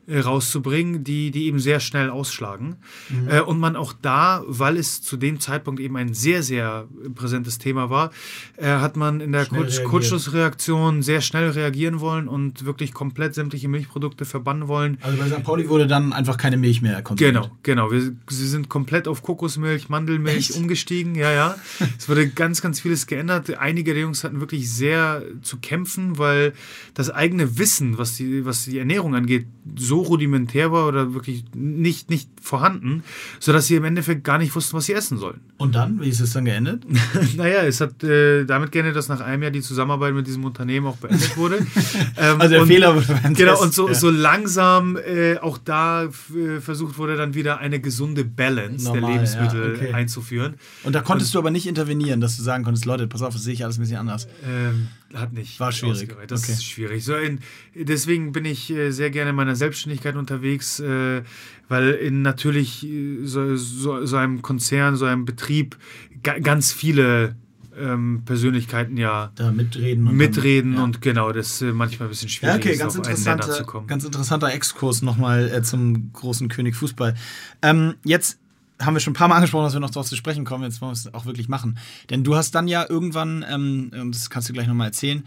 rauszubringen, 0.08 1.04
die, 1.04 1.32
die 1.32 1.46
eben 1.46 1.60
sehr 1.60 1.80
schnell 1.80 2.10
ausschlagen. 2.10 2.76
Mhm. 3.10 3.30
Äh, 3.30 3.42
und 3.42 3.60
man 3.60 3.76
auch 3.76 3.94
da, 3.94 4.44
weil 4.48 4.78
es 4.78 5.02
zu 5.02 5.16
dem 5.16 5.40
Zeitpunkt 5.40 5.80
eben 5.80 5.96
ein 5.96 6.14
sehr, 6.14 6.44
sehr 6.44 6.88
präsentes 7.16 7.58
Thema 7.58 7.90
war, 7.90 8.12
äh, 8.58 8.66
hat 8.66 8.98
man 8.98 9.22
in 9.22 9.32
der 9.32 9.46
Kurz 9.46 9.82
Kurzschlussreaktion 9.84 11.04
sehr 11.04 11.22
schnell 11.22 11.50
reagieren 11.50 12.02
wollen 12.02 12.28
und 12.28 12.66
wirklich 12.66 12.94
komplett 12.94 13.34
sämtliche 13.34 13.70
Milchprodukte 13.70 14.26
verbannen 14.26 14.68
wollen. 14.68 14.98
Also 15.02 15.18
bei 15.18 15.28
St. 15.28 15.44
Pauli 15.44 15.70
wurde 15.70 15.88
dann 15.88 16.12
einfach 16.12 16.38
keine 16.38 16.58
Milch 16.58 16.82
mehr 16.82 17.02
konsumiert. 17.02 17.36
Genau, 17.36 17.52
genau. 17.64 17.92
Wir, 17.92 18.14
sie 18.30 18.48
sind 18.48 18.68
komplett 18.68 19.08
auf 19.08 19.22
Kokosmilch, 19.22 19.88
Mandelmilch 19.88 20.50
Echt? 20.50 20.58
umgestiegen. 20.58 21.16
Ja, 21.16 21.32
ja. 21.32 21.56
es 21.98 22.10
wurde 22.10 22.28
ganz, 22.28 22.62
ganz 22.62 22.82
vieles 22.82 23.08
geändert. 23.08 23.58
Einige 23.58 23.94
der 23.94 24.04
Jungs 24.04 24.24
hatten 24.26 24.42
wirklich 24.42 24.70
sehr 24.70 25.24
zu 25.42 25.58
kämpfen, 25.58 26.18
weil 26.18 26.54
das 26.94 27.10
eigene 27.10 27.58
Wissen, 27.58 27.98
was 27.98 28.16
die, 28.16 28.46
was 28.46 28.66
die 28.66 28.80
Ernährung 28.80 29.16
angeht, 29.16 29.46
so 29.78 29.93
so 29.94 30.02
rudimentär 30.02 30.72
war 30.72 30.88
oder 30.88 31.14
wirklich 31.14 31.46
nicht, 31.54 32.10
nicht 32.10 32.28
vorhanden, 32.42 33.04
sodass 33.40 33.68
sie 33.68 33.76
im 33.76 33.84
Endeffekt 33.84 34.24
gar 34.24 34.40
nicht 34.40 34.56
wussten, 34.56 34.76
was 34.76 34.86
sie 34.86 34.94
essen 34.94 35.20
sollen. 35.20 35.42
Und 35.58 35.76
dann? 35.76 36.02
Wie 36.02 36.10
ist 36.10 36.20
es 36.20 36.34
dann 36.34 36.46
geendet? 36.46 36.84
naja, 37.38 37.62
es 37.62 37.80
hat 37.80 38.04
äh, 38.04 38.44
damit 38.46 38.72
geendet, 38.72 38.96
dass 38.96 39.08
nach 39.08 39.20
einem 39.20 39.44
Jahr 39.44 39.52
die 39.52 39.62
Zusammenarbeit 39.62 40.16
mit 40.16 40.26
diesem 40.26 40.46
Unternehmen 40.46 40.88
auch 40.88 40.98
beendet 40.98 41.38
wurde. 41.38 41.58
ähm, 42.18 42.42
also 42.42 42.50
der 42.50 42.62
und, 42.64 42.68
Fehler 42.68 42.96
wurde 42.96 43.34
Genau, 43.36 43.62
und 43.62 43.72
so, 43.72 43.88
ja. 43.88 43.94
so 43.94 44.10
langsam 44.10 44.98
äh, 44.98 45.38
auch 45.38 45.60
da 45.60 46.06
äh, 46.06 46.60
versucht 46.60 46.98
wurde, 46.98 47.16
dann 47.16 47.36
wieder 47.36 47.60
eine 47.60 47.80
gesunde 47.80 48.26
Balance 48.26 48.86
Normal, 48.86 49.02
der 49.02 49.10
Lebensmittel 49.12 49.76
ja, 49.76 49.76
okay. 49.76 49.94
einzuführen. 49.94 50.56
Und 50.84 50.96
da 50.96 51.02
konntest 51.02 51.30
und, 51.30 51.36
du 51.36 51.40
aber 51.40 51.52
nicht 51.52 51.68
intervenieren, 51.68 52.20
dass 52.20 52.36
du 52.36 52.42
sagen 52.42 52.64
konntest, 52.64 52.86
Leute, 52.86 53.06
pass 53.06 53.22
auf, 53.22 53.34
das 53.34 53.44
sehe 53.44 53.54
ich 53.54 53.64
alles 53.64 53.78
ein 53.78 53.82
bisschen 53.82 53.98
anders. 53.98 54.28
Ähm, 54.44 54.88
hat 55.14 55.34
nicht. 55.34 55.60
War 55.60 55.72
schwierig. 55.72 56.16
Das 56.28 56.44
okay. 56.44 56.54
ist 56.54 56.66
schwierig. 56.66 57.04
So 57.04 57.16
in, 57.16 57.40
deswegen 57.76 58.32
bin 58.32 58.46
ich 58.46 58.70
äh, 58.72 58.92
sehr 58.92 59.10
gerne 59.10 59.32
in 59.32 59.36
meiner 59.36 59.56
Selbstständigkeit 59.56 60.16
unterwegs, 60.16 60.80
äh, 60.80 61.24
weil 61.68 61.92
in 61.92 62.22
natürlich 62.22 62.86
äh, 62.86 63.20
so, 63.24 63.56
so, 63.56 64.06
so, 64.06 64.18
einem 64.18 64.42
Konzern, 64.42 64.96
so 64.96 65.06
einem 65.06 65.26
Betrieb 65.26 65.78
ganz 66.22 66.72
viele 66.72 67.36
ähm, 67.78 68.22
Persönlichkeiten 68.26 68.98
ja 68.98 69.32
da 69.36 69.52
mitreden 69.52 70.08
und 70.08 70.16
mitreden 70.16 70.72
dann, 70.74 70.80
ja. 70.80 70.84
und 70.86 71.02
genau 71.02 71.32
das 71.32 71.62
äh, 71.62 71.72
manchmal 71.72 72.08
ein 72.08 72.12
bisschen 72.12 72.30
schwierig 72.30 72.66
ja, 72.66 72.72
okay, 72.72 72.78
ganz 72.78 72.94
ist, 72.96 73.00
auf 73.00 73.28
einen 73.28 73.42
zu 73.42 73.64
kommen. 73.66 73.88
Ganz 73.88 74.04
interessanter 74.04 74.54
Exkurs 74.54 75.02
nochmal 75.02 75.50
äh, 75.50 75.64
zum 75.64 76.12
großen 76.14 76.50
König 76.50 76.76
Fußball. 76.76 77.16
Ähm, 77.62 77.96
jetzt 78.04 78.40
haben 78.86 78.94
wir 78.94 79.00
schon 79.00 79.12
ein 79.12 79.16
paar 79.16 79.28
Mal 79.28 79.36
angesprochen, 79.36 79.66
dass 79.66 79.74
wir 79.74 79.80
noch 79.80 79.90
darauf 79.90 80.08
zu 80.08 80.16
sprechen 80.16 80.46
kommen. 80.46 80.64
Jetzt 80.64 80.82
wollen 80.82 80.92
wir 80.92 80.94
es 80.94 81.14
auch 81.14 81.26
wirklich 81.26 81.50
machen. 81.50 81.78
Denn 82.10 82.24
du 82.24 82.36
hast 82.36 82.56
dann 82.56 82.68
ja 82.68 82.86
irgendwann, 82.88 83.46
ähm, 83.50 84.12
das 84.12 84.30
kannst 84.30 84.50
du 84.50 84.54
gleich 84.54 84.68
nochmal 84.68 84.88
erzählen, 84.88 85.24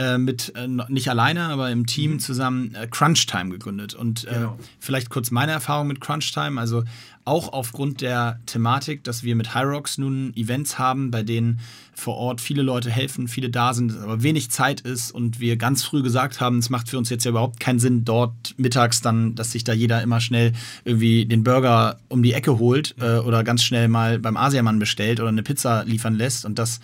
äh, 0.00 0.16
mit, 0.16 0.52
äh, 0.56 0.66
nicht 0.88 1.10
alleine, 1.10 1.48
aber 1.48 1.70
im 1.70 1.84
Team 1.84 2.12
mhm. 2.12 2.20
zusammen 2.20 2.74
äh, 2.74 2.86
Crunch 2.86 3.26
Time 3.26 3.50
gegründet. 3.50 3.92
Und 3.92 4.24
äh, 4.24 4.32
genau. 4.32 4.58
vielleicht 4.78 5.10
kurz 5.10 5.30
meine 5.30 5.52
Erfahrung 5.52 5.88
mit 5.88 6.00
Crunch 6.00 6.32
Time. 6.32 6.58
Also 6.58 6.84
auch 7.26 7.52
aufgrund 7.52 8.00
der 8.00 8.40
Thematik, 8.46 9.04
dass 9.04 9.24
wir 9.24 9.36
mit 9.36 9.54
Hyrox 9.54 9.98
nun 9.98 10.34
Events 10.36 10.78
haben, 10.78 11.10
bei 11.10 11.22
denen 11.22 11.60
vor 11.92 12.16
Ort 12.16 12.40
viele 12.40 12.62
Leute 12.62 12.90
helfen, 12.90 13.28
viele 13.28 13.50
da 13.50 13.74
sind, 13.74 13.94
aber 13.98 14.22
wenig 14.22 14.50
Zeit 14.50 14.80
ist 14.80 15.10
und 15.10 15.38
wir 15.38 15.58
ganz 15.58 15.84
früh 15.84 16.02
gesagt 16.02 16.40
haben, 16.40 16.58
es 16.58 16.70
macht 16.70 16.88
für 16.88 16.96
uns 16.96 17.10
jetzt 17.10 17.24
ja 17.24 17.30
überhaupt 17.30 17.60
keinen 17.60 17.78
Sinn, 17.78 18.06
dort 18.06 18.54
mittags 18.56 19.02
dann, 19.02 19.34
dass 19.34 19.52
sich 19.52 19.64
da 19.64 19.74
jeder 19.74 20.02
immer 20.02 20.22
schnell 20.22 20.54
irgendwie 20.86 21.26
den 21.26 21.44
Burger 21.44 21.98
um 22.08 22.22
die 22.22 22.32
Ecke 22.32 22.58
holt 22.58 22.94
äh, 22.98 23.18
oder 23.18 23.44
ganz 23.44 23.62
schnell 23.62 23.88
mal 23.88 24.18
beim 24.18 24.38
Asiamann 24.38 24.78
bestellt 24.78 25.20
oder 25.20 25.28
eine 25.28 25.42
Pizza 25.42 25.84
liefern 25.84 26.14
lässt 26.14 26.46
und 26.46 26.58
das 26.58 26.80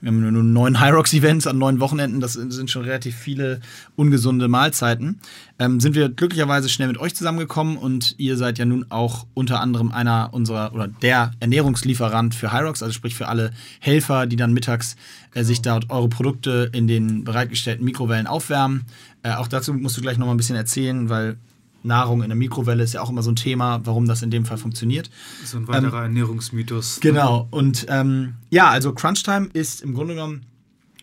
wir 0.00 0.08
haben 0.08 0.32
nur 0.32 0.42
neun 0.42 0.80
Hyrox-Events 0.80 1.46
an 1.46 1.56
neun 1.56 1.80
Wochenenden, 1.80 2.20
das 2.20 2.34
sind 2.34 2.70
schon 2.70 2.82
relativ 2.82 3.16
viele 3.16 3.60
ungesunde 3.96 4.48
Mahlzeiten. 4.48 5.20
Ähm, 5.58 5.80
sind 5.80 5.94
wir 5.94 6.10
glücklicherweise 6.10 6.68
schnell 6.68 6.88
mit 6.88 6.98
euch 6.98 7.14
zusammengekommen 7.14 7.76
und 7.76 8.14
ihr 8.18 8.36
seid 8.36 8.58
ja 8.58 8.64
nun 8.64 8.86
auch 8.90 9.26
unter 9.34 9.60
anderem 9.60 9.92
einer 9.92 10.30
unserer 10.32 10.74
oder 10.74 10.88
der 10.88 11.32
Ernährungslieferant 11.40 12.34
für 12.34 12.52
Hyrox, 12.52 12.82
also 12.82 12.92
sprich 12.92 13.14
für 13.14 13.28
alle 13.28 13.52
Helfer, 13.80 14.26
die 14.26 14.36
dann 14.36 14.52
mittags 14.52 14.96
äh, 15.32 15.42
sich 15.42 15.62
dort 15.62 15.90
eure 15.90 16.08
Produkte 16.08 16.70
in 16.72 16.86
den 16.86 17.24
bereitgestellten 17.24 17.84
Mikrowellen 17.84 18.26
aufwärmen. 18.26 18.84
Äh, 19.22 19.34
auch 19.34 19.48
dazu 19.48 19.72
musst 19.72 19.96
du 19.96 20.02
gleich 20.02 20.18
noch 20.18 20.26
mal 20.26 20.34
ein 20.34 20.38
bisschen 20.38 20.56
erzählen, 20.56 21.08
weil 21.08 21.38
Nahrung 21.84 22.22
in 22.22 22.28
der 22.28 22.36
Mikrowelle 22.36 22.82
ist 22.82 22.94
ja 22.94 23.02
auch 23.02 23.10
immer 23.10 23.22
so 23.22 23.30
ein 23.30 23.36
Thema, 23.36 23.80
warum 23.84 24.06
das 24.06 24.22
in 24.22 24.30
dem 24.30 24.44
Fall 24.44 24.58
funktioniert. 24.58 25.10
So 25.44 25.58
ein 25.58 25.68
weiterer 25.68 25.98
ähm, 25.98 26.04
Ernährungsmythos. 26.04 27.00
Genau. 27.00 27.46
Und 27.50 27.86
ähm, 27.88 28.34
ja, 28.50 28.70
also 28.70 28.92
Crunchtime 28.92 29.48
ist 29.52 29.82
im 29.82 29.94
Grunde 29.94 30.14
genommen, 30.14 30.46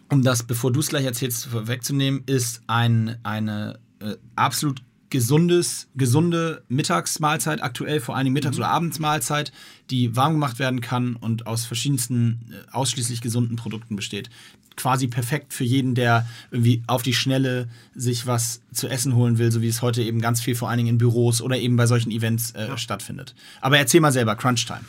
um 0.10 0.24
das, 0.24 0.44
bevor 0.44 0.72
du 0.72 0.80
es 0.80 0.90
gleich 0.90 1.06
erzählst, 1.06 1.46
vorwegzunehmen, 1.46 2.24
ist 2.26 2.62
ein, 2.68 3.18
eine 3.24 3.80
äh, 4.00 4.16
absolut 4.36 4.82
gesundes, 5.12 5.88
gesunde 5.96 6.64
Mittagsmahlzeit, 6.68 7.62
aktuell 7.62 8.00
vor 8.00 8.16
allen 8.16 8.26
Dingen 8.26 8.34
Mittags- 8.34 8.58
mhm. 8.58 8.64
oder 8.64 8.72
Abendsmahlzeit, 8.72 9.52
die 9.92 10.16
warm 10.16 10.34
gemacht 10.34 10.58
werden 10.58 10.82
kann 10.82 11.16
und 11.16 11.46
aus 11.46 11.66
verschiedensten 11.66 12.40
äh, 12.52 12.72
ausschließlich 12.72 13.22
gesunden 13.22 13.58
Produkten 13.58 13.96
besteht 13.96 14.32
quasi 14.78 15.08
perfekt 15.08 15.54
für 15.54 15.66
jeden, 15.66 15.96
der 15.96 16.26
irgendwie 16.50 16.82
auf 16.88 17.04
die 17.04 17.14
Schnelle 17.14 17.68
sich 17.94 18.26
was 18.26 18.62
zu 18.72 18.88
essen 18.88 19.16
holen 19.16 19.38
will, 19.38 19.52
so 19.52 19.62
wie 19.62 19.68
es 19.68 19.82
heute 19.82 20.02
eben 20.02 20.22
ganz 20.22 20.42
viel 20.42 20.56
vor 20.56 20.70
allen 20.70 20.78
Dingen 20.78 20.90
in 20.90 20.98
Büros 20.98 21.42
oder 21.42 21.58
eben 21.58 21.76
bei 21.76 21.86
solchen 21.86 22.10
Events 22.10 22.52
äh, 22.52 22.68
ja. 22.68 22.78
stattfindet. 22.78 23.36
Aber 23.60 23.78
erzähl 23.78 24.02
mal 24.02 24.12
selber, 24.14 24.36
Crunch 24.36 24.66
Time. 24.66 24.82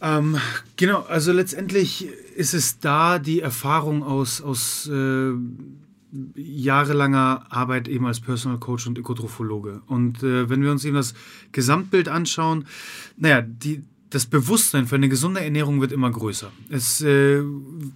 Ähm, 0.00 0.38
genau, 0.76 1.02
also 1.02 1.32
letztendlich 1.32 2.06
ist 2.36 2.54
es 2.54 2.78
da 2.78 3.18
die 3.18 3.40
Erfahrung 3.40 4.02
aus, 4.02 4.40
aus 4.40 4.88
äh, 4.88 5.32
jahrelanger 6.34 7.46
Arbeit 7.50 7.88
eben 7.88 8.06
als 8.06 8.20
Personal 8.20 8.58
Coach 8.58 8.86
und 8.86 8.98
Ökotrophologe. 8.98 9.82
Und 9.86 10.22
äh, 10.22 10.48
wenn 10.48 10.62
wir 10.62 10.70
uns 10.70 10.84
eben 10.84 10.96
das 10.96 11.14
Gesamtbild 11.52 12.08
anschauen, 12.08 12.66
naja, 13.16 13.42
die, 13.42 13.82
das 14.10 14.26
Bewusstsein 14.26 14.86
für 14.86 14.96
eine 14.96 15.08
gesunde 15.08 15.40
Ernährung 15.40 15.80
wird 15.80 15.92
immer 15.92 16.10
größer. 16.10 16.50
Es 16.70 17.02
äh, 17.02 17.42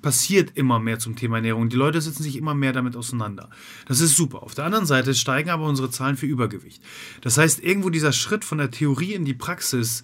passiert 0.03 0.53
immer 0.57 0.79
mehr 0.79 0.99
zum 0.99 1.17
Thema 1.17 1.37
Ernährung. 1.37 1.71
Die 1.71 1.77
Leute 1.77 2.01
setzen 2.01 2.23
sich 2.23 2.37
immer 2.37 2.55
mehr 2.55 2.73
damit 2.73 2.97
auseinander. 2.97 3.49
Das 3.87 4.01
ist 4.01 4.17
super. 4.17 4.43
Auf 4.43 4.55
der 4.55 4.67
anderen 4.67 4.87
Seite 4.87 5.15
steigen 5.15 5.51
aber 5.51 5.65
unsere 5.65 5.91
Zahlen 5.91 6.17
für 6.17 6.27
Übergewicht. 6.27 6.83
Das 7.23 7.39
heißt, 7.39 7.63
irgendwo 7.63 7.89
dieser 7.89 8.13
Schritt 8.13 8.45
von 8.45 8.59
der 8.59 8.71
Theorie 8.71 9.15
in 9.15 9.25
die 9.25 9.35
Praxis 9.35 10.03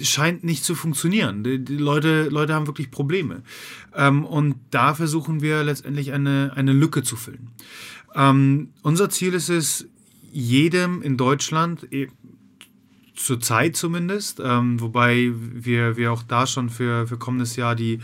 scheint 0.00 0.44
nicht 0.44 0.64
zu 0.64 0.74
funktionieren. 0.74 1.44
Die, 1.44 1.64
die 1.64 1.76
Leute, 1.76 2.28
Leute 2.30 2.54
haben 2.54 2.66
wirklich 2.66 2.90
Probleme. 2.90 3.42
Ähm, 3.94 4.24
und 4.24 4.56
da 4.70 4.94
versuchen 4.94 5.42
wir 5.42 5.62
letztendlich 5.64 6.12
eine, 6.12 6.52
eine 6.54 6.72
Lücke 6.72 7.02
zu 7.02 7.16
füllen. 7.16 7.50
Ähm, 8.14 8.70
unser 8.82 9.10
Ziel 9.10 9.34
ist 9.34 9.48
es, 9.48 9.86
jedem 10.32 11.02
in 11.02 11.18
Deutschland, 11.18 11.86
Zurzeit 13.14 13.76
zumindest, 13.76 14.40
ähm, 14.42 14.80
wobei 14.80 15.30
wir, 15.34 15.96
wir 15.96 16.12
auch 16.12 16.22
da 16.22 16.46
schon 16.46 16.70
für, 16.70 17.06
für 17.06 17.18
kommendes 17.18 17.56
Jahr 17.56 17.76
die 17.76 18.00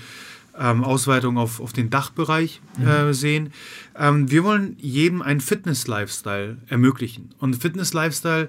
ähm, 0.58 0.84
Ausweitung 0.84 1.38
auf, 1.38 1.60
auf 1.60 1.72
den 1.72 1.90
Dachbereich 1.90 2.60
äh, 2.84 3.12
sehen. 3.12 3.52
Ähm, 3.96 4.30
wir 4.30 4.44
wollen 4.44 4.76
jedem 4.78 5.22
einen 5.22 5.40
Fitness-Lifestyle 5.40 6.58
ermöglichen. 6.68 7.30
Und 7.38 7.56
Fitness-Lifestyle 7.56 8.48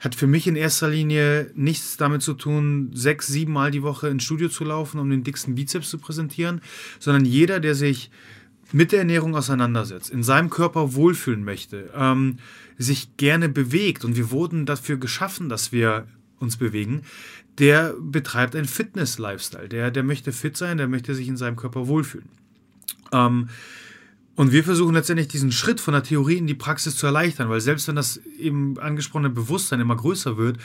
hat 0.00 0.14
für 0.14 0.26
mich 0.26 0.46
in 0.46 0.56
erster 0.56 0.88
Linie 0.88 1.50
nichts 1.54 1.96
damit 1.96 2.22
zu 2.22 2.34
tun, 2.34 2.90
sechs, 2.94 3.26
sieben 3.26 3.52
Mal 3.52 3.70
die 3.70 3.82
Woche 3.82 4.08
ins 4.08 4.24
Studio 4.24 4.48
zu 4.48 4.64
laufen, 4.64 4.98
um 5.00 5.10
den 5.10 5.24
dicksten 5.24 5.54
Bizeps 5.54 5.90
zu 5.90 5.98
präsentieren, 5.98 6.60
sondern 6.98 7.24
jeder, 7.24 7.60
der 7.60 7.74
sich 7.74 8.10
mit 8.72 8.92
der 8.92 9.00
Ernährung 9.00 9.34
auseinandersetzt, 9.34 10.10
in 10.10 10.22
seinem 10.22 10.50
Körper 10.50 10.94
wohlfühlen 10.94 11.42
möchte, 11.42 11.90
ähm, 11.94 12.38
sich 12.76 13.16
gerne 13.16 13.48
bewegt 13.48 14.04
und 14.04 14.16
wir 14.16 14.30
wurden 14.30 14.66
dafür 14.66 14.98
geschaffen, 14.98 15.48
dass 15.48 15.72
wir 15.72 16.06
uns 16.38 16.56
bewegen, 16.56 17.02
der 17.58 17.94
betreibt 18.00 18.54
einen 18.54 18.66
Fitness-Lifestyle. 18.66 19.68
Der, 19.68 19.90
der 19.90 20.02
möchte 20.02 20.32
fit 20.32 20.56
sein, 20.56 20.78
der 20.78 20.88
möchte 20.88 21.14
sich 21.14 21.28
in 21.28 21.36
seinem 21.36 21.56
Körper 21.56 21.88
wohlfühlen. 21.88 22.28
Ähm, 23.12 23.48
und 24.36 24.52
wir 24.52 24.62
versuchen 24.62 24.94
letztendlich 24.94 25.28
diesen 25.28 25.50
Schritt 25.50 25.80
von 25.80 25.94
der 25.94 26.04
Theorie 26.04 26.36
in 26.36 26.46
die 26.46 26.54
Praxis 26.54 26.96
zu 26.96 27.06
erleichtern, 27.06 27.48
weil 27.48 27.60
selbst 27.60 27.88
wenn 27.88 27.96
das 27.96 28.18
eben 28.38 28.78
angesprochene 28.78 29.30
Bewusstsein 29.30 29.80
immer 29.80 29.96
größer 29.96 30.36
wird, 30.36 30.58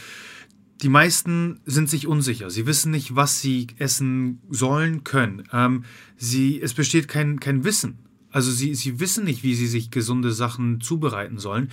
die 0.84 0.89
meisten 0.89 1.60
sind 1.66 1.89
sich 1.89 2.06
unsicher. 2.06 2.50
Sie 2.50 2.68
wissen 2.68 2.91
nicht, 2.91 3.16
was 3.16 3.41
sie 3.41 3.68
essen 3.78 4.41
sollen, 4.50 5.04
können. 5.04 5.44
Ähm, 5.52 5.86
sie, 6.18 6.62
es 6.62 6.74
besteht 6.74 7.08
kein, 7.08 7.39
kein 7.39 7.64
Wissen. 7.64 7.98
Also 8.30 8.52
sie, 8.52 8.76
sie 8.76 9.00
wissen 9.00 9.24
nicht, 9.24 9.44
wie 9.44 9.56
sie 9.56 9.68
sich 9.68 9.91
gesunde 9.91 10.32
Sachen 10.32 10.82
zubereiten 10.82 11.38
sollen. 11.38 11.70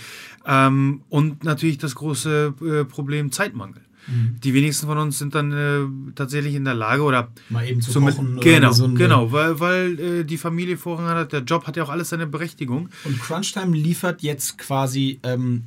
Ähm, 0.47 1.03
und 1.09 1.45
natürlich 1.45 1.79
das 1.79 1.95
große 1.97 2.55
äh, 2.61 2.85
Problem 2.85 3.33
Zeitmangel. 3.33 3.83
Mhm. 4.11 4.41
Die 4.43 4.55
wenigsten 4.55 4.87
von 4.87 4.99
uns 4.99 5.19
sind 5.19 5.35
dann 5.35 5.53
äh, 5.53 6.13
tatsächlich 6.15 6.55
in 6.55 6.65
der 6.65 6.75
Lage 6.75 7.03
oder 7.03 7.31
mal 7.49 7.67
eben 7.67 7.81
zu 7.81 7.93
kochen. 7.99 8.41
Genau, 8.41 8.71
gesunde- 8.71 8.99
genau, 8.99 9.31
weil, 9.33 9.61
weil 9.61 10.01
äh, 10.01 10.25
die 10.25 10.37
Familie 10.39 10.77
Vorrang 10.77 11.07
hat, 11.07 11.33
der 11.33 11.41
Job 11.43 11.67
hat 11.67 11.77
ja 11.77 11.85
auch 11.85 11.89
alles 11.91 12.09
seine 12.11 12.27
Berechtigung. 12.27 12.89
Und 13.05 13.21
Crunchtime 13.21 13.77
liefert 13.77 14.23
jetzt 14.23 14.59
quasi 14.59 15.21
ähm, 15.23 15.63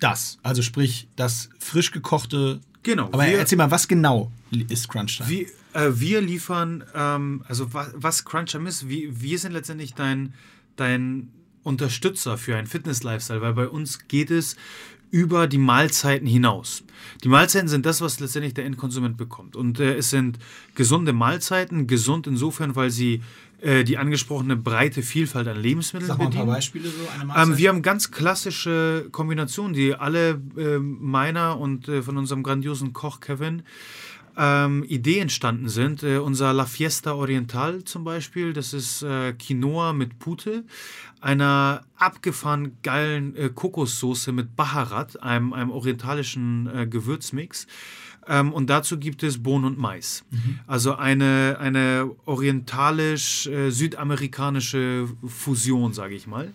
das. 0.00 0.38
Also 0.42 0.62
sprich, 0.62 1.08
das 1.16 1.50
frisch 1.58 1.90
gekochte. 1.90 2.60
Genau. 2.82 3.06
Aber 3.12 3.26
wir- 3.26 3.38
erzähl 3.38 3.58
mal, 3.58 3.70
was 3.70 3.86
genau 3.88 4.32
ist 4.68 4.88
Crunchtime? 4.88 5.28
Wir, 5.28 5.46
äh, 5.74 5.90
wir 5.92 6.20
liefern, 6.22 6.82
ähm, 6.94 7.44
also 7.46 7.72
was, 7.74 7.88
was 7.94 8.24
Crunchtime 8.24 8.68
ist, 8.68 8.88
wir, 8.88 9.20
wir 9.20 9.38
sind 9.38 9.52
letztendlich 9.52 9.94
dein, 9.94 10.32
dein 10.76 11.28
Unterstützer 11.62 12.38
für 12.38 12.56
einen 12.56 12.66
Fitness-Lifestyle, 12.66 13.42
weil 13.42 13.52
bei 13.52 13.68
uns 13.68 14.08
geht 14.08 14.30
es 14.30 14.56
über 15.10 15.46
die 15.46 15.58
Mahlzeiten 15.58 16.26
hinaus. 16.26 16.82
Die 17.24 17.28
Mahlzeiten 17.28 17.68
sind 17.68 17.86
das, 17.86 18.00
was 18.00 18.20
letztendlich 18.20 18.54
der 18.54 18.64
Endkonsument 18.64 19.16
bekommt. 19.16 19.56
Und 19.56 19.80
äh, 19.80 19.96
es 19.96 20.10
sind 20.10 20.38
gesunde 20.74 21.12
Mahlzeiten, 21.12 21.86
gesund 21.86 22.26
insofern, 22.26 22.76
weil 22.76 22.90
sie 22.90 23.22
äh, 23.60 23.84
die 23.84 23.98
angesprochene 23.98 24.56
breite 24.56 25.02
Vielfalt 25.02 25.48
an 25.48 25.60
Lebensmitteln 25.60 26.08
Sag 26.08 26.18
mal 26.18 26.26
ein 26.26 26.30
paar 26.30 26.40
bedienen. 26.40 26.54
Beispiele 26.54 26.88
so. 26.88 27.08
Eine 27.14 27.26
Mahlzeit. 27.26 27.48
Ähm, 27.48 27.58
wir 27.58 27.68
haben 27.68 27.82
ganz 27.82 28.10
klassische 28.10 29.08
Kombinationen, 29.10 29.74
die 29.74 29.94
alle 29.94 30.40
ähm, 30.56 30.98
meiner 31.00 31.58
und 31.58 31.88
äh, 31.88 32.02
von 32.02 32.16
unserem 32.16 32.42
grandiosen 32.42 32.92
Koch 32.92 33.20
Kevin 33.20 33.62
ähm, 34.36 34.84
Idee 34.84 35.18
entstanden 35.18 35.68
sind. 35.68 36.02
Äh, 36.02 36.18
unser 36.18 36.52
La 36.52 36.66
Fiesta 36.66 37.14
Oriental 37.14 37.84
zum 37.84 38.04
Beispiel, 38.04 38.52
das 38.52 38.72
ist 38.72 39.02
äh, 39.02 39.32
Quinoa 39.32 39.92
mit 39.92 40.18
Pute, 40.18 40.64
einer 41.20 41.82
abgefahren 41.96 42.78
geilen 42.82 43.36
äh, 43.36 43.50
Kokossoße 43.50 44.32
mit 44.32 44.56
Baharat, 44.56 45.22
einem, 45.22 45.52
einem 45.52 45.70
orientalischen 45.70 46.68
äh, 46.74 46.86
Gewürzmix. 46.86 47.66
Ähm, 48.26 48.52
und 48.52 48.70
dazu 48.70 48.98
gibt 48.98 49.22
es 49.22 49.42
Bohnen 49.42 49.64
und 49.64 49.78
Mais. 49.78 50.24
Also 50.66 50.94
eine, 50.94 51.56
eine 51.58 52.10
orientalisch-südamerikanische 52.26 55.08
Fusion, 55.26 55.92
sage 55.92 56.14
ich 56.14 56.26
mal. 56.26 56.52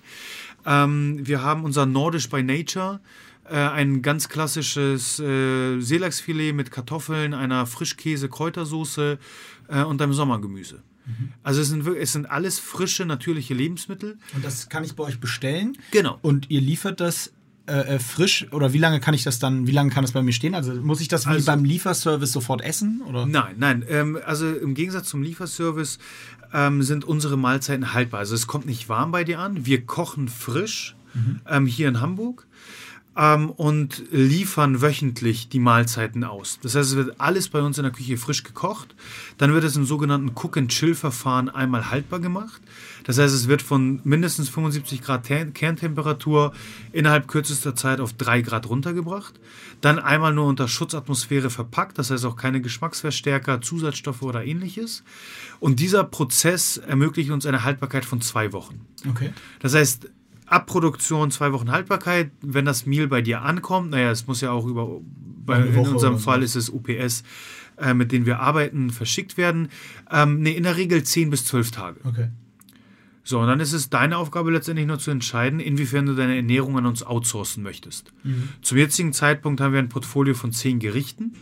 Ähm, 0.66 1.28
wir 1.28 1.44
haben 1.44 1.64
unser 1.64 1.86
Nordisch 1.86 2.30
by 2.30 2.44
Nature, 2.44 2.96
äh, 2.96 3.00
ein 3.54 4.02
ganz 4.02 4.28
klassisches 4.30 5.20
äh, 5.20 5.80
Seelachsfilet 5.80 6.54
mit 6.54 6.72
Kartoffeln, 6.72 7.34
einer 7.34 7.66
Frischkäse-Kräutersoße 7.66 9.18
äh, 9.68 9.84
und 9.84 10.02
einem 10.02 10.14
Sommergemüse. 10.14 10.82
Also 11.44 11.62
es 11.62 11.70
sind, 11.70 11.86
es 11.88 12.14
sind 12.14 12.26
alles 12.32 12.58
frische, 12.58 13.06
natürliche 13.06 13.54
Lebensmittel. 13.54 14.18
Und 14.34 14.44
das 14.44 14.70
kann 14.70 14.84
ich 14.84 14.96
bei 14.96 15.04
euch 15.04 15.20
bestellen. 15.20 15.78
Genau. 15.92 16.18
Und 16.24 16.50
ihr 16.50 16.62
liefert 16.62 17.00
das 17.00 17.32
äh, 17.68 17.74
äh, 17.96 18.00
frisch 18.00 18.48
oder 18.52 18.74
wie 18.74 18.80
lange 18.80 19.00
kann 19.00 19.14
ich 19.14 19.24
das 19.24 19.38
dann, 19.38 19.68
wie 19.68 19.72
lange 19.72 19.92
kann 19.92 20.04
das 20.04 20.14
bei 20.14 20.24
mir 20.24 20.34
stehen? 20.34 20.56
Also 20.56 20.74
muss 20.74 21.02
ich 21.02 21.08
das 21.08 21.26
wie 21.28 21.30
Also- 21.30 21.46
beim 21.46 21.64
Lieferservice 21.64 22.32
sofort 22.32 22.62
essen? 22.64 23.04
Oder? 23.08 23.28
Nein, 23.28 23.56
nein. 23.60 23.86
Ähm, 23.88 24.18
also 24.26 24.52
im 24.52 24.74
Gegensatz 24.74 25.08
zum 25.10 25.22
Lieferservice 25.22 26.00
ähm, 26.54 26.82
sind 26.82 27.06
unsere 27.06 27.38
Mahlzeiten 27.38 27.94
haltbar. 27.94 28.22
Also 28.22 28.34
es 28.34 28.48
kommt 28.48 28.66
nicht 28.66 28.90
warm 28.90 29.12
bei 29.12 29.24
dir 29.24 29.40
an. 29.40 29.66
Wir 29.68 29.86
kochen 29.86 30.28
frisch 30.28 30.96
ähm, 31.48 31.66
hier 31.66 31.88
in 31.88 32.02
Hamburg 32.02 32.46
ähm, 33.18 33.50
und 33.50 34.04
liefern 34.12 34.82
wöchentlich 34.82 35.50
die 35.50 35.60
Mahlzeiten 35.60 36.24
aus. 36.24 36.60
Das 36.62 36.76
heißt, 36.76 36.92
es 36.92 36.96
wird 36.96 37.20
alles 37.20 37.50
bei 37.50 37.62
uns 37.62 37.78
in 37.78 37.84
der 37.84 37.92
Küche 37.92 38.18
frisch 38.18 38.44
gekocht. 38.44 38.96
Dann 39.38 39.54
wird 39.54 39.64
es 39.64 39.76
im 39.76 39.86
sogenannten 39.86 40.32
Cook-and-Chill-Verfahren 40.36 41.50
einmal 41.50 41.90
haltbar 41.90 42.20
gemacht. 42.20 42.62
Das 43.06 43.18
heißt, 43.18 43.34
es 43.34 43.48
wird 43.48 43.62
von 43.62 44.02
mindestens 44.04 44.50
75 44.50 45.02
Grad 45.02 45.26
Ter- 45.26 45.46
Kerntemperatur 45.46 46.54
innerhalb 46.92 47.28
kürzester 47.28 47.76
Zeit 47.76 48.00
auf 48.00 48.14
3 48.14 48.42
Grad 48.42 48.68
runtergebracht. 48.68 49.40
Dann 49.82 50.00
einmal 50.00 50.34
nur 50.34 50.48
unter 50.48 50.68
Schutzatmosphäre 50.68 51.50
verpackt, 51.50 51.98
das 52.00 52.10
heißt 52.10 52.26
auch 52.26 52.36
keine 52.36 52.62
Geschmacksverstärker, 52.62 53.62
Zusatzstoffe 53.62 54.24
oder 54.24 54.44
ähnliches. 54.44 55.04
Und 55.60 55.80
dieser 55.80 56.04
Prozess 56.04 56.78
ermöglicht 56.78 57.30
uns 57.30 57.46
eine 57.46 57.64
Haltbarkeit 57.64 58.06
von 58.06 58.22
zwei 58.22 58.52
Wochen. 58.54 58.82
Okay. 59.08 59.32
Das 59.60 59.76
heißt, 59.76 60.10
ab 60.46 60.68
Produktion 60.68 61.32
zwei 61.32 61.52
Wochen 61.54 61.72
Haltbarkeit. 61.72 62.32
Wenn 62.42 62.66
das 62.66 62.86
Meal 62.86 63.08
bei 63.08 63.22
dir 63.22 63.42
ankommt, 63.42 63.92
naja, 63.92 64.12
es 64.12 64.28
muss 64.28 64.42
ja 64.42 64.52
auch 64.52 64.66
über, 64.66 65.00
bei, 65.46 65.62
in 65.62 65.78
unserem 65.78 66.20
Fall 66.20 66.44
ist 66.44 66.56
es 66.56 66.70
UPS, 66.70 67.24
äh, 67.78 67.94
mit 67.94 68.12
denen 68.12 68.26
wir 68.26 68.40
arbeiten, 68.40 68.90
verschickt 68.90 69.38
werden. 69.38 69.70
Ähm, 70.12 70.42
nee, 70.42 70.52
in 70.52 70.64
der 70.64 70.78
Regel 70.78 71.04
10 71.04 71.30
bis 71.30 71.46
12 71.46 71.72
Tage. 71.72 72.00
Okay. 72.04 72.30
So, 73.28 73.40
und 73.40 73.48
dann 73.48 73.60
ist 73.60 73.74
es 73.74 73.90
deine 73.90 74.18
Aufgabe 74.18 74.52
letztendlich 74.52 74.86
nur 74.86 75.00
zu 75.00 75.10
entscheiden, 75.10 75.60
inwiefern 75.60 76.06
du 76.06 76.14
deine 76.14 76.36
Ernährung 76.36 76.78
an 76.78 76.86
uns 76.86 77.02
outsourcen 77.02 77.64
möchtest. 77.64 78.14
Zum 78.62 78.78
jetzigen 78.78 79.14
Zeitpunkt 79.14 79.62
haben 79.62 79.74
wir 79.74 79.80
ein 79.80 79.90
Portfolio 79.90 80.36
von 80.36 80.52
zehn 80.52 80.78
Gerichten. 80.78 81.34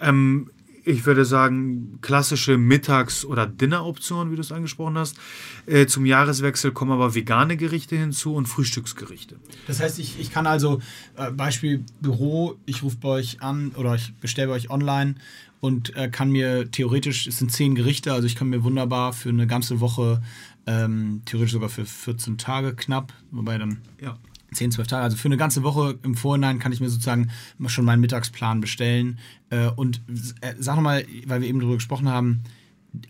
Ähm, 0.00 0.50
ich 0.88 1.04
würde 1.04 1.26
sagen, 1.26 1.98
klassische 2.00 2.56
Mittags- 2.56 3.26
oder 3.26 3.46
Dinneroptionen, 3.46 4.32
wie 4.32 4.36
du 4.36 4.40
es 4.40 4.52
angesprochen 4.52 4.96
hast. 4.96 5.18
Äh, 5.66 5.86
zum 5.86 6.06
Jahreswechsel 6.06 6.72
kommen 6.72 6.92
aber 6.92 7.14
vegane 7.14 7.58
Gerichte 7.58 7.94
hinzu 7.94 8.34
und 8.34 8.46
Frühstücksgerichte. 8.46 9.36
Das 9.66 9.80
heißt, 9.80 9.98
ich, 9.98 10.18
ich 10.18 10.30
kann 10.30 10.46
also, 10.46 10.80
äh, 11.16 11.30
Beispiel 11.30 11.84
Büro, 12.00 12.56
ich 12.64 12.82
rufe 12.82 12.96
bei 12.96 13.08
euch 13.08 13.42
an 13.42 13.72
oder 13.76 13.96
ich 13.96 14.14
bestelle 14.14 14.48
bei 14.48 14.54
euch 14.54 14.70
online 14.70 15.16
und 15.60 15.94
äh, 15.94 16.08
kann 16.08 16.30
mir 16.30 16.70
theoretisch, 16.70 17.26
es 17.26 17.36
sind 17.36 17.52
zehn 17.52 17.74
Gerichte, 17.74 18.14
also 18.14 18.26
ich 18.26 18.34
kann 18.34 18.48
mir 18.48 18.64
wunderbar 18.64 19.12
für 19.12 19.28
eine 19.28 19.46
ganze 19.46 19.80
Woche, 19.80 20.22
ähm, 20.66 21.20
theoretisch 21.26 21.52
sogar 21.52 21.68
für 21.68 21.84
14 21.84 22.38
Tage 22.38 22.74
knapp, 22.74 23.12
wobei 23.30 23.58
dann 23.58 23.78
Ja. 24.00 24.16
10, 24.52 24.72
12 24.72 24.88
Tage. 24.88 25.02
Also 25.02 25.16
für 25.16 25.28
eine 25.28 25.36
ganze 25.36 25.62
Woche 25.62 25.98
im 26.02 26.14
Vorhinein 26.14 26.58
kann 26.58 26.72
ich 26.72 26.80
mir 26.80 26.88
sozusagen 26.88 27.30
schon 27.66 27.84
meinen 27.84 28.00
Mittagsplan 28.00 28.60
bestellen. 28.60 29.18
Äh, 29.50 29.68
und 29.68 30.00
äh, 30.40 30.54
sag 30.58 30.76
nochmal, 30.76 31.04
weil 31.26 31.40
wir 31.40 31.48
eben 31.48 31.60
darüber 31.60 31.76
gesprochen 31.76 32.08
haben, 32.08 32.42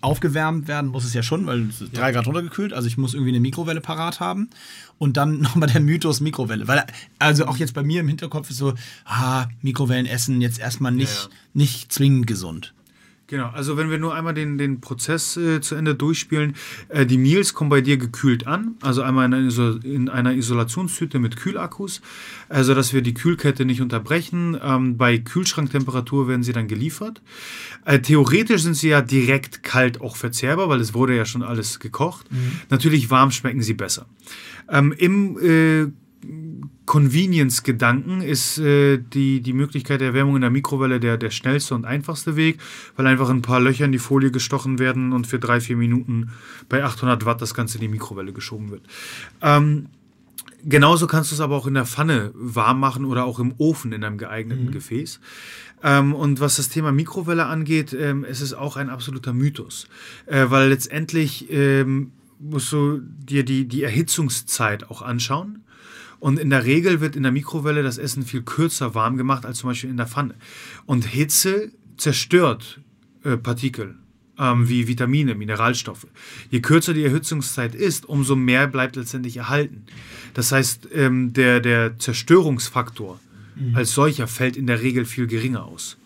aufgewärmt 0.01 0.68
werden 0.68 0.91
muss 0.91 1.05
es 1.05 1.14
ja 1.14 1.22
schon, 1.22 1.47
weil 1.47 1.68
es 1.68 1.80
ist 1.80 1.97
drei 1.97 2.12
Grad 2.12 2.26
runtergekühlt. 2.26 2.72
Also 2.72 2.89
ich 2.89 2.99
muss 2.99 3.14
irgendwie 3.14 3.30
eine 3.30 3.41
Mikrowelle 3.41 3.80
parat 3.80 4.20
haben. 4.20 4.51
Und 4.99 5.16
dann 5.16 5.41
nochmal 5.41 5.68
der 5.68 5.80
Mythos 5.80 6.20
Mikrowelle. 6.20 6.66
Weil, 6.66 6.84
also 7.18 7.47
auch 7.47 7.57
jetzt 7.57 7.74
bei 7.74 7.82
mir 7.82 8.01
im 8.01 8.09
Hinterkopf 8.09 8.51
ist 8.51 8.59
so, 8.59 8.74
ah, 9.05 9.47
Mikrowellen 9.62 10.07
essen 10.07 10.41
jetzt 10.41 10.59
erstmal 10.59 10.93
nicht, 10.93 11.14
Ja, 11.14 11.22
ja. 11.22 11.36
nicht 11.55 11.93
zwingend 11.93 12.26
gesund. 12.26 12.74
Genau, 13.31 13.51
also 13.51 13.76
wenn 13.76 13.91
wir 13.91 13.99
nur 13.99 14.14
einmal 14.14 14.33
den, 14.33 14.57
den 14.57 14.81
Prozess 14.81 15.37
äh, 15.37 15.61
zu 15.61 15.74
Ende 15.74 15.95
durchspielen, 15.95 16.55
äh, 16.89 17.05
die 17.05 17.18
Meals 17.18 17.53
kommen 17.53 17.68
bei 17.68 17.83
dir 17.83 17.99
gekühlt 17.99 18.47
an, 18.47 18.76
also 18.81 19.03
einmal 19.03 19.26
in 19.26 19.35
einer, 19.35 19.47
Iso 19.47 19.72
in 19.83 20.09
einer 20.09 20.33
Isolationstüte 20.33 21.18
mit 21.18 21.37
Kühlakkus, 21.37 22.01
also 22.49 22.74
dass 22.74 22.95
wir 22.95 23.03
die 23.03 23.12
Kühlkette 23.12 23.66
nicht 23.66 23.83
unterbrechen. 23.83 24.59
Ähm, 24.62 24.97
bei 24.97 25.18
Kühlschranktemperatur 25.18 26.26
werden 26.26 26.43
sie 26.43 26.55
dann 26.55 26.68
geliefert. 26.68 27.20
Äh, 27.85 27.99
theoretisch 27.99 28.62
sind 28.62 28.76
sie 28.76 28.89
ja 28.89 29.03
direkt 29.03 29.62
kalt 29.62 30.01
auch 30.01 30.16
verzehrbar, 30.16 30.70
weil 30.70 30.81
es 30.81 30.95
wurde 30.95 31.14
ja 31.14 31.26
schon 31.26 31.43
alles 31.43 31.81
gekocht. 31.81 32.26
Natürlich 32.70 33.11
warm 33.11 33.31
schmecken 33.31 33.61
sie 33.61 33.74
besser. 33.74 34.07
Ähm, 34.70 34.93
Im 34.97 35.39
äh, 35.39 35.93
Convenience-Gedanken 36.87 38.23
ist 38.23 38.59
äh, 38.59 38.99
die, 38.99 39.41
die 39.41 39.53
Möglichkeit 39.53 40.01
der 40.01 40.09
Erwärmung 40.09 40.37
in 40.37 40.41
der 40.41 40.51
Mikrowelle 40.51 41.01
der, 41.01 41.16
der 41.16 41.31
schnellste 41.31 41.75
und 41.75 41.85
einfachste 41.85 42.35
Weg, 42.35 42.59
weil 42.97 43.07
einfach 43.07 43.29
ein 43.29 43.43
paar 43.43 43.61
Löcher 43.61 43.85
in 43.85 43.93
die 43.93 43.99
Folie 43.99 44.31
gestochen 44.31 44.79
werden 44.79 45.12
und 45.12 45.27
für 45.27 45.39
drei, 45.39 45.61
vier 45.61 45.77
Minuten 45.77 46.31
bei 46.69 46.83
800 46.83 47.25
Watt 47.25 47.43
das 47.43 47.55
Ganze 47.55 47.77
in 47.77 47.83
die 47.83 47.89
Mikrowelle 47.89 48.33
geschoben 48.33 48.71
wird. 48.71 48.83
Ähm, 49.43 49.87
genauso 50.64 51.07
kannst 51.07 51.31
du 51.31 51.35
es 51.35 51.41
aber 51.41 51.57
auch 51.57 51.66
in 51.66 51.75
der 51.75 51.87
Pfanne 51.87 52.33
warm 52.35 52.81
machen 52.81 53.05
oder 53.05 53.25
auch 53.25 53.39
im 53.39 53.55
Ofen 53.59 53.93
in 53.93 54.03
einem 54.03 54.19
geeigneten 54.19 54.66
mhm. 54.66 54.73
Gefäß. 54.73 55.21
Ähm, 55.83 56.14
und 56.14 56.41
was 56.41 56.57
das 56.57 56.69
Thema 56.69 56.91
Mikrowelle 56.91 57.47
angeht, 57.47 57.93
ähm, 57.93 58.25
es 58.25 58.41
ist 58.41 58.55
auch 58.55 58.77
ein 58.77 58.91
absoluter 58.91 59.33
Mythos. 59.33 59.89
Äh, 60.27 60.47
weil 60.49 60.69
letztendlich 60.69 61.51
ähm, 61.51 62.12
musst 62.41 62.73
du 62.73 63.01
dir 63.01 63.45
die, 63.45 63.66
die 63.66 63.83
Erhitzungszeit 63.83 64.91
auch 64.91 65.03
anschauen. 65.03 65.64
Und 66.21 66.39
in 66.39 66.51
der 66.51 66.64
Regel 66.64 67.01
wird 67.01 67.16
in 67.16 67.23
der 67.23 67.33
Mikrowelle 67.33 67.83
das 67.83 67.99
Essen 67.99 68.25
viel 68.25 68.43
kürzer 68.43 68.95
warm 68.95 69.16
gemacht 69.16 69.47
als 69.47 69.59
zum 69.59 69.71
Beispiel 69.71 69.91
in 69.91 69.97
der 69.97 70.07
Pfanne. 70.07 70.35
Und 70.85 71.05
Hitze 71.05 71.71
zerstört 71.97 72.81
äh, 73.25 73.37
Partikel 73.37 73.97
ähm, 74.39 74.69
wie 74.69 74.87
Vitamine, 74.87 75.35
Mineralstoffe. 75.35 76.07
Je 76.51 76.61
kürzer 76.61 76.95
die 76.95 77.05
Erhitzungszeit 77.05 77.75
ist, 77.75 78.09
umso 78.09 78.37
mehr 78.37 78.66
bleibt 78.66 78.97
letztendlich 78.97 79.37
erhalten. 79.37 79.85
Das 80.35 80.53
heißt, 80.53 80.89
ähm, 80.95 81.33
der, 81.33 81.61
der 81.61 81.99
Zerstörungsfaktor 81.99 83.21
mhm. 83.57 83.75
als 83.75 83.93
solcher 83.93 84.27
fällt 84.27 84.57
in 84.57 84.66
der 84.66 84.83
Regel 84.83 85.05
viel 85.05 85.27
geringer 85.27 85.64
aus. 85.64 85.97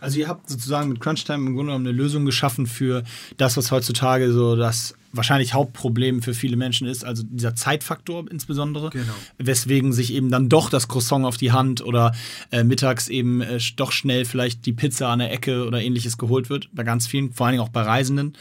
Also 0.00 0.18
ihr 0.18 0.28
habt 0.28 0.50
sozusagen 0.50 0.90
mit 0.90 1.00
Crunchtime 1.00 1.46
im 1.46 1.54
Grunde 1.54 1.72
genommen 1.72 1.86
eine 1.86 1.96
Lösung 1.96 2.26
geschaffen 2.26 2.66
für 2.66 3.04
das, 3.38 3.56
was 3.56 3.70
heutzutage 3.70 4.32
so 4.32 4.54
das 4.56 4.94
wahrscheinlich 5.16 5.54
Hauptproblem 5.54 6.22
für 6.22 6.34
viele 6.34 6.56
Menschen 6.56 6.86
ist, 6.86 7.04
also 7.04 7.22
dieser 7.24 7.54
Zeitfaktor 7.54 8.24
insbesondere, 8.30 8.90
genau. 8.90 9.12
weswegen 9.38 9.92
sich 9.92 10.12
eben 10.12 10.30
dann 10.30 10.48
doch 10.48 10.70
das 10.70 10.88
Croissant 10.88 11.24
auf 11.24 11.36
die 11.36 11.52
Hand 11.52 11.82
oder 11.84 12.12
äh, 12.50 12.64
mittags 12.64 13.08
eben 13.08 13.40
äh, 13.40 13.58
doch 13.76 13.92
schnell 13.92 14.24
vielleicht 14.24 14.66
die 14.66 14.72
Pizza 14.72 15.08
an 15.08 15.20
der 15.20 15.32
Ecke 15.32 15.66
oder 15.66 15.80
ähnliches 15.80 16.18
geholt 16.18 16.50
wird, 16.50 16.68
bei 16.72 16.82
ganz 16.82 17.06
vielen, 17.06 17.32
vor 17.32 17.46
allen 17.46 17.54
Dingen 17.54 17.64
auch 17.64 17.70
bei 17.70 17.82
Reisenden. 17.82 18.36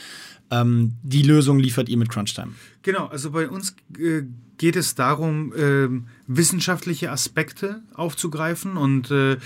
Ähm, 0.52 0.94
die 1.04 1.24
Lösung 1.24 1.60
liefert 1.60 1.90
ihr 1.90 1.98
mit 1.98 2.10
Crunchtime. 2.10 2.54
Genau, 2.82 3.08
also 3.08 3.32
bei 3.32 3.50
uns 3.50 3.76
äh, 3.98 4.24
geht 4.58 4.76
es 4.76 4.96
darum, 4.96 5.54
ähm, 5.58 6.08
wissenschaftliche 6.28 7.12
Aspekte 7.12 7.82
aufzugreifen 7.94 8.78
und 8.78 9.10
äh, 9.12 9.38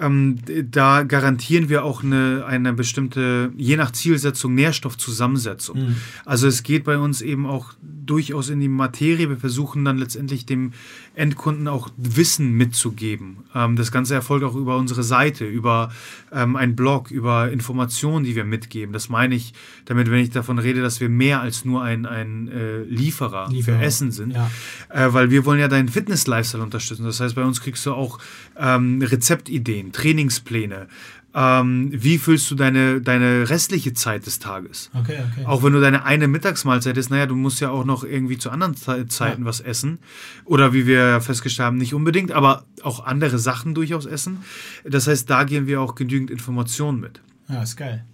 ähm, 0.00 0.38
da 0.70 1.02
garantieren 1.02 1.68
wir 1.68 1.84
auch 1.84 2.02
eine, 2.02 2.44
eine 2.46 2.72
bestimmte, 2.72 3.52
je 3.56 3.76
nach 3.76 3.90
Zielsetzung, 3.92 4.54
Nährstoffzusammensetzung. 4.54 5.78
Mhm. 5.78 5.96
Also 6.24 6.48
es 6.48 6.62
geht 6.62 6.84
bei 6.84 6.98
uns 6.98 7.20
eben 7.20 7.46
auch 7.46 7.74
durchaus 7.82 8.48
in 8.48 8.60
die 8.60 8.68
Materie. 8.68 9.28
Wir 9.28 9.36
versuchen 9.36 9.84
dann 9.84 9.98
letztendlich 9.98 10.46
dem 10.46 10.72
Endkunden 11.14 11.68
auch 11.68 11.90
Wissen 11.96 12.52
mitzugeben. 12.54 13.38
Ähm, 13.54 13.76
das 13.76 13.92
Ganze 13.92 14.14
erfolgt 14.14 14.44
auch 14.44 14.56
über 14.56 14.76
unsere 14.78 15.02
Seite, 15.02 15.44
über 15.44 15.92
ähm, 16.32 16.56
einen 16.56 16.76
Blog, 16.76 17.10
über 17.10 17.50
Informationen, 17.50 18.24
die 18.24 18.36
wir 18.36 18.44
mitgeben. 18.44 18.92
Das 18.92 19.08
meine 19.08 19.34
ich 19.34 19.52
damit, 19.84 20.10
wenn 20.10 20.18
ich 20.18 20.30
davon 20.30 20.58
rede, 20.58 20.80
dass 20.82 21.00
wir 21.00 21.08
mehr 21.08 21.40
als 21.40 21.64
nur 21.64 21.82
ein, 21.82 22.06
ein 22.06 22.48
äh, 22.48 22.82
Lieferer, 22.82 23.48
Lieferer, 23.50 23.78
für 23.78 23.84
Essen 23.84 24.10
sind. 24.10 24.34
Ja. 24.34 24.50
Äh, 24.88 25.12
weil 25.12 25.30
wir 25.30 25.44
wollen 25.44 25.60
ja 25.60 25.68
deinen 25.68 25.88
Fitness-Lifestyle 25.88 26.62
unterstützen. 26.62 27.04
Das 27.04 27.20
heißt, 27.20 27.34
bei 27.34 27.44
uns 27.44 27.60
kriegst 27.60 27.84
du 27.86 27.92
auch 27.92 28.18
ähm, 28.58 29.02
Rezeptideen, 29.02 29.92
Trainingspläne, 29.92 30.88
ähm, 31.32 31.90
wie 31.92 32.18
füllst 32.18 32.50
du 32.50 32.54
deine, 32.54 33.00
deine 33.00 33.48
restliche 33.48 33.92
Zeit 33.92 34.26
des 34.26 34.40
Tages? 34.40 34.90
Okay, 34.94 35.18
okay. 35.30 35.46
Auch 35.46 35.62
wenn 35.62 35.72
du 35.72 35.80
deine 35.80 36.04
eine 36.04 36.26
Mittagsmahlzeit 36.26 36.96
ist, 36.96 37.10
naja, 37.10 37.26
du 37.26 37.36
musst 37.36 37.60
ja 37.60 37.70
auch 37.70 37.84
noch 37.84 38.02
irgendwie 38.02 38.36
zu 38.36 38.50
anderen 38.50 38.76
Zeiten 38.76 39.42
ja. 39.42 39.44
was 39.44 39.60
essen. 39.60 39.98
Oder 40.44 40.72
wie 40.72 40.86
wir 40.86 41.20
festgestellt 41.20 41.66
haben, 41.66 41.76
nicht 41.76 41.94
unbedingt, 41.94 42.32
aber 42.32 42.64
auch 42.82 43.04
andere 43.04 43.38
Sachen 43.38 43.74
durchaus 43.74 44.06
essen. 44.06 44.38
Das 44.84 45.06
heißt, 45.06 45.30
da 45.30 45.44
gehen 45.44 45.66
wir 45.66 45.80
auch 45.80 45.94
genügend 45.94 46.30
Informationen 46.30 46.98
mit. 46.98 47.20
Ja, 47.48 47.62
ist 47.62 47.76
geil. 47.76 48.04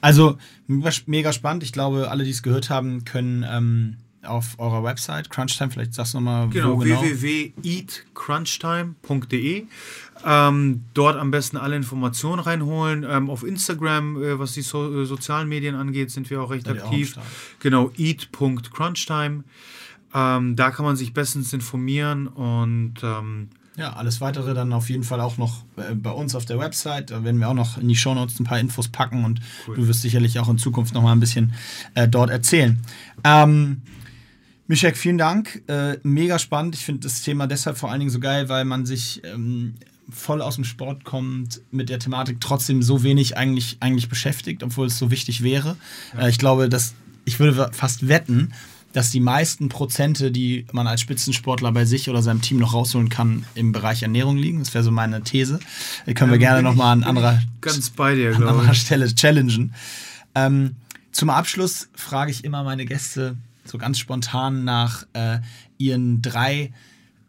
Also 0.00 0.38
mega 0.66 1.32
spannend. 1.32 1.62
Ich 1.62 1.72
glaube, 1.72 2.10
alle, 2.10 2.24
die 2.24 2.30
es 2.30 2.42
gehört 2.42 2.70
haben, 2.70 3.04
können 3.04 3.44
ähm, 3.48 3.96
auf 4.28 4.58
eurer 4.58 4.84
Website, 4.84 5.30
Crunchtime, 5.30 5.70
vielleicht 5.70 5.94
sagst 5.94 6.12
du 6.14 6.18
nochmal, 6.18 6.48
genau, 6.48 6.74
wo 6.74 6.78
genau. 6.78 7.02
www.eatcrunchtime.de 7.02 9.66
ähm, 10.24 10.84
dort 10.94 11.16
am 11.16 11.30
besten 11.30 11.56
alle 11.56 11.76
Informationen 11.76 12.40
reinholen. 12.40 13.06
Ähm, 13.08 13.30
auf 13.30 13.44
Instagram, 13.44 14.22
äh, 14.22 14.38
was 14.38 14.52
die 14.52 14.62
so 14.62 15.02
äh, 15.02 15.06
sozialen 15.06 15.48
Medien 15.48 15.74
angeht, 15.74 16.10
sind 16.10 16.30
wir 16.30 16.42
auch 16.42 16.50
recht 16.50 16.66
ja, 16.66 16.74
aktiv. 16.74 17.16
Auch 17.16 17.22
genau, 17.60 17.90
eat.crunchtime. 17.96 19.44
Ähm, 20.14 20.56
da 20.56 20.70
kann 20.70 20.84
man 20.84 20.96
sich 20.96 21.12
bestens 21.12 21.52
informieren 21.52 22.26
und 22.26 22.94
ähm, 23.02 23.48
ja, 23.76 23.92
alles 23.92 24.20
weitere 24.20 24.54
dann 24.54 24.72
auf 24.72 24.90
jeden 24.90 25.04
Fall 25.04 25.20
auch 25.20 25.36
noch 25.36 25.62
äh, 25.76 25.94
bei 25.94 26.10
uns 26.10 26.34
auf 26.34 26.44
der 26.44 26.58
Website. 26.58 27.10
Da 27.10 27.22
werden 27.22 27.38
wir 27.38 27.48
auch 27.48 27.54
noch 27.54 27.78
in 27.78 27.86
die 27.86 27.94
Shownotes 27.94 28.40
ein 28.40 28.44
paar 28.44 28.58
Infos 28.58 28.88
packen 28.88 29.24
und 29.24 29.40
cool. 29.68 29.76
du 29.76 29.86
wirst 29.86 30.02
sicherlich 30.02 30.40
auch 30.40 30.48
in 30.48 30.58
Zukunft 30.58 30.94
noch 30.94 31.02
mal 31.02 31.12
ein 31.12 31.20
bisschen 31.20 31.52
äh, 31.94 32.08
dort 32.08 32.30
erzählen. 32.30 32.80
Ähm, 33.22 33.82
Mischek, 34.68 34.98
vielen 34.98 35.16
Dank. 35.16 35.62
Äh, 35.66 35.96
mega 36.02 36.38
spannend. 36.38 36.74
Ich 36.74 36.84
finde 36.84 37.00
das 37.00 37.22
Thema 37.22 37.46
deshalb 37.46 37.78
vor 37.78 37.90
allen 37.90 38.00
Dingen 38.00 38.10
so 38.10 38.20
geil, 38.20 38.50
weil 38.50 38.66
man 38.66 38.84
sich 38.84 39.22
ähm, 39.24 39.74
voll 40.10 40.42
aus 40.42 40.56
dem 40.56 40.64
Sport 40.64 41.04
kommt, 41.04 41.62
mit 41.70 41.88
der 41.88 41.98
Thematik 41.98 42.38
trotzdem 42.40 42.82
so 42.82 43.02
wenig 43.02 43.38
eigentlich, 43.38 43.78
eigentlich 43.80 44.10
beschäftigt, 44.10 44.62
obwohl 44.62 44.86
es 44.86 44.98
so 44.98 45.10
wichtig 45.10 45.42
wäre. 45.42 45.76
Ja. 46.14 46.26
Äh, 46.26 46.30
ich 46.30 46.38
glaube, 46.38 46.68
dass 46.68 46.94
ich 47.24 47.40
würde 47.40 47.70
fast 47.72 48.08
wetten, 48.08 48.52
dass 48.92 49.10
die 49.10 49.20
meisten 49.20 49.70
Prozente, 49.70 50.30
die 50.30 50.66
man 50.72 50.86
als 50.86 51.00
Spitzensportler 51.00 51.72
bei 51.72 51.86
sich 51.86 52.10
oder 52.10 52.22
seinem 52.22 52.42
Team 52.42 52.58
noch 52.58 52.74
rausholen 52.74 53.08
kann, 53.08 53.46
im 53.54 53.72
Bereich 53.72 54.02
Ernährung 54.02 54.36
liegen. 54.36 54.58
Das 54.58 54.74
wäre 54.74 54.84
so 54.84 54.90
meine 54.90 55.22
These. 55.22 55.60
Die 56.06 56.12
können 56.12 56.30
wir 56.30 56.38
gerne 56.38 56.62
nochmal 56.62 56.92
an 56.92 57.04
anderer, 57.04 57.40
ganz 57.62 57.88
bei 57.88 58.14
dir, 58.14 58.36
an 58.36 58.42
anderer 58.42 58.74
Stelle 58.74 59.14
challengen. 59.14 59.74
Ähm, 60.34 60.76
zum 61.12 61.30
Abschluss 61.30 61.88
frage 61.94 62.30
ich 62.30 62.44
immer 62.44 62.64
meine 62.64 62.84
Gäste 62.84 63.36
so 63.68 63.78
ganz 63.78 63.98
spontan 63.98 64.64
nach 64.64 65.06
äh, 65.12 65.40
ihren 65.78 66.22
drei 66.22 66.72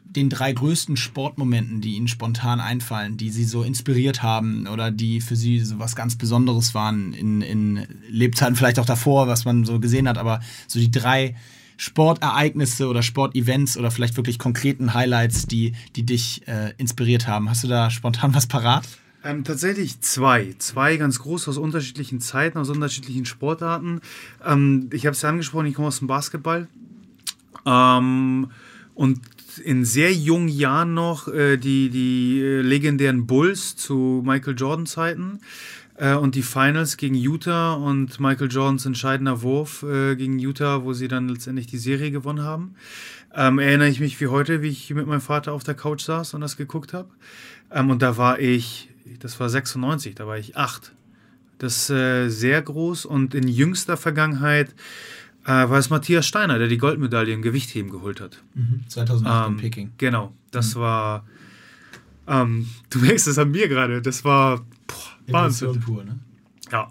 den 0.09 0.29
drei 0.29 0.51
größten 0.51 0.97
Sportmomenten, 0.97 1.81
die 1.81 1.95
Ihnen 1.95 2.07
spontan 2.07 2.59
einfallen, 2.59 3.17
die 3.17 3.29
Sie 3.29 3.43
so 3.43 3.61
inspiriert 3.61 4.23
haben 4.23 4.65
oder 4.67 4.89
die 4.89 5.21
für 5.21 5.35
Sie 5.35 5.59
so 5.59 5.77
was 5.77 5.95
ganz 5.95 6.15
Besonderes 6.15 6.73
waren 6.73 7.13
in, 7.13 7.41
in 7.41 7.85
Lebzeiten, 8.09 8.55
vielleicht 8.55 8.79
auch 8.79 8.87
davor, 8.87 9.27
was 9.27 9.45
man 9.45 9.65
so 9.65 9.79
gesehen 9.79 10.09
hat, 10.09 10.17
aber 10.17 10.39
so 10.67 10.79
die 10.79 10.89
drei 10.89 11.35
Sportereignisse 11.77 12.87
oder 12.87 13.03
Sportevents 13.03 13.77
oder 13.77 13.91
vielleicht 13.91 14.17
wirklich 14.17 14.39
konkreten 14.39 14.93
Highlights, 14.93 15.45
die, 15.45 15.73
die 15.95 16.05
dich 16.05 16.45
äh, 16.47 16.73
inspiriert 16.77 17.27
haben. 17.27 17.49
Hast 17.49 17.63
du 17.63 17.67
da 17.67 17.89
spontan 17.89 18.33
was 18.33 18.47
parat? 18.47 18.87
Ähm, 19.23 19.43
tatsächlich 19.43 19.99
zwei. 20.01 20.55
Zwei 20.59 20.97
ganz 20.97 21.19
groß 21.19 21.49
aus 21.49 21.57
unterschiedlichen 21.57 22.21
Zeiten, 22.21 22.57
aus 22.57 22.69
unterschiedlichen 22.69 23.25
Sportarten. 23.25 24.01
Ähm, 24.45 24.89
ich 24.93 25.05
habe 25.05 25.13
es 25.13 25.21
ja 25.21 25.29
angesprochen, 25.29 25.65
ich 25.65 25.75
komme 25.75 25.89
aus 25.89 25.99
dem 25.99 26.07
Basketball. 26.07 26.67
Ähm, 27.65 28.51
und 28.95 29.19
in 29.63 29.85
sehr 29.85 30.13
jungen 30.13 30.47
Jahren 30.47 30.93
noch 30.93 31.27
äh, 31.27 31.57
die, 31.57 31.89
die 31.89 32.41
äh, 32.41 32.61
legendären 32.61 33.27
Bulls 33.27 33.75
zu 33.75 34.23
Michael 34.25 34.55
Jordan 34.57 34.85
Zeiten 34.85 35.39
äh, 35.99 36.15
und 36.15 36.35
die 36.35 36.41
Finals 36.41 36.97
gegen 36.97 37.15
Utah 37.15 37.73
und 37.73 38.19
Michael 38.19 38.49
Jordans 38.49 38.85
entscheidender 38.85 39.41
Wurf 39.41 39.83
äh, 39.83 40.15
gegen 40.15 40.39
Utah, 40.39 40.83
wo 40.83 40.93
sie 40.93 41.07
dann 41.07 41.29
letztendlich 41.29 41.67
die 41.67 41.77
Serie 41.77 42.11
gewonnen 42.11 42.43
haben. 42.43 42.75
Ähm, 43.35 43.59
erinnere 43.59 43.89
ich 43.89 43.99
mich 43.99 44.19
wie 44.19 44.27
heute, 44.27 44.61
wie 44.61 44.69
ich 44.69 44.89
mit 44.93 45.05
meinem 45.05 45.21
Vater 45.21 45.53
auf 45.53 45.63
der 45.63 45.75
Couch 45.75 46.01
saß 46.01 46.33
und 46.33 46.41
das 46.41 46.57
geguckt 46.57 46.93
habe. 46.93 47.09
Ähm, 47.71 47.89
und 47.89 48.01
da 48.01 48.17
war 48.17 48.39
ich, 48.39 48.89
das 49.19 49.39
war 49.39 49.49
96, 49.49 50.15
da 50.15 50.27
war 50.27 50.37
ich 50.37 50.57
acht. 50.57 50.93
Das 51.57 51.75
ist 51.75 51.89
äh, 51.89 52.29
sehr 52.29 52.61
groß 52.61 53.05
und 53.05 53.35
in 53.35 53.47
jüngster 53.47 53.97
Vergangenheit 53.97 54.69
äh, 55.43 55.47
war 55.49 55.77
es 55.77 55.89
Matthias 55.89 56.25
Steiner, 56.25 56.57
der 56.57 56.67
die 56.67 56.77
Goldmedaille 56.77 57.33
im 57.33 57.41
Gewichtheben 57.41 57.91
geholt 57.91 58.21
hat. 58.21 58.41
Mhm, 58.55 58.83
2008 58.87 59.47
ähm, 59.47 59.53
in 59.53 59.59
Peking. 59.59 59.91
Genau, 59.97 60.33
das 60.51 60.75
mhm. 60.75 60.79
war. 60.79 61.25
Ähm, 62.27 62.69
du 62.89 62.99
merkst 62.99 63.27
es 63.27 63.37
an 63.37 63.51
mir 63.51 63.67
gerade. 63.67 64.01
Das 64.01 64.23
war 64.23 64.65
boah, 64.87 64.95
Wahnsinn. 65.27 65.79
pur, 65.79 66.03
ne? 66.03 66.19
Ja. 66.71 66.87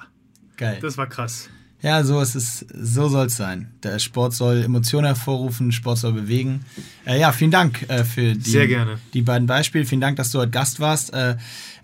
Geil. 0.56 0.78
Das 0.82 0.98
war 0.98 1.06
krass. 1.06 1.48
Ja, 1.80 2.02
so 2.02 2.20
ist 2.20 2.34
es, 2.34 2.66
so 2.74 3.08
soll 3.08 3.26
es 3.26 3.36
sein. 3.36 3.70
Der 3.84 4.00
Sport 4.00 4.34
soll 4.34 4.64
Emotionen 4.64 5.06
hervorrufen, 5.06 5.70
Sport 5.70 5.98
soll 5.98 6.12
bewegen. 6.12 6.64
Äh, 7.06 7.20
ja, 7.20 7.30
vielen 7.30 7.52
Dank 7.52 7.88
äh, 7.88 8.02
für 8.02 8.34
die, 8.34 8.76
die 9.14 9.22
beiden 9.22 9.46
Beispiele. 9.46 9.84
Vielen 9.84 10.00
Dank, 10.00 10.16
dass 10.16 10.32
du 10.32 10.40
heute 10.40 10.50
Gast 10.50 10.80
warst. 10.80 11.12
Äh, 11.12 11.36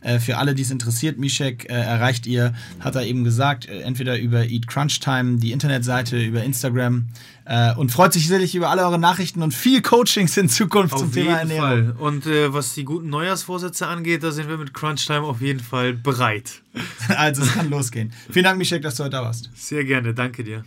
äh, 0.05 0.20
für 0.20 0.36
alle, 0.36 0.55
die 0.55 0.62
es 0.62 0.70
interessiert, 0.70 1.18
Mishek 1.18 1.64
äh, 1.68 1.72
erreicht 1.72 2.26
ihr, 2.26 2.55
hat 2.80 2.94
er 2.94 3.05
eben 3.05 3.24
gesagt, 3.24 3.68
äh, 3.68 3.80
entweder 3.80 4.18
über 4.18 4.44
Eat 4.44 4.68
Crunch 4.68 5.00
Time, 5.00 5.38
die 5.38 5.52
Internetseite, 5.52 6.22
über 6.22 6.44
Instagram 6.44 7.07
äh, 7.46 7.74
und 7.74 7.90
freut 7.90 8.12
sich 8.12 8.26
sicherlich 8.26 8.55
über 8.55 8.70
alle 8.70 8.82
eure 8.82 8.98
Nachrichten 8.98 9.42
und 9.42 9.52
viel 9.52 9.82
Coachings 9.82 10.36
in 10.36 10.48
Zukunft 10.48 10.94
auf 10.94 11.00
zum 11.00 11.12
Thema 11.12 11.38
Ernährung. 11.38 11.61
Fall. 11.61 11.94
Und 11.98 12.26
äh, 12.26 12.52
was 12.52 12.74
die 12.74 12.84
guten 12.84 13.09
Neujahrsvorsätze 13.09 13.86
angeht, 13.86 14.22
da 14.22 14.30
sind 14.30 14.48
wir 14.48 14.59
mit 14.59 14.74
Crunch 14.74 15.07
Time 15.07 15.22
auf 15.22 15.40
jeden 15.40 15.61
Fall 15.61 15.94
bereit. 15.94 16.62
also 17.16 17.42
es 17.42 17.52
kann 17.52 17.70
losgehen. 17.70 18.12
Vielen 18.30 18.44
Dank, 18.44 18.59
Mishek, 18.59 18.82
dass 18.82 18.96
du 18.96 19.05
heute 19.05 19.12
da 19.12 19.22
warst. 19.22 19.50
Sehr 19.55 19.84
gerne, 19.84 20.14
danke 20.14 20.44
dir. 20.44 20.64